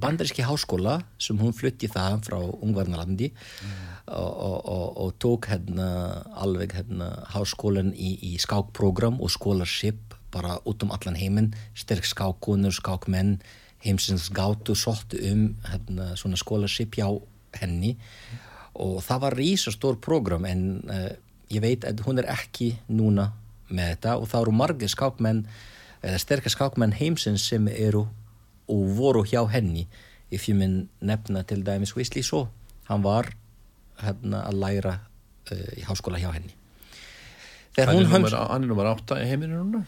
bandaríski 0.00 0.46
háskóla 0.46 1.00
sem 1.18 1.38
hún 1.40 1.54
flutti 1.56 1.90
það 1.92 2.24
frá 2.28 2.38
Ungvarnalandi 2.40 3.30
mm. 3.32 3.76
og, 4.14 4.56
og, 4.76 4.86
og 5.04 5.14
tók 5.22 5.50
hérna, 5.52 5.90
alveg 6.38 6.76
hérna, 6.78 7.12
háskólan 7.34 7.92
í, 7.94 8.16
í 8.32 8.36
skákprogram 8.42 9.20
og 9.20 9.32
skólarship 9.34 10.16
bara 10.34 10.58
út 10.68 10.82
um 10.84 10.92
allan 10.92 11.16
heiminn. 11.16 11.54
Sterk 11.78 12.04
skákkunur, 12.08 12.74
skákmenn 12.74 13.38
heimsins 13.84 14.30
gátu 14.34 14.74
sóttu 14.74 15.20
um 15.30 15.48
hérna, 15.70 16.14
svona 16.16 16.38
skólarship 16.40 16.96
hjá 16.98 17.08
henni. 17.60 17.96
Og 18.76 19.00
það 19.04 19.22
var 19.22 19.38
rísastór 19.38 20.00
program 20.04 20.44
en 20.44 20.64
uh, 20.92 21.12
ég 21.52 21.62
veit 21.62 21.86
að 21.86 22.02
hún 22.06 22.20
er 22.22 22.28
ekki 22.32 22.74
núna 22.88 23.30
með 23.68 23.92
þetta 23.94 24.16
og 24.20 24.28
þá 24.30 24.36
eru 24.40 24.54
margir 24.54 24.90
skákmenn 24.92 25.44
eða 26.02 26.20
sterkar 26.22 26.54
skákmenn 26.54 26.94
heimsins 26.98 27.46
sem 27.50 27.68
eru 27.72 28.06
og 28.70 28.86
voru 28.98 29.24
hjá 29.26 29.42
henni 29.50 29.86
if 30.30 30.48
ég 30.50 30.58
minn 30.58 30.86
nefna 31.00 31.44
til 31.46 31.62
dæmis 31.66 31.94
Wesley 31.96 32.24
Shaw. 32.26 32.48
Hann 32.88 33.04
var 33.06 33.30
hérna, 34.02 34.42
að 34.46 34.58
læra 34.62 34.94
uh, 34.98 35.68
í 35.78 35.84
háskóla 35.86 36.18
hjá 36.22 36.32
henni. 36.34 36.54
Þegar 37.76 37.92
hann 37.92 38.64
er 38.64 38.66
nummer 38.66 38.90
8 38.94 39.20
í 39.22 39.30
heiminu 39.30 39.62
núna 39.62 39.84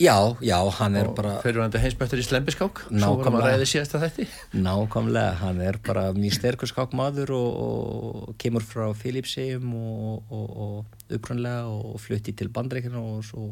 já, 0.00 0.16
já, 0.44 0.58
hann 0.78 0.96
er 0.96 1.08
og 1.08 1.16
bara 1.16 1.34
fyrirvændi 1.44 1.80
heimsbættur 1.80 2.20
í 2.20 2.26
slembiskák 2.26 2.82
svo 2.86 2.90
vorum 2.90 3.38
að 3.38 3.40
Nákvæmlega. 3.40 3.52
ræði 3.56 3.68
síðast 3.70 3.96
að 3.96 4.04
þetta 4.06 4.26
nákvæmlega, 4.66 5.32
hann 5.40 5.60
er 5.64 5.78
bara 5.86 6.04
mjög 6.16 6.36
sterkur 6.36 6.70
skákmaður 6.70 7.32
og, 7.36 7.48
og 7.66 8.36
kemur 8.42 8.64
frá 8.66 8.86
Philipsheim 8.98 9.72
og, 9.74 10.22
og, 10.30 10.46
og 10.66 11.16
upprannlega 11.16 11.66
og 11.72 11.98
flutti 12.02 12.34
til 12.36 12.48
bandreikina 12.52 13.00
og 13.00 13.24
svo 13.24 13.50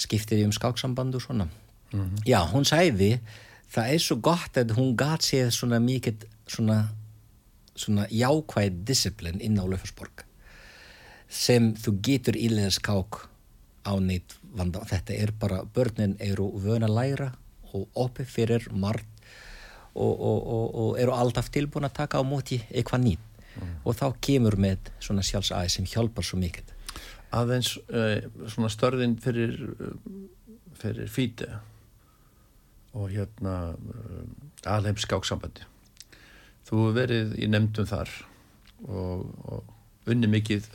skiptir 0.00 0.44
um 0.46 0.52
skáksamband 0.54 1.14
og 1.18 1.22
svona. 1.26 1.48
Já, 2.24 2.40
hún 2.48 2.64
sæði 2.64 3.18
það 3.70 3.92
er 3.94 4.02
svo 4.02 4.16
gott 4.22 4.56
að 4.58 4.74
hún 4.78 4.94
gat 4.98 5.26
séð 5.26 5.50
svona 5.54 5.78
mikið 5.82 6.24
svona, 6.50 6.78
svona 7.74 8.06
jákvæð 8.10 8.84
disciplin 8.86 9.40
inn 9.42 9.58
á 9.58 9.66
Löfusborg 9.66 10.24
sem 11.30 11.72
þú 11.78 11.94
getur 12.02 12.38
ílega 12.38 12.70
skák 12.74 13.20
á 13.86 13.94
neitt 14.02 14.34
vanda 14.56 14.82
þetta 14.88 15.16
er 15.16 15.32
bara, 15.38 15.62
börnin 15.64 16.16
eru 16.20 16.50
vöna 16.62 16.88
læra 16.90 17.30
og 17.72 17.88
opið 17.94 18.26
fyrir 18.26 18.68
margt 18.72 19.06
og, 19.94 20.10
og, 20.10 20.38
og, 20.40 20.66
og 20.82 21.00
eru 21.02 21.14
alltaf 21.14 21.50
tilbúin 21.54 21.86
að 21.86 21.96
taka 22.02 22.20
á 22.20 22.24
móti 22.26 22.60
eitthvað 22.70 23.04
nýtt. 23.06 23.26
Og 23.84 23.96
þá 23.98 24.06
kemur 24.22 24.54
með 24.56 24.92
svona 25.02 25.24
sjálfsæði 25.26 25.72
sem 25.74 25.88
hjálpar 25.90 26.24
svo 26.24 26.38
mikið. 26.40 26.70
Aðeins 27.34 27.74
uh, 27.90 28.22
svona 28.50 28.70
störðin 28.72 29.18
fyrir 29.22 29.58
fyrir 30.80 31.10
fíti 31.12 31.48
og 32.96 33.10
hérna 33.12 33.74
uh, 33.74 34.22
alheims 34.70 35.04
skáksambandi 35.06 35.66
þú 36.68 36.90
verið 36.96 37.36
í 37.40 37.48
nefndum 37.50 37.88
þar 37.90 38.10
og, 38.86 39.26
og 39.50 40.10
unni 40.10 40.30
mikið 40.30 40.68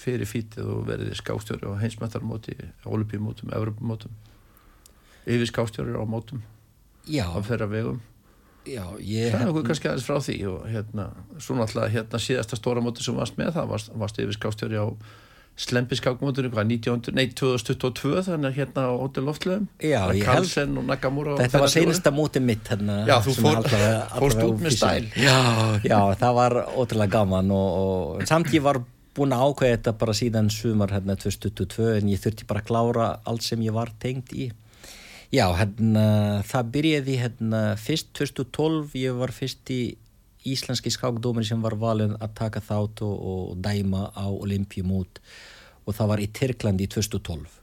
fyrir 0.00 0.28
fítið 0.28 0.68
og 0.74 0.86
verið 0.88 1.12
skákstjóri 1.20 1.68
á 1.68 1.76
heimsmættarmóti, 1.82 2.56
olupíumótum, 2.88 3.52
evropumótum 3.52 4.12
yfir 5.28 5.46
skákstjóri 5.52 5.92
á 5.96 6.04
mótum. 6.08 6.40
Já, 7.06 7.26
á 7.28 7.38
þeirra 7.44 7.68
vegum. 7.70 8.00
Já, 8.68 8.84
ég 9.00 9.32
Það 9.32 9.40
er 9.40 9.50
okkur 9.54 9.66
kannski 9.70 9.88
aðeins 9.88 10.04
frá 10.04 10.18
því 10.20 10.34
og 10.50 10.64
hérna, 10.68 11.06
svo 11.40 11.54
náttúrulega 11.56 11.94
hérna 11.94 12.18
síðasta 12.20 12.58
stóra 12.60 12.82
móti 12.84 13.00
sem 13.04 13.16
varst 13.16 13.38
með 13.40 13.54
það 13.56 13.70
varst, 13.72 13.92
varst 13.96 14.18
yfir 14.20 14.36
skástjóri 14.36 14.76
á 14.80 14.86
slempiskákmótinu, 15.60 16.48
hvað, 16.52 16.68
1900, 16.72 17.14
nei, 17.16 17.26
2022 17.36 18.22
þannig 18.28 18.54
hérna 18.56 18.84
á 18.88 18.92
Óttil 18.96 19.24
Loftlöfum 19.26 19.66
Já, 19.82 20.06
ég 20.08 20.22
held- 20.22 20.24
Carlsen 20.24 20.78
og 20.80 20.86
Nakamura 20.88 21.34
og 21.34 21.40
Þetta 21.42 21.60
var 21.64 21.72
seinasta 21.72 22.12
mótið 22.16 22.44
mitt 22.46 22.70
hérna, 22.70 23.00
Já, 23.08 23.16
þú 23.24 23.34
fór- 23.40 23.58
allavega- 23.58 24.06
fórst 24.20 24.44
út 24.46 24.62
með 24.64 24.76
stæl. 24.76 25.08
Já, 25.20 25.36
já, 25.84 25.98
það 26.22 26.34
var 26.40 26.52
ótrúlega 26.76 27.10
gaman 27.16 27.50
og, 27.50 27.68
og 28.20 28.26
samt 28.30 28.52
ég 28.54 28.62
var 28.64 28.80
búin 29.16 29.34
að 29.34 29.44
ákveða 29.48 29.76
þetta 29.76 29.94
bara 30.00 30.16
síðan 30.16 30.50
sumar 30.54 30.94
hérna 30.94 31.16
2022 31.18 31.88
en 31.98 32.10
ég 32.12 32.22
þurfti 32.22 32.46
bara 32.48 32.62
að 32.62 32.68
klára 32.70 33.08
allt 33.28 33.46
sem 33.46 33.62
ég 33.64 33.74
var 33.74 33.92
tengt 34.02 34.34
í. 34.34 34.50
Já, 35.30 35.46
hérna, 35.54 36.04
það 36.46 36.70
byrjaði 36.74 37.16
hérna 37.20 37.60
fyrst 37.78 38.10
2012, 38.18 38.96
ég 38.98 39.18
var 39.18 39.34
fyrst 39.34 39.70
í 39.70 39.82
íslenski 40.46 40.90
skákdómur 40.90 41.44
sem 41.46 41.60
var 41.62 41.76
valin 41.78 42.16
að 42.18 42.34
taka 42.40 42.62
þátt 42.64 43.02
og, 43.06 43.14
og 43.14 43.56
dæma 43.62 44.08
á 44.16 44.26
Olympíumót 44.26 45.20
og 45.84 45.96
það 45.96 46.10
var 46.12 46.22
í 46.22 46.28
Tyrklandi 46.34 46.86
í 46.86 46.92
2012 46.92 47.60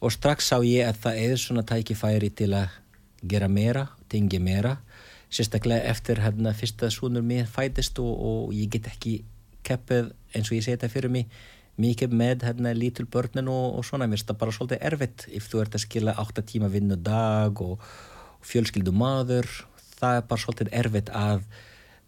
og 0.00 0.12
strax 0.14 0.50
sá 0.50 0.58
ég 0.64 0.88
að 0.88 1.00
það 1.04 1.20
er 1.24 1.40
svona 1.40 1.64
tækifæri 1.68 2.30
til 2.32 2.52
að 2.56 2.76
gera 3.30 3.48
meira, 3.52 3.86
tengja 4.08 4.40
meira 4.42 4.78
sérstaklega 5.30 5.86
eftir 5.92 6.22
hérna 6.24 6.54
fyrsta 6.56 6.90
svonur 6.90 7.22
mér 7.26 7.46
fætist 7.50 8.00
og, 8.02 8.10
og 8.10 8.54
ég 8.56 8.72
get 8.72 8.88
ekki 8.90 9.20
keppið 9.66 10.12
eins 10.34 10.50
og 10.50 10.58
ég 10.58 10.66
segi 10.66 10.76
þetta 10.76 10.92
fyrir 10.92 11.12
mig 11.12 11.32
mikið 11.80 12.12
með 12.12 12.44
hérna 12.44 12.74
lítil 12.76 13.06
börnin 13.08 13.48
og, 13.48 13.78
og 13.78 13.84
svona, 13.86 14.06
mér 14.06 14.18
finnst 14.18 14.30
það 14.30 14.40
bara 14.42 14.54
svolítið 14.56 14.86
erfitt 14.90 15.26
ef 15.32 15.48
þú 15.48 15.62
ert 15.62 15.76
að 15.76 15.84
skila 15.86 16.16
8 16.20 16.44
tíma 16.50 16.68
vinnu 16.72 16.98
dag 17.00 17.62
og, 17.64 17.80
fjölskyldu 18.46 18.92
maður. 18.94 19.48
Það 20.00 20.16
er 20.16 20.24
bara 20.28 20.44
svolítið 20.44 20.72
erfitt 20.80 21.12
að 21.16 21.44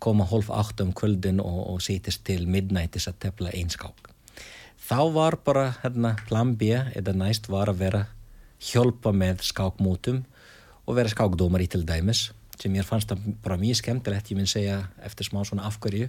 koma 0.03 0.26
hálf 0.26 0.50
átt 0.50 0.80
um 0.82 0.92
kvöldin 0.96 1.40
og, 1.42 1.61
og 1.74 1.82
setjast 1.84 2.24
til 2.26 2.46
midnættis 2.50 3.09
að 3.11 3.20
tefla 3.26 3.53
einskák. 3.55 4.09
Þá 4.82 5.00
var 5.14 5.38
bara 5.44 5.66
hérna 5.82 6.16
plan 6.26 6.57
B 6.59 6.72
eða 6.74 7.14
næst 7.14 7.48
var 7.53 7.70
að 7.70 7.84
vera 7.84 8.07
hjálpa 8.62 9.12
með 9.14 9.44
skákmótum 9.46 10.24
og 10.86 10.96
vera 10.98 11.11
skákdómar 11.11 11.62
í 11.62 11.68
til 11.70 11.84
dæmis 11.86 12.30
sem 12.59 12.74
ég 12.76 12.86
fannst 12.86 13.11
það 13.11 13.30
bara 13.42 13.59
mjög 13.59 13.78
skemmtilegt. 13.80 14.28
Ég 14.30 14.38
minn 14.38 14.50
segja 14.50 14.82
eftir 15.07 15.28
smá 15.28 15.40
svona 15.46 15.68
afhverju 15.70 16.09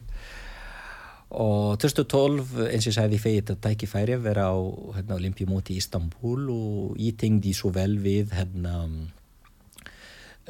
og 1.33 1.79
2012 1.81 2.69
eins 2.69 2.85
og 2.85 2.91
ég 2.91 2.97
sagði 2.97 3.17
fegið 3.21 3.41
þetta 3.41 3.63
tækifæri 3.67 4.13
að 4.17 4.25
vera 4.27 4.43
á 4.53 4.55
hérna, 4.97 5.17
Olympíumóti 5.17 5.73
í 5.73 5.81
Istanbul 5.81 6.41
og 6.53 6.97
ég 7.01 7.17
tengdi 7.17 7.53
svo 7.57 7.69
vel 7.73 7.97
við 8.03 8.33
hérna 8.37 8.73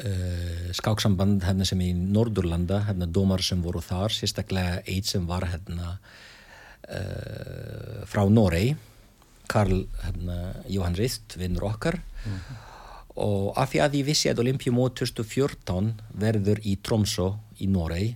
uh, 0.03 0.69
skáksamband 0.75 1.43
hérna 1.47 1.65
sem 1.67 1.79
í 1.83 1.93
Nordurlanda 1.95 2.83
hérna 2.89 3.07
dómar 3.07 3.41
sem 3.45 3.63
voru 3.63 3.81
þar 3.83 4.11
sérstaklega 4.15 4.81
eitt 4.83 5.07
sem 5.07 5.23
var 5.29 5.43
uh, 5.47 5.97
frá 8.09 8.23
Norei 8.27 8.75
Karl 9.53 9.85
hérna, 10.03 10.37
Johan 10.71 10.95
Rist 10.97 11.37
vinnur 11.39 11.67
okkar. 11.67 11.99
Og 13.21 13.53
af 13.59 13.69
því 13.73 13.81
að 13.83 13.97
ég 13.99 14.07
vissi 14.07 14.29
að 14.31 14.41
Olympíumót 14.41 14.95
2014 14.97 15.91
verður 16.17 16.61
í 16.65 16.77
Tromsø 16.81 17.27
í 17.61 17.67
Norei 17.69 18.15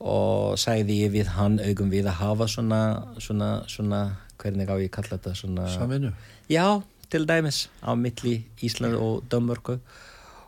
og 0.00 0.58
sagði 0.60 1.00
ég 1.04 1.14
við 1.14 1.30
hann 1.36 1.60
augum 1.62 1.92
við 1.92 2.08
að 2.10 2.20
hafa 2.20 2.48
svona, 2.50 2.80
svona, 3.22 3.50
svona 3.70 4.02
hvernig 4.40 4.68
á 4.68 4.76
ég 4.76 4.92
kalla 4.92 5.16
þetta 5.16 5.32
svona, 5.38 5.68
Samvinnu. 5.72 6.12
já, 6.52 6.82
til 7.08 7.24
dæmis 7.26 7.68
á 7.80 7.96
milli 7.96 8.44
Ísland 8.60 8.98
og 9.00 9.24
Dömörku 9.30 9.78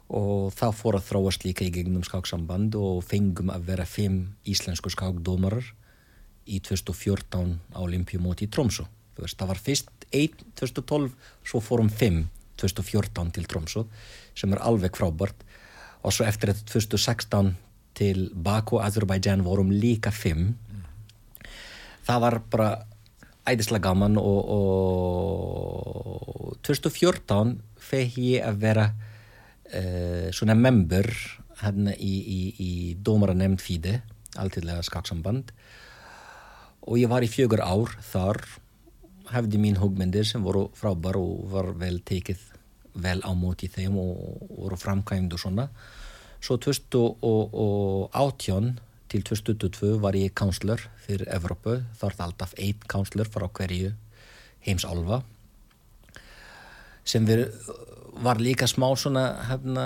og 0.09 0.53
það 0.57 0.77
fór 0.77 0.99
að 0.99 1.09
þróast 1.09 1.45
líka 1.45 1.65
í 1.65 1.73
gegnum 1.73 2.05
skáksamband 2.05 2.77
og 2.81 3.03
fengum 3.05 3.53
að 3.53 3.69
vera 3.73 3.85
fimm 3.89 4.35
íslensku 4.49 4.93
skákdómarar 4.93 5.75
í 6.49 6.61
2014 6.65 7.59
á 7.77 7.79
Olympíumóti 7.81 8.49
í 8.49 8.53
veist, 9.19 9.39
það 9.39 9.49
var 9.49 9.61
fyrst 9.61 9.91
1 10.15 10.45
2012 10.57 11.13
svo 11.45 11.61
fórum 11.61 11.91
5 11.91 12.27
2014 12.59 13.33
til 13.37 13.47
Tromsø 13.49 13.85
sem 14.39 14.53
er 14.53 14.63
alveg 14.67 14.97
frábært. 14.99 15.45
Og 16.03 16.15
svo 16.15 16.27
eftir 16.29 16.53
þetta 16.53 16.73
2016 16.73 17.55
til 17.99 18.29
Baku, 18.35 18.79
Azerbaijan 18.83 19.43
vorum 19.47 19.71
líka 19.75 20.11
5 20.15 20.55
það 22.07 22.23
var 22.25 22.39
bara 22.53 22.71
æðislega 23.49 23.89
gaman 23.89 24.19
og, 24.21 24.41
og 26.09 26.57
2014 26.67 27.59
fekk 27.89 28.19
ég 28.23 28.45
að 28.45 28.63
vera 28.63 28.87
uh, 28.93 30.29
svona 30.35 30.57
member 30.59 31.07
hérna 31.63 31.93
í, 31.97 32.15
í, 32.23 32.41
í 32.63 32.95
dómara 33.03 33.35
nefnd 33.37 33.61
fíði 33.63 33.95
alltilega 34.39 34.83
skaksamband 34.87 35.53
og 36.89 36.99
ég 37.01 37.11
var 37.11 37.25
í 37.25 37.31
fjögur 37.31 37.63
ár 37.65 37.97
þar 38.05 38.39
hefði 39.33 39.59
mín 39.61 39.81
hugmyndir 39.81 40.27
sem 40.29 40.45
voru 40.45 40.69
frábær 40.79 41.19
og 41.21 41.49
var 41.53 41.73
vel 41.81 41.99
tekið 42.07 42.41
vel 42.99 43.21
á 43.25 43.31
móti 43.37 43.69
þeim 43.71 43.99
og 44.01 44.15
voru 44.55 44.77
framkæmd 44.81 45.35
og 45.35 45.41
svona 45.43 45.69
svo 46.41 46.57
2018 46.57 48.79
til 49.09 49.23
2022 49.25 50.01
var 50.03 50.17
ég 50.19 50.35
counselor 50.37 50.81
fyrir 51.07 51.29
Evrópu, 51.33 51.79
þar 51.99 52.13
er 52.13 52.23
alltaf 52.27 52.55
einn 52.59 52.81
counselor 52.89 53.29
frá 53.33 53.49
hverju 53.49 53.93
heimsálfa 54.67 55.23
sem 57.09 57.25
við, 57.25 57.47
var 58.21 58.41
líka 58.43 58.67
smá 58.69 58.91
svona 58.99 59.25
hefna, 59.49 59.85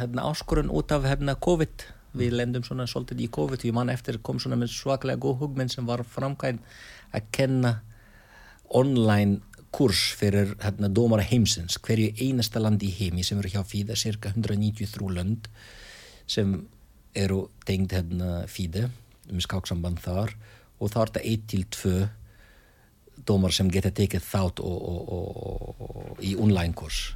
hefna 0.00 0.24
áskorun 0.30 0.72
út 0.72 0.92
af 0.94 1.06
hefna 1.06 1.36
COVID. 1.38 1.84
Við 2.16 2.38
lendum 2.38 2.64
svona 2.64 2.86
svolítið 2.88 3.26
í 3.26 3.32
COVID. 3.32 3.60
Og 3.60 3.68
ég 3.68 3.76
man 3.76 3.92
eftir 3.92 4.18
kom 4.24 4.40
svona 4.42 4.58
með 4.58 4.72
svaklega 4.74 5.20
góð 5.20 5.44
hugmynd 5.44 5.74
sem 5.74 5.86
var 5.86 6.02
framkvæmt 6.02 6.64
að 7.14 7.28
kenna 7.36 7.72
online 8.74 9.42
kurs 9.76 10.08
fyrir 10.16 10.54
hérna, 10.62 10.88
dómara 10.88 11.26
heimsins. 11.26 11.76
Hverju 11.78 12.14
einasta 12.18 12.62
land 12.62 12.82
í 12.82 12.90
heimi 12.96 13.26
sem 13.26 13.38
eru 13.38 13.52
hjá 13.52 13.62
FIDE 13.66 13.98
cirka 14.00 14.32
193 14.32 15.12
lönd 15.12 15.50
sem 16.26 16.54
eru 17.16 17.46
tengd 17.66 17.94
hérna 17.96 18.44
FIDE 18.50 18.88
með 19.30 19.46
skáksamband 19.46 20.00
þar 20.04 20.34
og 20.76 20.92
þá 20.92 20.98
er 21.00 21.12
þetta 21.12 21.26
1 21.32 21.46
til 21.52 21.66
2 21.76 21.94
dómar 23.26 23.54
sem 23.54 23.70
geta 23.72 23.90
tekið 23.94 24.24
þátt 24.26 24.60
og, 24.62 24.82
og, 24.90 25.14
og, 25.80 26.18
í 26.20 26.34
online 26.36 26.76
kurs. 26.76 27.14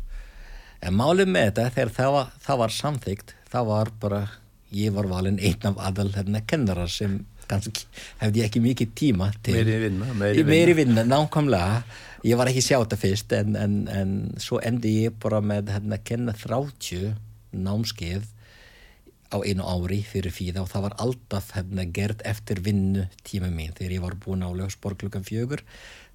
En 0.81 0.97
málið 0.97 1.29
með 1.29 1.51
þetta 1.51 1.67
þegar 1.77 1.93
það 1.99 2.15
var, 2.17 2.31
það 2.47 2.63
var 2.63 2.75
samþygt 2.77 3.35
það 3.51 3.69
var 3.69 3.91
bara, 4.01 4.21
ég 4.75 4.95
var 4.97 5.11
valin 5.11 5.41
einn 5.43 5.69
af 5.71 5.83
aðal 5.91 6.09
hérna 6.15 6.43
kennarar 6.49 6.91
sem 6.93 7.21
kannski 7.51 7.87
hefði 8.21 8.45
ekki 8.47 8.63
mikið 8.63 8.93
tíma 8.97 9.31
til. 9.43 9.57
Meiri 9.59 9.79
vinna, 9.85 10.13
meiri 10.17 10.41
Í 10.41 10.47
meiri 10.47 10.77
vinna, 10.79 11.05
nákvæmlega. 11.07 11.81
Ég 12.27 12.39
var 12.39 12.51
ekki 12.51 12.63
sjá 12.63 12.77
þetta 12.77 12.99
fyrst 13.01 13.33
en, 13.35 13.57
en, 13.59 13.77
en 13.91 14.13
svo 14.41 14.61
endi 14.63 14.93
ég 15.07 15.17
bara 15.23 15.41
með 15.43 15.73
hérna 15.75 15.99
að 15.99 16.07
kenna 16.13 16.35
30 16.37 17.17
námskeið 17.51 18.29
á 19.31 19.37
einu 19.47 19.67
ári 19.67 20.01
fyrir 20.07 20.35
fíða 20.35 20.65
og 20.65 20.71
það 20.73 20.87
var 20.89 20.97
alltaf 21.05 21.53
hérna 21.55 21.87
gert 21.87 22.23
eftir 22.27 22.63
vinnu 22.67 23.07
tíma 23.27 23.51
mín 23.53 23.75
þegar 23.77 23.95
ég 23.97 24.05
var 24.05 24.17
búin 24.19 24.43
á 24.43 24.51
lögsborg 24.51 24.99
klukkan 25.01 25.27
fjögur 25.27 25.63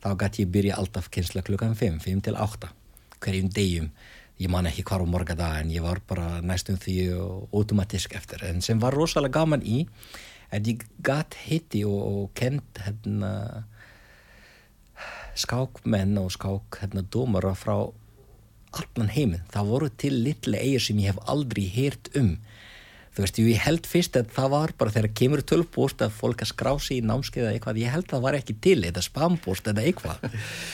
þá 0.03 0.09
gæti 0.19 0.43
ég 0.45 0.51
byrja 0.51 0.79
alltaf 0.79 1.09
kynsla 1.09 1.45
klukkan 1.45 1.75
5, 1.79 2.01
5 2.03 2.25
til 2.27 2.35
8 2.35 2.71
hverjum 3.23 3.51
degjum 3.55 3.91
ég 4.39 4.51
man 4.51 4.67
ekki 4.67 4.83
hvar 4.83 5.03
á 5.03 5.07
morga 5.07 5.35
dag 5.39 5.61
en 5.61 5.71
ég 5.71 5.85
var 5.85 6.01
bara 6.07 6.41
næstum 6.43 6.75
því 6.81 6.97
automatisk 7.55 8.15
eftir 8.19 8.43
en 8.43 8.61
sem 8.61 8.81
var 8.83 8.93
rosalega 8.93 9.39
gaman 9.39 9.63
í 9.63 9.85
en 10.51 10.67
ég 10.67 10.83
gæti 11.03 11.47
hitti 11.47 11.85
og, 11.87 12.01
og 12.03 12.33
kent 12.35 12.83
hérna 12.83 13.31
skákmenn 15.35 16.17
og 16.17 16.31
skák 16.31 16.79
hérna 16.81 17.03
dómara 17.11 17.53
frá 17.55 17.75
allan 18.75 19.11
heiminn. 19.11 19.43
Það 19.51 19.71
voru 19.71 19.89
til 19.89 20.17
litli 20.23 20.59
eigir 20.59 20.83
sem 20.83 20.99
ég 21.03 21.11
hef 21.11 21.19
aldrei 21.31 21.65
heyrt 21.71 22.09
um. 22.19 22.35
Þú 23.15 23.23
veist, 23.23 23.37
ég 23.39 23.61
held 23.63 23.87
fyrst 23.87 24.17
að 24.19 24.31
það 24.35 24.49
var 24.51 24.73
bara 24.79 24.91
þegar 24.91 25.13
kemur 25.15 25.43
tölvbúst 25.47 26.01
að 26.03 26.17
fólk 26.17 26.43
að 26.43 26.51
skrá 26.51 26.73
sig 26.83 26.99
í 26.99 27.05
námskeið 27.05 27.45
eða 27.45 27.53
eitthvað, 27.55 27.79
ég 27.79 27.93
held 27.93 28.09
að 28.09 28.15
það 28.15 28.25
var 28.25 28.37
ekki 28.41 28.55
til 28.65 28.79
eða 28.89 29.03
spambúst 29.05 29.69
eða 29.71 29.85
eitthvað 29.87 30.25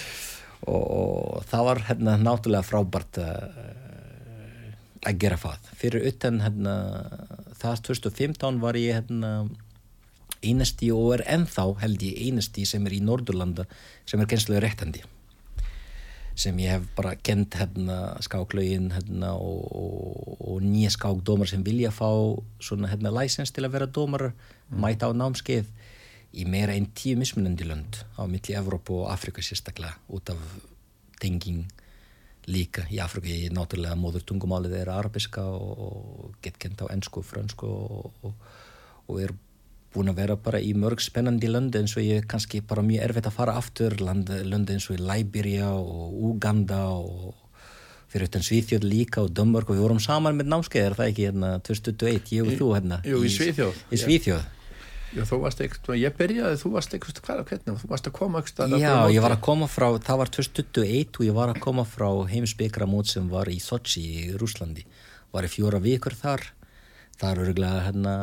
og, 0.72 0.82
og 0.82 1.46
það 1.52 1.68
var 1.70 1.84
hérna 1.92 2.18
náttúrulega 2.22 2.66
frábært 2.66 3.22
að, 3.22 3.46
að 5.06 5.22
gera 5.22 5.38
það. 5.46 5.70
Fyrir 5.84 6.10
utan 6.10 6.42
hérna 6.42 6.76
það 7.62 7.86
2015 7.92 8.62
var 8.66 8.82
ég 8.82 8.98
hérna 8.98 9.34
einasti 10.42 10.90
og 10.94 11.16
er 11.20 11.28
ennþá 11.38 11.68
held 11.84 12.06
ég 12.06 12.22
einasti 12.26 12.66
sem 12.66 12.86
er 12.90 12.98
í 12.98 13.04
Nordurlanda 13.06 13.68
sem 14.10 14.22
er 14.22 14.30
genslega 14.30 14.66
réttandi 14.66 15.04
sem 16.36 16.58
ég 16.64 16.72
hef 16.72 16.88
bara 16.96 17.16
kent 17.16 17.56
hérna 17.60 17.98
skáklaugin 18.24 18.92
hérna 18.96 19.34
og, 19.36 19.66
og, 19.76 20.38
og 20.40 20.64
nýja 20.64 20.94
skákdómar 20.96 21.50
sem 21.50 21.64
vilja 21.64 21.92
fá 21.92 22.10
svona 22.64 22.92
hérna 22.92 23.12
læsens 23.14 23.52
til 23.52 23.66
að 23.68 23.76
vera 23.76 23.90
dómar 23.90 24.32
mm. 24.32 24.80
mæta 24.82 25.10
á 25.10 25.12
námskeið 25.12 25.70
í 26.32 26.48
meira 26.48 26.76
einn 26.78 26.90
tíu 26.96 27.20
mismunandi 27.20 27.68
lönd 27.68 28.02
á 28.16 28.24
milli 28.24 28.56
Evrópu 28.56 29.02
og 29.04 29.12
Afrika 29.12 29.44
sérstaklega 29.44 30.00
út 30.08 30.32
af 30.32 30.40
tenging 31.20 31.68
líka 32.48 32.88
í 32.90 33.02
Afrika 33.04 33.30
ég 33.30 33.54
náttúrulega 33.54 34.00
móður 34.00 34.26
tungumálið 34.26 34.80
er 34.80 34.94
arabiska 34.94 35.44
og, 35.44 35.86
og 35.86 36.36
get 36.42 36.58
kent 36.58 36.82
á 36.82 36.90
ennsku, 36.90 37.22
frönsku 37.22 37.68
og 37.68 39.20
er 39.22 39.36
búin 39.92 40.12
að 40.12 40.22
vera 40.22 40.38
bara 40.40 40.62
í 40.64 40.72
mörg 40.78 41.02
spennandi 41.04 41.50
löndi 41.52 41.82
eins 41.82 41.98
og 41.98 42.06
ég 42.06 42.28
kannski 42.32 42.62
bara 42.64 42.84
mjög 42.86 43.04
erfitt 43.10 43.28
að 43.28 43.38
fara 43.38 43.58
aftur. 43.60 43.98
Löndi 44.00 44.76
eins 44.76 44.88
og 44.90 44.98
í 44.98 45.04
Læbyrja 45.04 45.74
og 45.76 46.16
Uganda 46.32 46.84
og 46.96 47.36
fyrir 48.12 48.28
utan 48.28 48.44
Svíþjóð 48.44 48.88
líka 48.88 49.22
og 49.24 49.32
Dömörk 49.36 49.70
og 49.72 49.78
við 49.78 49.86
vorum 49.86 50.02
saman 50.04 50.36
með 50.40 50.50
námskeið 50.52 50.88
er 50.88 50.96
það 50.98 51.12
ekki 51.12 51.28
hérna 51.30 51.52
2021, 51.64 52.34
ég 52.36 52.48
og 52.48 52.58
þú 52.60 52.72
hérna 52.76 52.98
Jú, 53.08 53.22
í, 53.24 53.30
í 53.30 53.36
Svíþjóð 53.38 53.78
Í 53.88 54.00
Svíþjóð. 54.02 54.50
Já, 55.12 55.26
þú 55.28 55.38
varst 55.42 55.62
eitthvað, 55.64 55.98
ég 56.00 56.14
byrjaði, 56.16 56.58
þú 56.62 56.70
varst 56.72 56.94
eitthvað, 56.96 57.18
hvað 57.26 57.40
er 57.42 57.48
hvernig, 57.50 57.80
þú 57.82 57.88
varst 57.92 58.06
að 58.08 58.14
koma 58.16 58.42
eitthvað 58.42 58.76
Já, 58.80 58.94
ég 59.12 59.24
var 59.24 59.34
að 59.36 59.42
koma 59.44 59.68
frá, 59.68 59.88
það 60.00 60.20
var 60.22 60.32
2021 60.38 61.20
og 61.20 61.26
ég 61.28 61.36
var 61.36 61.52
að 61.52 61.60
koma 61.66 61.84
frá 61.84 62.08
heimsbygramót 62.32 63.12
sem 63.12 63.28
var 63.32 63.52
í 63.52 63.58
Sochi 63.60 64.04
í 64.08 64.30
Rúslandi 64.40 64.86
var 65.32 65.48
í 65.48 65.52
fjóra 65.52 65.82
vikur 65.84 66.16
þar 66.16 66.46
það 67.22 67.32
er 67.32 67.42
öruglega 67.44 67.86
hérna, 67.86 68.14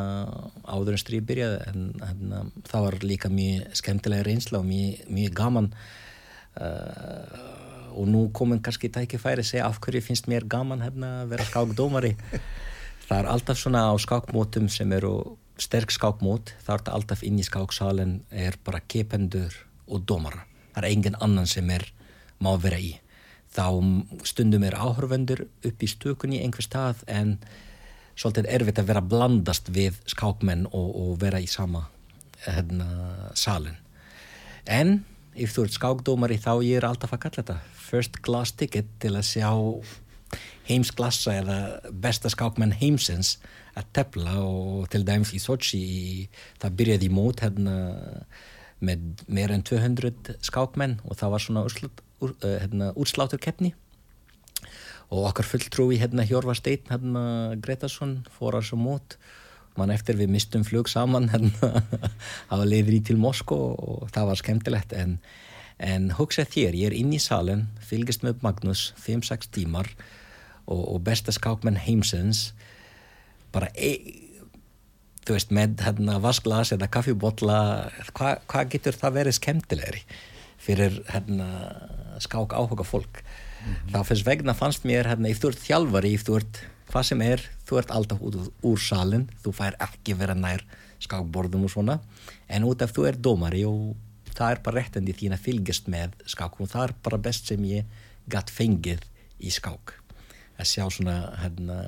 áður 0.66 0.96
en 0.96 1.02
stríð 1.04 1.26
byrjaði 1.28 1.58
en 1.70 1.84
hérna, 2.02 2.42
það 2.66 2.86
var 2.86 2.98
líka 3.06 3.30
mjög 3.32 3.78
skemmtilega 3.78 4.26
reynsla 4.26 4.60
og 4.60 4.66
mjög, 4.66 5.04
mjög 5.14 5.36
gaman. 5.38 5.70
Uh, 6.58 7.58
og 7.98 8.08
nú 8.10 8.24
komin 8.34 8.62
kannski 8.62 8.90
tækifæri 8.92 9.44
að 9.44 9.50
segja 9.52 9.68
af 9.68 9.78
hverju 9.82 10.02
finnst 10.04 10.26
mér 10.30 10.46
gaman 10.50 10.82
hérna, 10.82 11.22
að 11.22 11.34
vera 11.34 11.46
skákdómari? 11.46 12.16
Það 13.08 13.20
er 13.22 13.28
alltaf 13.32 13.56
svona 13.56 13.86
á 13.88 13.94
skákmótum 13.96 14.66
sem 14.68 14.90
eru 14.92 15.38
sterk 15.58 15.92
skákmót 15.94 16.52
það 16.62 16.82
er 16.82 16.94
alltaf 16.94 17.22
inn 17.26 17.38
í 17.40 17.46
skáksalin 17.46 18.18
er 18.30 18.58
bara 18.64 18.82
kependur 18.84 19.54
og 19.88 20.04
dómara. 20.04 20.44
Það 20.74 20.82
er 20.82 20.88
engin 20.90 21.16
annan 21.24 21.48
sem 21.48 21.70
er 21.72 21.86
má 22.44 22.52
vera 22.60 22.78
í. 22.78 22.92
Þá 23.48 23.64
stundum 24.28 24.66
er 24.68 24.76
áhörvendur 24.76 25.46
upp 25.48 25.82
í 25.82 25.88
stökunni 25.88 26.42
einhver 26.44 26.66
stað 26.66 27.00
en 27.08 27.38
svolítið 28.18 28.50
erfitt 28.50 28.80
að 28.82 28.90
vera 28.90 29.04
blandast 29.04 29.70
við 29.74 29.98
skákmenn 30.10 30.66
og, 30.72 30.88
og 30.88 31.12
vera 31.22 31.40
í 31.40 31.46
sama 31.50 31.86
hérna, 32.46 32.88
salin 33.38 33.78
en 34.68 35.00
ef 35.38 35.54
þú 35.54 35.66
ert 35.66 35.78
skákdómari 35.78 36.38
þá 36.42 36.52
ég 36.66 36.80
er 36.80 36.88
alltaf 36.88 37.14
að 37.14 37.24
kalla 37.24 37.42
þetta 37.42 37.58
first 37.88 38.20
class 38.24 38.54
ticket 38.58 38.90
til 39.02 39.14
að 39.16 39.26
sjá 39.30 39.50
heimsklassa 40.68 41.38
eða 41.40 41.58
besta 42.04 42.30
skákmenn 42.32 42.74
heimsins 42.76 43.36
að 43.78 43.88
tefla 43.96 44.34
og 44.42 44.88
til 44.92 45.04
dæmis 45.06 45.32
í 45.36 45.40
Sochi 45.40 45.82
það 46.60 46.76
byrjaði 46.80 47.08
í 47.08 47.14
mót 47.14 47.42
hérna, 47.44 47.76
með 48.84 49.24
meir 49.30 49.54
en 49.54 49.64
200 49.66 50.38
skákmenn 50.44 50.98
og 51.06 51.18
það 51.18 51.34
var 51.34 51.44
svona 51.44 51.64
hérna, 52.42 52.90
úrsláturkeppni 52.98 53.72
og 55.08 55.28
okkar 55.30 55.46
fulltrúi 55.48 55.98
hérna 56.00 56.26
Hjörvar 56.28 56.58
Steinn 56.58 56.88
hérna 56.90 57.22
Gretarsson 57.64 58.18
fór 58.38 58.58
að 58.58 58.68
svo 58.70 58.80
mót. 58.80 59.16
Mann 59.78 59.92
eftir 59.94 60.18
við 60.18 60.32
mistum 60.34 60.64
flug 60.66 60.90
saman 60.90 61.30
hérna 61.32 61.82
hafa 62.50 62.64
leiðri 62.66 63.00
til 63.04 63.18
Moskó 63.20 63.58
og 63.72 64.08
það 64.12 64.30
var 64.32 64.40
skemmtilegt. 64.42 64.92
En, 64.92 65.18
en 65.78 66.10
hugsa 66.18 66.44
þér, 66.44 66.76
ég 66.76 66.90
er 66.90 66.98
inn 66.98 67.14
í 67.14 67.22
salen 67.22 67.68
fylgist 67.80 68.26
með 68.26 68.42
Magnús 68.44 68.90
5-6 69.00 69.52
tímar 69.54 69.92
og, 70.66 70.82
og 70.82 71.04
besta 71.06 71.32
skákmenn 71.32 71.80
heimsins. 71.80 72.50
Bara 73.54 73.70
e, 73.72 73.94
þú 75.24 75.38
veist 75.38 75.54
með 75.54 75.84
hérna 75.86 76.18
vasklas 76.24 76.74
eða 76.76 76.90
kaffibotla 76.92 77.60
hvað 78.16 78.44
hva 78.48 78.66
getur 78.72 78.96
það 78.96 79.16
verið 79.22 79.38
skemmtilegri 79.38 80.04
fyrir 80.58 81.00
hérna 81.12 81.48
skák 82.24 82.52
áhuga 82.52 82.84
fólk 82.84 83.22
mm 83.22 83.74
-hmm. 83.74 83.92
þá 83.92 84.04
fyrst 84.04 84.26
vegna 84.26 84.54
fannst 84.54 84.84
mér 84.84 85.06
hérna, 85.06 85.28
ef 85.28 85.40
þú 85.40 85.48
ert 85.48 85.64
þjálfari, 85.68 86.14
ef 86.14 86.24
þú 86.24 86.36
ert 86.36 86.60
hvað 86.88 87.02
sem 87.02 87.22
er, 87.22 87.40
þú 87.66 87.78
ert 87.78 87.90
alltaf 87.90 88.20
út 88.20 88.52
úr 88.62 88.78
salin 88.80 89.28
þú 89.44 89.52
fær 89.52 89.74
ekki 89.80 90.14
vera 90.14 90.34
nær 90.34 90.64
skákborðum 91.00 91.64
og 91.64 91.70
svona, 91.70 92.00
en 92.48 92.64
út 92.64 92.82
af 92.82 92.92
þú 92.92 93.06
er 93.08 93.16
dómari 93.16 93.64
og 93.64 93.96
það 94.34 94.50
er 94.50 94.60
bara 94.62 94.80
réttandi 94.80 95.12
þín 95.12 95.34
að 95.34 95.44
fylgjast 95.46 95.88
með 95.88 96.14
skák 96.26 96.60
og 96.60 96.70
það 96.70 96.84
er 96.88 96.94
bara 97.02 97.18
best 97.18 97.50
sem 97.50 97.64
ég 97.64 97.84
gætt 98.30 98.50
fengið 98.50 99.02
í 99.38 99.50
skák 99.50 99.94
að 100.58 100.70
sjá 100.72 100.84
svona 100.90 101.16
hérna, 101.42 101.78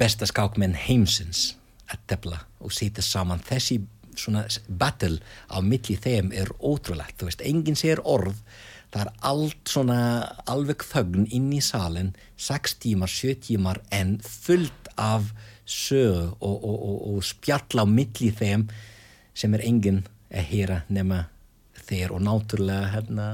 besta 0.00 0.28
skákmenn 0.28 0.76
heimsins 0.86 1.52
að 1.92 2.06
tefla 2.12 2.38
og 2.60 2.72
sýta 2.72 3.04
saman 3.04 3.42
þessi 3.44 3.82
svona 4.18 4.44
battle 4.68 5.20
á 5.48 5.58
milli 5.64 5.96
þeim 5.96 6.32
er 6.36 6.52
ótrúlegt, 6.60 7.18
þú 7.20 7.30
veist, 7.30 7.44
enginn 7.46 7.78
sér 7.78 8.02
orð. 8.04 8.38
Það 8.92 9.06
er 9.06 9.12
allt 9.24 9.72
svona 9.72 9.98
alveg 10.52 10.84
þögn 10.84 11.26
inn 11.32 11.48
í 11.56 11.62
salin 11.64 12.12
6 12.36 12.76
tímar, 12.82 13.08
7 13.08 13.38
tímar 13.46 13.80
en 13.90 14.18
fullt 14.20 14.90
af 15.00 15.30
sög 15.64 16.34
og, 16.40 16.56
og, 16.56 16.76
og, 16.76 16.98
og 17.14 17.24
spjall 17.24 17.80
á 17.80 17.86
milli 17.88 18.28
þeim 18.36 18.66
sem 19.32 19.54
er 19.56 19.64
enginn 19.64 20.02
að 20.32 20.50
hýra 20.50 20.82
nema 20.92 21.24
þeir 21.82 22.12
og 22.14 22.22
náttúrulega 22.24 22.90
hérna, 22.92 23.26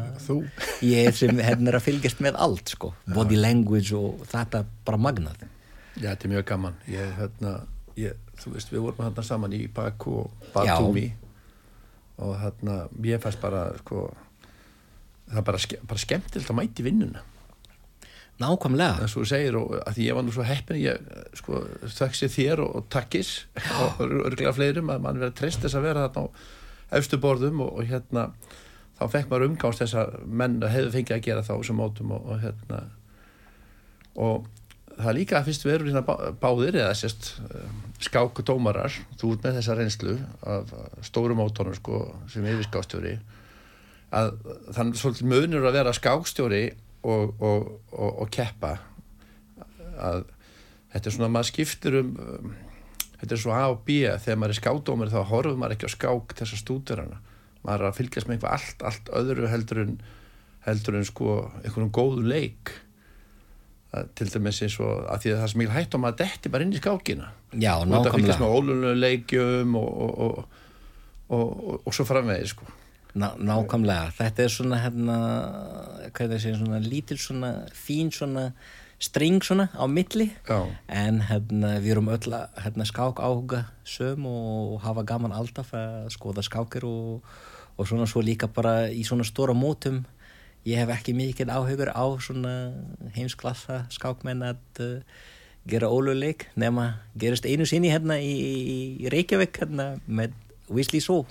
ég 0.84 1.16
sem 1.16 1.40
hérna 1.42 1.72
er 1.72 1.78
að 1.78 1.86
fylgjast 1.88 2.22
með 2.24 2.38
allt 2.40 2.72
sko, 2.74 2.92
body 3.14 3.38
language 3.38 3.94
og 3.96 4.24
þetta 4.30 4.64
bara 4.86 5.00
magnað. 5.08 5.44
Já, 5.98 6.12
þetta 6.12 6.28
er 6.28 6.32
mjög 6.32 6.46
gaman. 6.48 6.78
Ég, 6.88 7.12
hérna, 7.18 7.52
ég, 7.98 8.27
þú 8.42 8.54
veist, 8.54 8.70
við 8.72 8.84
vorum 8.84 9.04
hérna 9.06 9.24
saman 9.26 9.56
í 9.56 9.64
Baku 9.74 10.20
og 10.22 10.52
Batumi. 10.54 11.08
Og 12.18 12.34
hérna, 12.40 12.84
ég 13.06 13.22
fæst 13.22 13.40
bara 13.42 13.68
sko 13.80 14.08
það 15.28 15.40
er 15.40 15.46
bara, 15.46 15.60
bara 15.90 16.02
skemmtilt 16.02 16.50
að 16.50 16.58
mæti 16.58 16.86
vinnuna. 16.86 17.24
Nákvæmlega. 18.38 19.00
Það 19.00 19.04
er 19.04 19.10
svo 19.10 19.24
þú 19.24 19.28
segir 19.32 19.56
og 19.58 19.72
að 19.82 20.00
ég 20.04 20.14
var 20.14 20.24
nú 20.24 20.32
svo 20.34 20.46
heppin 20.46 20.78
ég 20.78 21.08
sko 21.40 21.64
þöksi 21.82 22.28
þér 22.30 22.62
og, 22.62 22.76
og 22.78 22.86
takkis 22.94 23.32
og 23.82 24.02
örglega 24.06 24.54
fleirum 24.54 24.92
að 24.94 25.02
mann 25.02 25.18
verið 25.18 25.32
að 25.32 25.40
treysta 25.40 25.66
þess 25.66 25.78
að 25.80 25.88
vera 25.88 26.04
þarna 26.06 26.22
á 26.22 26.94
efstu 26.98 27.18
borðum 27.20 27.64
og, 27.64 27.72
og 27.80 27.90
hérna 27.90 28.28
þá 28.98 29.02
fekk 29.14 29.32
maður 29.32 29.48
umgáðst 29.48 29.82
þess 29.82 29.98
að 29.98 30.14
menn 30.26 30.60
hefur 30.62 30.94
fengið 30.94 31.16
að 31.16 31.26
gera 31.26 31.44
þá 31.46 31.52
sem 31.66 31.78
mótum 31.78 32.14
og, 32.14 32.30
og 32.30 32.40
hérna. 32.44 32.80
Og 34.18 34.46
það 34.98 35.10
er 35.10 35.18
líka 35.18 35.38
að 35.38 35.48
fyrst 35.48 35.66
við 35.66 35.74
erum 35.76 35.90
hérna 35.92 36.32
báðir 36.42 36.78
eða 36.82 36.94
sérst 36.98 37.30
skák 38.02 38.40
og 38.42 38.46
dómarar 38.46 38.94
þú 39.20 39.32
ert 39.34 39.46
með 39.46 39.58
þessa 39.58 39.76
reynslu 39.78 40.14
af 40.54 40.72
stórum 41.06 41.40
mótónum 41.40 41.76
sko 41.78 42.02
sem 42.30 42.46
yfirskástjóri 42.46 43.16
að 44.18 44.32
þannig 44.74 45.00
svolítið 45.00 45.30
munur 45.32 45.68
að 45.68 45.78
vera 45.78 45.94
skákstjóri 45.96 46.62
og, 47.06 47.34
og, 47.38 47.68
og, 47.92 48.22
og 48.24 48.32
keppa 48.34 48.74
að 49.98 50.24
þetta 50.94 51.04
er 51.04 51.14
svona 51.14 51.28
að 51.28 51.36
maður 51.36 51.50
skiptir 51.52 52.00
um, 52.00 52.14
um 52.16 52.56
þetta 53.18 53.34
er 53.34 53.42
svo 53.42 53.54
A 53.54 53.64
og 53.72 53.80
B 53.86 54.02
þegar 54.06 54.38
maður 54.38 54.54
er 54.54 54.60
skádómir 54.60 55.12
þá 55.12 55.18
horfum 55.32 55.58
maður 55.62 55.76
ekki 55.76 55.90
á 55.90 55.96
skák 55.96 56.36
þessar 56.38 56.62
stúdurana 56.62 57.20
maður 57.66 57.84
er 57.84 57.90
að 57.90 57.98
fylgjast 57.98 58.28
með 58.28 58.38
einhvað 58.38 58.54
allt, 58.56 58.84
allt 58.86 59.10
öðru 59.20 59.50
heldur 59.50 59.82
en 59.82 59.96
heldur 60.66 60.98
en 60.98 61.06
sko 61.06 61.38
einhvern 61.64 61.90
góðu 61.94 62.26
leik 62.26 62.74
til 64.18 64.28
dæmis 64.28 64.62
eins 64.66 64.78
og 64.84 65.06
að 65.08 65.22
því 65.22 65.30
að 65.32 65.38
það 65.42 65.54
mikil 65.60 65.76
hægt 65.76 65.94
om 65.96 66.08
að 66.08 66.18
detti 66.20 66.50
bara 66.52 66.66
inn 66.66 66.74
í 66.74 66.80
skákina 66.80 67.30
Já, 67.56 67.72
og 67.78 67.86
það 67.88 68.10
fylgjast 68.18 68.42
nákvæmlega. 68.42 68.42
með 68.42 68.50
og, 69.78 69.88
og, 70.04 70.18
og, 70.26 70.42
og, 71.28 71.54
og, 71.72 71.80
og 71.88 71.96
svo 71.96 72.04
framvegið 72.08 72.52
sko 72.52 72.68
Ná, 73.18 73.32
nákvæmlega, 73.40 74.12
þetta 74.18 74.44
er 74.44 74.52
svona 74.52 74.82
hérna, 74.82 75.14
hvað 76.12 76.34
það 76.34 76.42
sé, 76.44 76.52
svona 76.58 76.82
lítil 76.84 77.16
svona 77.18 77.52
fín 77.74 78.12
svona 78.14 78.50
string 79.00 79.40
svona 79.42 79.68
á 79.72 79.86
milli 79.88 80.28
Já. 80.44 80.66
en 80.90 81.22
hérna 81.30 81.78
við 81.80 81.94
erum 81.94 82.10
öll 82.12 82.34
að 82.34 82.60
hérna, 82.64 82.86
skák 82.86 83.22
áhuga 83.22 83.64
söm 83.86 84.26
og 84.28 84.80
hafa 84.82 85.06
gaman 85.06 85.32
alltaf 85.34 85.72
að 85.72 86.10
skoða 86.14 86.44
skákir 86.44 86.84
og, 86.84 87.24
og 87.78 87.88
svona 87.88 88.08
svo 88.10 88.20
líka 88.20 88.50
bara 88.50 88.90
í 88.90 89.06
svona 89.06 89.26
stóra 89.26 89.56
mótum 89.56 90.02
ég 90.66 90.80
hef 90.80 90.92
ekki 90.94 91.14
mikið 91.16 91.52
áhugur 91.54 91.92
á 91.94 92.04
svona 92.22 92.54
heimsklassa 93.16 93.84
skákmenn 93.94 94.46
að 94.50 94.82
uh, 94.82 95.00
gera 95.68 95.90
óluleik 95.92 96.48
nema 96.56 96.94
gerist 97.18 97.46
einu 97.46 97.66
sinni 97.68 97.92
hérna 97.92 98.18
í, 98.22 98.34
í 99.04 99.10
Reykjavík 99.12 99.60
hérna 99.62 99.96
með 100.06 100.36
Weasley 100.72 101.02
Só 101.04 101.24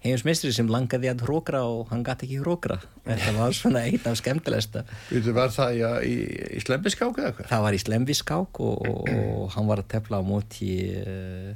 heimsmeistri 0.00 0.52
sem 0.56 0.68
langaði 0.72 1.10
að 1.10 1.26
hrókra 1.26 1.60
og 1.68 1.90
hann 1.92 2.04
gæti 2.06 2.24
ekki 2.26 2.38
hrókra 2.40 2.78
þetta 3.04 3.32
var 3.36 3.56
svona 3.56 3.82
eitt 3.88 4.06
af 4.08 4.16
skemmtilegsta 4.20 4.86
Þú 5.10 5.34
var 5.36 5.52
það 5.52 5.76
í, 5.76 5.82
í, 6.08 6.14
í 6.56 6.62
slembiskák 6.64 7.20
eða 7.20 7.34
hvað? 7.36 7.50
það 7.50 7.64
var 7.66 7.76
í 7.76 7.82
slemviskák 7.82 8.62
og, 8.64 8.86
og, 8.88 9.10
og 9.10 9.50
hann 9.56 9.68
var 9.68 9.82
að 9.82 9.90
tefla 9.92 10.22
á 10.22 10.24
móti 10.24 10.70
uh, 11.02 11.52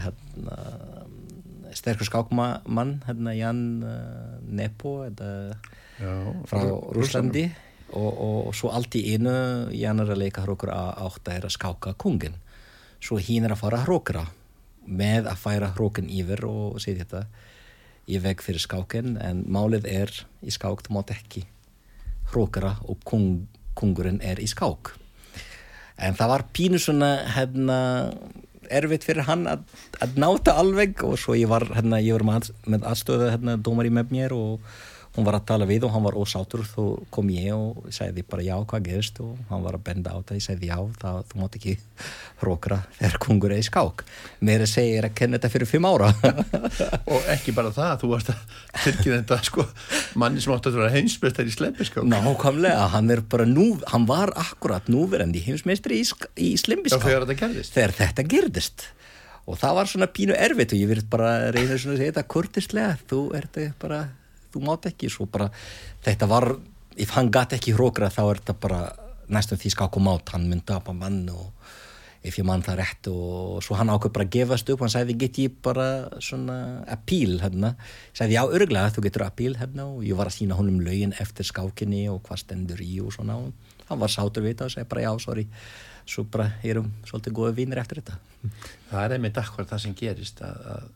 hérna, 0.00 0.58
sterkur 1.78 2.10
skákmann 2.10 2.96
hérna 3.06 3.36
Jan 3.38 3.62
uh, 3.86 4.34
Nepo 4.50 5.04
eða, 5.06 5.30
Já, 6.00 6.14
frá 6.48 6.62
Rúslandi 6.96 7.46
og, 7.92 8.10
og, 8.10 8.38
og 8.48 8.54
svo 8.56 8.70
allt 8.72 8.96
í 8.96 9.04
einu 9.12 9.32
er 9.68 10.00
að 10.06 10.20
leika 10.20 10.46
hrókur 10.46 10.72
að 10.72 10.92
átt 11.06 11.28
að 11.28 11.36
er 11.36 11.48
að 11.48 11.56
skáka 11.58 11.94
kungin 12.00 12.38
svo 13.00 13.18
hín 13.20 13.46
er 13.46 13.54
að 13.54 13.62
fara 13.64 13.80
að 13.80 13.88
hrókra 13.88 14.26
með 14.86 15.28
að 15.30 15.40
færa 15.40 15.72
hrókin 15.76 16.10
yfir 16.12 16.44
og 16.48 16.80
setja 16.82 17.04
þetta 17.04 17.24
í 18.10 18.20
veg 18.22 18.42
fyrir 18.44 18.62
skákin 18.62 19.16
en 19.22 19.44
málið 19.52 19.88
er 19.88 20.12
í 20.42 20.52
skák 20.52 20.84
þú 20.86 20.96
mátt 20.96 21.12
ekki 21.14 21.44
hrókra 22.32 22.76
og 22.88 23.00
kung, 23.06 23.46
kungurinn 23.78 24.20
er 24.22 24.40
í 24.42 24.48
skák. 24.50 24.94
En 26.00 26.16
það 26.16 26.32
var 26.32 26.46
pínu 26.56 26.80
svona 26.80 27.10
hérna 27.36 27.78
erfitt 28.70 29.04
fyrir 29.04 29.26
hann 29.26 29.46
að, 29.50 29.64
að 30.00 30.16
náta 30.22 30.54
alveg 30.60 31.02
og 31.06 31.18
svo 31.20 31.34
ég 31.38 31.50
var 31.50 31.66
hérna, 31.74 31.98
ég 32.02 32.16
var 32.16 32.26
með, 32.64 32.86
aðstöðu 32.86 33.32
hérna, 33.32 33.56
dómari 33.58 33.90
með 33.92 34.14
mér 34.14 34.34
og 34.36 34.72
hún 35.16 35.26
var 35.26 35.40
að 35.40 35.46
tala 35.50 35.66
við 35.66 35.84
og 35.86 35.94
hann 35.94 36.04
var 36.04 36.16
ósátur 36.18 36.62
þá 36.66 36.82
kom 37.10 37.30
ég 37.34 37.54
og 37.56 37.88
sagði 37.94 38.22
bara 38.30 38.44
já 38.46 38.54
hvað 38.58 38.84
gerist? 38.86 39.18
Og 39.24 39.38
hann 39.50 39.64
var 39.64 39.78
að 39.78 39.86
benda 39.88 40.12
á 40.14 40.18
það 40.22 40.38
ég 40.38 40.44
sagði 40.44 40.70
já 40.70 40.76
það, 41.00 41.18
þú 41.30 41.40
mátt 41.40 41.56
ekki 41.58 41.74
hrókra 42.42 42.78
þegar 42.98 43.18
kungur 43.24 43.54
er 43.54 43.62
í 43.62 43.66
skák. 43.66 44.04
Mér 44.46 44.60
er 44.60 44.66
að 44.66 44.72
segja 44.74 44.92
ég 44.92 45.02
er 45.02 45.08
að 45.10 45.16
kenna 45.18 45.40
þetta 45.40 45.52
fyrir 45.56 45.70
fimm 45.70 45.88
ára. 45.90 46.12
Og 47.14 47.26
ekki 47.34 47.56
bara 47.56 47.74
það, 47.74 47.96
þú 48.04 48.12
varst 48.14 48.30
að 48.34 48.54
fylgja 48.84 49.16
þetta 49.16 49.40
sko, 49.50 49.66
manni 50.22 50.44
sem 50.44 50.54
átti 50.54 50.70
að 50.70 50.78
vera 50.78 50.94
heimsbestar 50.94 51.50
í 51.50 51.56
slembiskák 51.56 52.06
nákvæmlega, 52.10 52.86
hann 52.94 53.10
er 53.10 53.24
bara 53.34 53.48
nú 53.48 53.66
hann 53.90 54.06
var 54.08 54.32
akkurat 54.38 54.88
núverandi 54.92 55.42
heimsmeistri 55.44 56.00
í, 56.00 56.06
í 56.38 56.54
Já, 56.54 56.62
slimbiskák 56.64 57.04
þegar 57.04 57.26
þetta 57.26 57.40
gerðist. 57.44 57.74
Þegar 57.76 57.96
þetta 57.98 58.26
gerðist. 58.30 58.88
Og 59.50 59.58
það 59.58 59.76
var 59.80 59.90
svona 59.90 60.08
pínu 60.14 60.34
erfitt 60.38 60.74
og 60.76 60.78
ég 60.78 60.90
verið 60.90 61.06
bara 61.10 61.30
reyna 61.50 61.78
svona 61.80 61.96
að 61.96 62.02
segja 62.02 62.12
þetta 62.12 62.26
kurtislega 62.30 62.96
þú 63.10 63.20
ert 63.38 63.56
bara, 63.82 64.00
þú 64.50 64.64
mátt 64.66 64.90
ekki 64.90 65.10
svo 65.12 65.28
bara, 65.30 65.50
þetta 66.04 66.28
var 66.30 66.52
ef 67.00 67.14
hann 67.16 67.30
gat 67.32 67.54
ekki 67.56 67.76
hrókra 67.76 68.10
þá 68.12 68.22
er 68.26 68.42
þetta 68.42 68.58
bara 68.60 68.80
næstum 69.30 69.60
því 69.60 69.72
skák 69.76 69.96
og 69.96 70.04
mát, 70.04 70.34
hann 70.34 70.48
myndi 70.50 70.74
að 70.74 70.92
mann 70.98 71.22
og 71.32 71.70
ef 72.20 72.36
ég 72.36 72.44
mann 72.44 72.62
það 72.64 72.80
rétt 72.82 73.08
og 73.08 73.60
svo 73.64 73.76
hann 73.78 73.90
ákveð 73.92 74.12
bara 74.16 74.26
að 74.26 74.34
gefast 74.34 74.72
upp. 74.72 74.82
Hann 74.84 74.92
sagði 74.92 75.16
get 75.22 75.38
ég 75.40 75.56
bara 75.64 75.86
svona 76.20 76.58
appeal 76.92 77.38
hérna, 77.40 77.72
sagði 78.16 78.36
já 78.36 78.42
örglega 78.44 78.92
þú 78.92 79.04
getur 79.06 79.24
appeal 79.24 79.56
hérna. 79.60 79.88
Og 79.88 80.04
ég 80.04 80.18
var 80.18 80.28
að 80.28 80.36
sína 80.36 80.58
honum 80.58 80.82
lögin 80.84 81.16
eftir 81.22 81.48
skákinni 81.48 82.04
og 82.12 82.20
hvað 82.26 82.44
stendur 82.44 82.84
í 82.84 82.98
og 83.00 83.14
svona. 83.16 83.38
Og 83.40 83.88
hann 83.88 84.02
var 84.02 84.12
sátur 84.12 84.44
við 84.44 84.54
þetta 84.56 84.68
og 84.68 84.76
sagði 84.76 84.92
bara 84.92 85.06
já 85.06 85.12
sorry. 85.24 85.46
Svo 86.10 86.26
bara 86.28 86.50
erum 86.66 86.92
svolítið 87.08 87.36
góða 87.38 87.56
vinnir 87.56 87.80
eftir 87.80 88.02
þetta. 88.02 88.18
Það 88.90 89.02
er 89.04 89.16
einmitt 89.16 89.40
akkur 89.40 89.68
það 89.68 89.84
sem 89.86 89.96
gerist 89.96 90.44
að, 90.44 90.64
að 90.74 90.88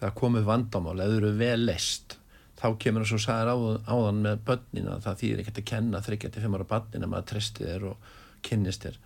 það 0.00 0.16
komið 0.20 0.48
vandamál 0.48 0.96
eða 0.98 1.12
þau 1.12 1.20
eru 1.22 1.36
vel 1.40 1.60
leist 1.70 2.19
þá 2.60 2.66
kemur 2.82 3.04
það 3.04 3.12
svo 3.12 3.20
sagðar 3.24 3.52
á, 3.52 3.56
áðan 3.88 4.22
með 4.26 4.42
börnina 4.48 4.98
það 5.04 5.20
þýðir 5.22 5.42
ekkert 5.44 5.62
að 5.62 5.68
kenna 5.72 6.02
35 6.04 6.58
ára 6.58 6.70
börnina 6.74 7.10
maður 7.10 7.30
treysti 7.32 7.68
þér 7.68 7.86
og 7.92 8.10
kynnist 8.46 8.86
þér. 8.86 8.98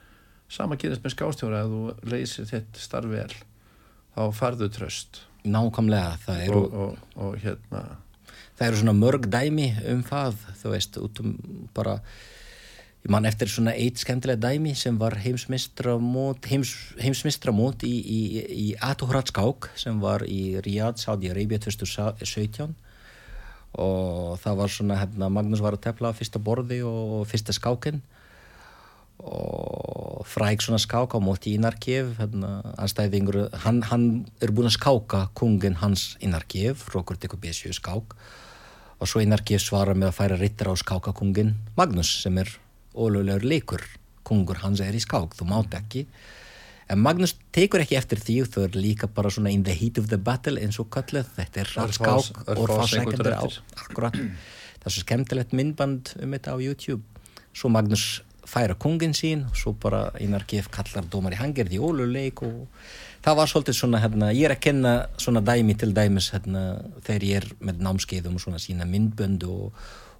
Sama 0.54 0.78
gerist 0.78 1.04
með 1.04 1.14
skástjóra 1.14 1.64
að 1.64 1.74
þú 1.74 2.10
leysir 2.12 2.48
þitt 2.50 2.80
starf 2.82 3.10
vel 3.10 3.30
þá 4.14 4.22
farðu 4.34 4.70
tröst 4.72 5.24
nákvæmlega 5.44 6.14
það 6.24 6.44
eru, 6.46 6.60
og, 6.60 6.76
og, 6.84 7.18
og 7.20 7.34
hérna 7.42 7.82
það 8.54 8.66
eru 8.68 8.80
svona 8.80 8.96
mörg 8.96 9.28
dæmi 9.30 9.68
um 9.92 10.00
það 10.06 10.38
þú 10.60 10.72
veist 10.72 10.98
út 11.02 11.20
um 11.24 11.34
bara 11.76 11.98
ég 13.04 13.12
man 13.12 13.28
eftir 13.28 13.50
svona 13.52 13.74
eitt 13.76 14.00
skemmtilega 14.00 14.40
dæmi 14.40 14.72
sem 14.78 14.96
var 15.00 15.18
heimsmistramót 15.20 16.48
heims, 16.48 16.72
heimsmistramót 17.02 17.84
í, 17.84 17.92
í, 17.92 18.20
í 18.64 18.66
Atuhratskák 18.80 19.68
sem 19.80 20.00
var 20.00 20.24
í 20.24 20.56
Riyadh, 20.64 21.02
Saudi 21.02 21.32
Arabia 21.32 21.60
2017 21.60 22.72
og 23.80 24.36
það 24.42 24.58
var 24.60 24.72
svona 24.72 24.98
hérna, 25.00 25.30
Magnús 25.32 25.62
var 25.64 25.76
að 25.76 25.86
tefla 25.88 26.12
fyrsta 26.14 26.40
borði 26.42 26.80
og 26.86 27.24
fyrsta 27.30 27.54
skákinn. 27.56 28.02
Og 29.24 30.24
fræk 30.28 30.62
svona 30.64 30.80
skáka 30.82 31.16
á 31.16 31.22
móti 31.22 31.54
Inarkiev 31.54 32.16
hérna, 32.18 32.58
hann, 33.64 33.82
hann 33.88 34.06
er 34.42 34.52
búin 34.52 34.68
að 34.68 34.76
skáka 34.76 35.28
kungin 35.38 35.78
hans 35.80 36.16
Inarkiev 36.20 36.82
Rókur 36.92 37.16
tekur 37.16 37.40
B7 37.40 37.72
skák. 37.78 38.16
Og 39.00 39.10
svo 39.10 39.22
Inarkiev 39.22 39.62
svarar 39.62 39.96
með 39.96 40.10
að 40.10 40.18
færa 40.18 40.38
rittar 40.40 40.70
á 40.70 40.74
skákakungin 40.76 41.54
Magnús 41.78 42.10
sem 42.22 42.38
er 42.42 42.50
ólögulegur 42.94 43.46
leikur. 43.46 43.86
Kungur 44.24 44.62
hans 44.62 44.80
er 44.80 44.96
í 44.96 45.02
skák, 45.02 45.34
þú 45.36 45.50
mátt 45.50 45.74
ekki 45.78 46.06
en 46.88 46.98
Magnús 47.00 47.34
tekur 47.54 47.80
ekki 47.84 47.96
eftir 47.96 48.20
því 48.20 48.36
þú 48.52 48.64
er 48.66 48.76
líka 48.76 49.08
bara 49.08 49.30
svona 49.32 49.50
in 49.52 49.62
the 49.64 49.72
heat 49.74 49.98
of 49.98 50.08
the 50.12 50.18
battle 50.18 50.58
eins 50.60 50.78
og 50.82 50.90
kallið, 50.94 51.30
þetta 51.38 51.60
er 51.64 51.72
rætt 51.76 51.94
Örfá- 51.96 52.20
skák 52.26 52.44
örfá 52.46 52.60
og 52.60 52.68
fá 52.68 52.86
sekúndur 52.90 53.24
sekundur 53.24 53.34
á. 53.34 53.42
akkurat, 53.84 54.12
það 54.18 54.86
er 54.86 54.94
svo 54.98 55.04
skemmtilegt 55.06 55.52
myndband 55.56 56.14
um 56.22 56.30
þetta 56.36 56.54
á 56.54 56.56
YouTube. 56.60 57.02
Svo 57.54 57.70
Magnús 57.70 58.22
færa 58.44 58.74
kungin 58.76 59.14
sín 59.16 59.46
og 59.48 59.56
svo 59.56 59.72
bara 59.72 60.10
einar 60.20 60.44
gef 60.46 60.68
kallar 60.68 61.06
dómari 61.08 61.38
hann 61.40 61.54
gerði 61.56 61.78
óluleik 61.80 62.42
og 62.44 62.66
það 63.24 63.36
var 63.38 63.48
svolítið 63.48 63.78
svona 63.78 64.00
hérna, 64.02 64.28
ég 64.36 64.44
er 64.44 64.52
að 64.52 64.60
kenna 64.60 64.92
svona 65.16 65.40
dæmi 65.40 65.74
til 65.80 65.94
dæmis 65.96 66.28
hérna, 66.34 66.64
þegar 67.06 67.22
ég 67.24 67.36
er 67.40 67.46
með 67.64 67.80
námskeiðum 67.86 68.34
og 68.36 68.44
svona 68.44 68.60
sína 68.60 68.84
myndbönd 68.84 69.46
og, 69.48 69.72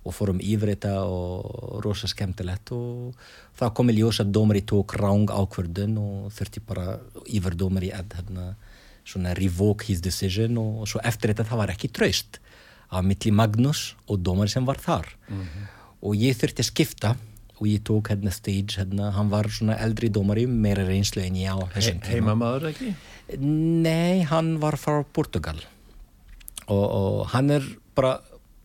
og 0.05 0.13
fórum 0.13 0.41
yfir 0.45 0.75
þetta 0.75 0.95
og 1.09 1.81
rosa 1.85 2.09
skemmtilegt 2.11 2.73
og 2.77 3.17
það 3.59 3.75
kom 3.79 3.91
í 3.91 3.97
ljós 3.99 4.21
að 4.21 4.35
dómari 4.37 4.65
tók 4.69 4.97
ráng 5.01 5.33
ákvörðun 5.33 5.97
og 6.01 6.33
þurfti 6.37 6.63
bara 6.69 6.99
yfir 7.25 7.57
dómari 7.57 7.93
að 7.97 8.19
hérna, 8.19 8.55
svona 9.05 9.35
revoke 9.37 9.89
his 9.89 10.03
decision 10.05 10.59
og 10.61 10.89
svo 10.89 11.01
eftir 11.05 11.33
þetta 11.33 11.49
það 11.51 11.63
var 11.63 11.75
ekki 11.75 11.93
traust 11.93 12.41
af 12.95 13.05
milli 13.05 13.33
Magnús 13.35 13.95
og 14.09 14.21
dómari 14.21 14.53
sem 14.53 14.67
var 14.67 14.79
þar. 14.81 15.09
Og 16.05 16.17
ég 16.21 16.37
þurfti 16.37 16.63
að 16.63 16.71
skipta 16.71 17.15
og 17.55 17.67
ég 17.71 17.83
tók 17.87 18.11
hérna 18.11 18.33
stage 18.35 18.77
hérna, 18.77 19.11
hann 19.15 19.31
var 19.33 19.49
svona 19.49 19.77
eldri 19.81 20.11
dómari 20.13 20.47
meira 20.51 20.85
reynslu 20.87 21.23
en 21.23 21.39
ég 21.39 21.55
á 21.55 21.59
he, 21.63 21.69
þessum 21.77 22.01
tíma. 22.03 22.13
heimamaður 22.13 22.69
ekki? 22.73 22.95
Nei, 23.41 24.25
hann 24.29 24.57
var 24.61 24.77
frá 24.81 25.01
Portugal. 25.17 25.61
Og, 26.67 26.85
og 26.85 27.21
hann 27.33 27.53
er 27.55 27.67
bara 27.95 28.19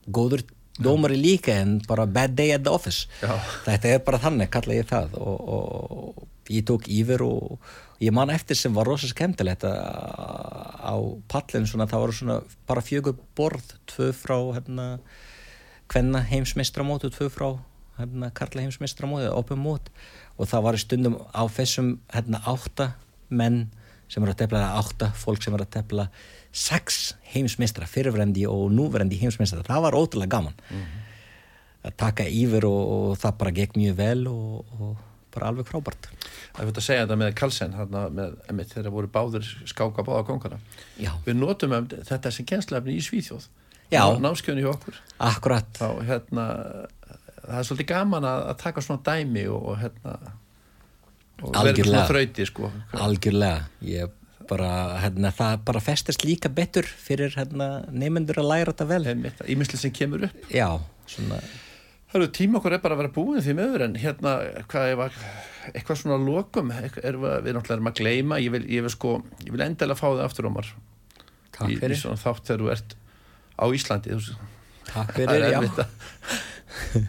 góður 0.10 0.44
dómari 0.80 1.20
líka 1.20 1.54
en 1.60 1.78
bara 1.88 2.08
bad 2.08 2.36
day 2.38 2.54
at 2.56 2.64
the 2.64 2.72
office. 2.72 3.08
Já. 3.22 3.36
þetta 3.68 3.94
er 3.94 4.04
bara 4.08 4.22
þannig, 4.24 4.52
kalla 4.54 4.80
ég 4.80 4.90
það. 4.90 5.16
Og, 5.20 5.40
og, 5.56 6.20
og 6.24 6.28
ég 6.50 6.66
tók 6.66 6.88
yfir 6.90 7.24
og 7.26 7.60
ég 8.02 8.14
man 8.16 8.32
eftir 8.34 8.58
sem 8.58 8.74
var 8.74 8.88
rosa 8.88 9.10
skemmtilegt 9.10 9.66
að 9.68 9.76
á 10.80 10.96
pallin 11.30 11.68
svona, 11.68 11.88
það 11.90 12.06
voru 12.06 12.16
svona 12.16 12.38
bara 12.70 12.86
fjögur 12.86 13.18
borð 13.38 13.76
tvö 13.90 14.12
frá 14.16 14.38
hérna 14.56 14.88
hvenna 15.90 16.24
heimsmeistramótu, 16.26 17.12
tvö 17.14 17.30
frá 17.34 17.50
hérna 18.00 18.32
karla 18.36 18.64
heimsmeistramóti, 18.66 19.30
opum 19.34 19.62
mót 19.66 19.92
og 20.38 20.50
það 20.50 20.66
var 20.66 20.78
í 20.78 20.84
stundum 20.84 21.20
á 21.36 21.44
þessum 21.52 21.98
hérna 22.14 22.42
átta 22.48 22.94
menn 23.30 23.68
sem 24.10 24.24
eru 24.24 24.34
að 24.34 24.44
tefla 24.44 24.66
átta 24.80 25.12
fólk 25.18 25.44
sem 25.44 25.54
eru 25.54 25.68
að 25.68 25.76
tefla 25.78 26.08
sex 26.52 27.14
heimsmeistra, 27.34 27.86
fyrirverendi 27.90 28.48
og 28.50 28.72
núverendi 28.74 29.20
heimsmeistra, 29.22 29.62
það 29.68 29.84
var 29.86 29.98
ótrúlega 30.00 30.34
gaman 30.40 30.56
að 31.86 31.94
taka 31.96 32.26
yfir 32.28 32.66
og, 32.68 32.80
og 32.96 33.20
það 33.22 33.38
bara 33.40 33.54
gekk 33.56 33.78
mjög 33.80 33.96
vel 34.00 34.26
og, 34.32 34.74
og 34.80 34.98
bara 35.34 35.52
alveg 35.54 35.68
frábært 35.70 36.10
Það 36.10 36.60
er 36.60 36.66
fyrir 36.66 36.82
að 36.82 36.86
segja 36.88 37.04
þetta 37.06 37.18
með 37.22 37.36
Kalsen 37.38 37.76
þeirra 38.74 38.92
voru 38.92 39.08
báður 39.14 39.46
skáka 39.70 40.04
báða 40.04 40.24
kongana. 40.28 40.58
Já, 41.00 41.12
Við 41.24 41.38
notum 41.38 41.76
um 41.78 41.86
þetta 41.88 42.32
sem 42.34 42.48
kjenslefni 42.50 42.96
í 42.98 43.04
Svíþjóð. 43.06 43.46
Já. 43.94 44.02
Námskjöðinu 44.20 44.66
hjá 44.66 44.72
okkur. 44.74 44.98
akkurat 45.30 45.70
Þá 45.78 45.88
hérna, 46.10 46.46
það 47.46 47.56
er 47.62 47.68
svolítið 47.70 47.90
gaman 47.94 48.28
að, 48.28 48.44
að 48.52 48.60
taka 48.66 48.84
svona 48.84 49.06
dæmi 49.06 49.46
og, 49.54 49.70
og 49.72 49.80
hérna 49.86 50.18
Algjörlega. 51.40 51.86
svona 51.88 52.08
þrauti 52.10 52.46
sko 52.50 52.72
Algjörlega, 53.06 53.62
ég 53.88 54.12
bara, 54.50 54.70
hérna, 55.04 55.32
það 55.36 55.64
bara 55.70 55.82
festast 55.84 56.26
líka 56.26 56.50
betur 56.52 56.88
fyrir 56.90 57.34
hérna, 57.38 57.70
neymendur 57.94 58.42
að 58.42 58.50
læra 58.52 58.74
þetta 58.74 58.88
vel. 58.90 59.34
ímisli 59.48 59.80
sem 59.80 59.94
kemur 59.96 60.28
upp. 60.30 60.46
Já, 60.54 60.68
svona, 61.10 61.40
Hörru, 62.10 62.26
tíma 62.34 62.58
okkur 62.58 62.74
er 62.74 62.82
bara 62.82 62.96
að 62.98 63.02
vera 63.04 63.14
búin 63.14 63.44
því 63.46 63.54
meður 63.54 63.84
en 63.86 63.98
hérna, 64.02 64.32
hvað 64.72 64.92
er 64.96 65.18
eitthvað 65.76 66.00
svona 66.00 66.16
lokum, 66.24 66.72
er, 66.74 66.88
við 66.98 67.54
náttúrulega 67.54 67.76
erum 67.76 67.90
að 67.92 68.00
gleyma, 68.00 68.40
ég 68.42 68.54
vil, 68.56 68.64
ég 68.66 68.86
vil 68.86 68.94
sko 68.94 69.12
ég 69.44 69.52
vil 69.54 69.62
endilega 69.62 70.00
fá 70.00 70.08
þig 70.08 70.24
aftur 70.24 70.48
Ómar. 70.50 70.72
Takk 71.54 71.68
í, 71.70 71.76
í 71.76 71.78
fyrir. 71.84 72.00
svona 72.02 72.18
þátt 72.18 72.50
þegar 72.50 72.64
þú 72.64 72.72
ert 72.74 72.96
á 73.62 73.66
Íslandi 73.78 74.16
þú, 74.16 74.40
Takk 74.90 75.14
það 75.14 75.20
fyrir, 75.20 75.46
já. 75.54 75.60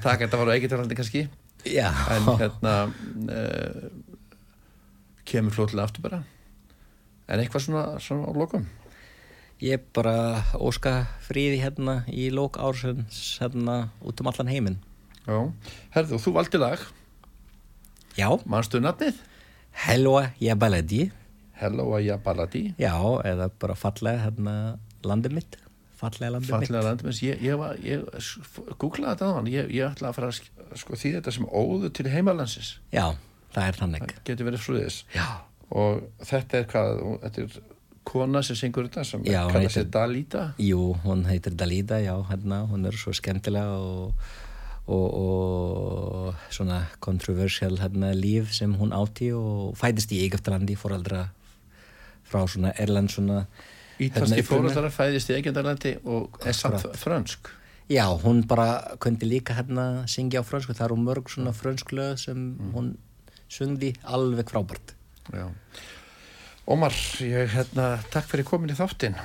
taka 0.05 0.26
þetta 0.26 0.43
var 0.43 0.53
á 0.53 0.57
Egiltalandi 0.59 0.99
kannski. 1.01 1.24
Já, 1.64 1.88
en 2.12 2.28
hérna 2.41 2.74
uh, 2.91 3.88
kemur 5.28 5.57
flótilega 5.57 5.88
aftur 5.88 6.05
bara 6.11 6.20
en 7.30 7.40
eitthvað 7.42 7.64
svona, 7.66 7.84
svona 8.02 8.26
á 8.28 8.32
lokum 8.34 8.66
ég 9.62 9.82
bara 9.94 10.42
óska 10.56 11.06
fríði 11.26 11.58
hérna 11.62 11.98
í 12.08 12.30
lók 12.32 12.56
ársins 12.58 13.38
hérna 13.42 13.90
út 14.00 14.20
um 14.22 14.30
allan 14.30 14.48
heiminn. 14.48 14.78
Já, 15.28 15.36
herðu, 15.94 16.18
þú 16.24 16.32
valdi 16.38 16.58
lag 16.60 16.80
Já, 18.18 18.28
mannstu 18.50 18.80
nafnið? 18.82 19.18
helva 19.86 20.30
ég 20.42 20.56
baladi. 20.58 21.10
Hello 21.60 21.92
Aya 21.94 22.16
Baladi 22.16 22.74
Já, 22.80 22.94
eða 23.28 23.50
bara 23.60 23.74
fallega 23.76 24.22
hérna 24.24 24.54
landið 25.04 25.34
mitt. 25.36 25.56
Fallega 26.00 26.32
landið 26.32 26.48
mitt. 26.56 26.70
fallega 26.70 26.84
landumins 26.86 27.20
ég, 27.22 27.42
ég, 27.44 27.58
var- 27.60 27.76
ég 27.84 28.00
googlaði 28.80 29.12
þetta 29.12 29.28
á 29.28 29.36
hann 29.36 29.50
ég, 29.52 29.68
ég 29.76 29.84
ætla 29.92 30.08
að 30.08 30.14
fara 30.16 30.30
að 30.32 30.38
sk- 30.40 30.78
sko, 30.80 30.96
því 30.96 31.12
þetta 31.18 31.32
sem 31.36 31.44
óðu 31.52 31.90
til 31.92 32.06
heimalandsins 32.08 32.70
Já, 32.96 33.12
það 33.52 33.68
er 33.68 33.78
þannig. 33.82 34.00
það 34.08 34.24
getur 34.30 34.48
verið 34.48 34.64
frúðis 34.64 34.96
Já, 35.14 35.26
og 35.70 36.04
þetta 36.26 36.60
er 36.60 36.68
hvað 36.70 37.02
þetta 37.24 37.42
er 37.46 37.58
kona 38.10 38.42
sem 38.42 38.58
syngur 38.58 38.88
þetta 38.88 39.06
sem 39.06 39.24
kallar 39.24 39.72
sér 39.72 39.90
Dalíta? 39.92 40.44
Jú, 40.58 40.94
hún 41.04 41.26
heitir 41.28 41.54
Dalida, 41.54 42.00
já, 42.02 42.14
hérna, 42.30 42.64
hún 42.70 42.86
er 42.88 42.96
svo 42.98 43.14
skemmtilega 43.14 43.76
og, 43.78 44.14
og, 44.90 45.08
og 45.24 46.46
svona 46.50 46.84
kontroversial 46.98 47.78
hérna 47.82 48.14
líf 48.16 48.54
sem 48.56 48.72
hún 48.80 48.96
átti 48.96 49.30
og 49.36 49.76
fætist 49.78 50.14
í 50.16 50.24
Egyptalandi 50.26 50.78
fóraldra 50.80 51.28
frá 52.30 52.46
svona 52.48 52.72
Erland 52.78 53.12
svona 53.12 53.44
Ítalski 54.00 54.40
Hérna, 54.40 54.48
fórhaldara 54.48 54.90
fæðist 54.94 55.30
í 55.30 55.36
Egindalandi 55.36 55.96
og 56.08 56.38
er 56.46 56.56
samt 56.56 56.86
frönsk. 56.96 57.50
Já, 57.90 58.06
hún 58.22 58.44
bara 58.48 58.96
kundi 59.02 59.26
líka 59.28 59.56
hérna 59.58 60.06
syngja 60.08 60.40
á 60.40 60.44
frönsku, 60.46 60.72
það 60.72 60.86
eru 60.86 60.98
mörg 61.02 61.28
svona 61.28 61.52
frönsk 61.52 61.92
lög 61.92 62.20
sem 62.22 62.54
hún 62.72 62.94
sungdi 63.50 63.92
alveg 64.06 64.48
frábært. 64.48 64.94
Já. 65.28 65.46
Ómar, 66.70 66.94
ég 67.24 67.52
hérna 67.52 67.92
takk 68.12 68.28
fyrir 68.30 68.46
komin 68.48 68.72
í 68.72 68.78
þáttin 68.78 69.16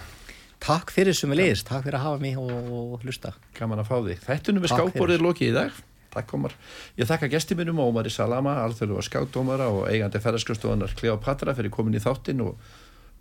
Takk 0.65 0.89
fyrir 0.89 1.13
sem 1.13 1.29
við 1.29 1.43
leiðist, 1.43 1.67
takk 1.67 1.83
fyrir 1.85 1.99
að 1.99 2.05
hafa 2.07 2.21
mig 2.23 2.37
og, 2.41 2.49
og 2.49 3.03
hlusta. 3.05 3.35
gaman 3.53 3.83
að 3.83 3.89
fá 3.89 3.97
þig. 4.07 4.21
Þættunum 4.23 4.63
við 4.63 4.71
Takk 4.71 4.79
skápborðið 4.81 5.25
lokið 5.25 5.51
í 5.51 5.53
dag. 5.53 5.81
Takk 6.15 6.33
Ómar. 6.33 6.55
Ég 6.97 7.09
þakka 7.09 7.29
gesti 7.29 7.57
mínum 7.59 7.81
Ómari 7.83 8.09
Salama, 8.09 8.55
alþjóðlega 8.63 9.03
skápdómara 9.05 9.67
og 9.69 9.83
eigandi 9.91 10.21
ferðarskjöfstofunar 10.23 10.95
Kleopatra 10.97 11.53
fyrir 11.57 11.73
komin 11.75 11.99
í 11.99 12.01
þáttin 12.01 12.41
og 12.47 12.55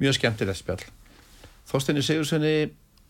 mjög 0.01 0.17
skemmtilegt 0.17 0.63
spjall. 0.63 0.87
Þóstinni 1.69 2.07
Sigurssoni 2.07 2.55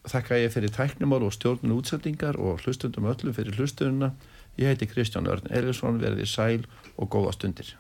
þakka 0.09 0.41
ég 0.41 0.57
fyrir 0.57 0.75
tæknumál 0.75 1.23
og 1.29 1.37
stjórnun 1.37 1.77
útsendingar 1.77 2.41
og 2.41 2.65
hlustundum 2.65 3.07
öllum 3.13 3.37
fyrir 3.37 3.55
hlustununa 3.61 4.15
Ég 4.59 4.71
heiti 4.71 4.87
Kristján 4.87 5.27
Örn 5.27 5.51
Eljesson, 5.51 5.99
verði 6.03 6.29
sæl 6.31 6.63
og 6.95 7.11
góða 7.11 7.35
stundir 7.35 7.75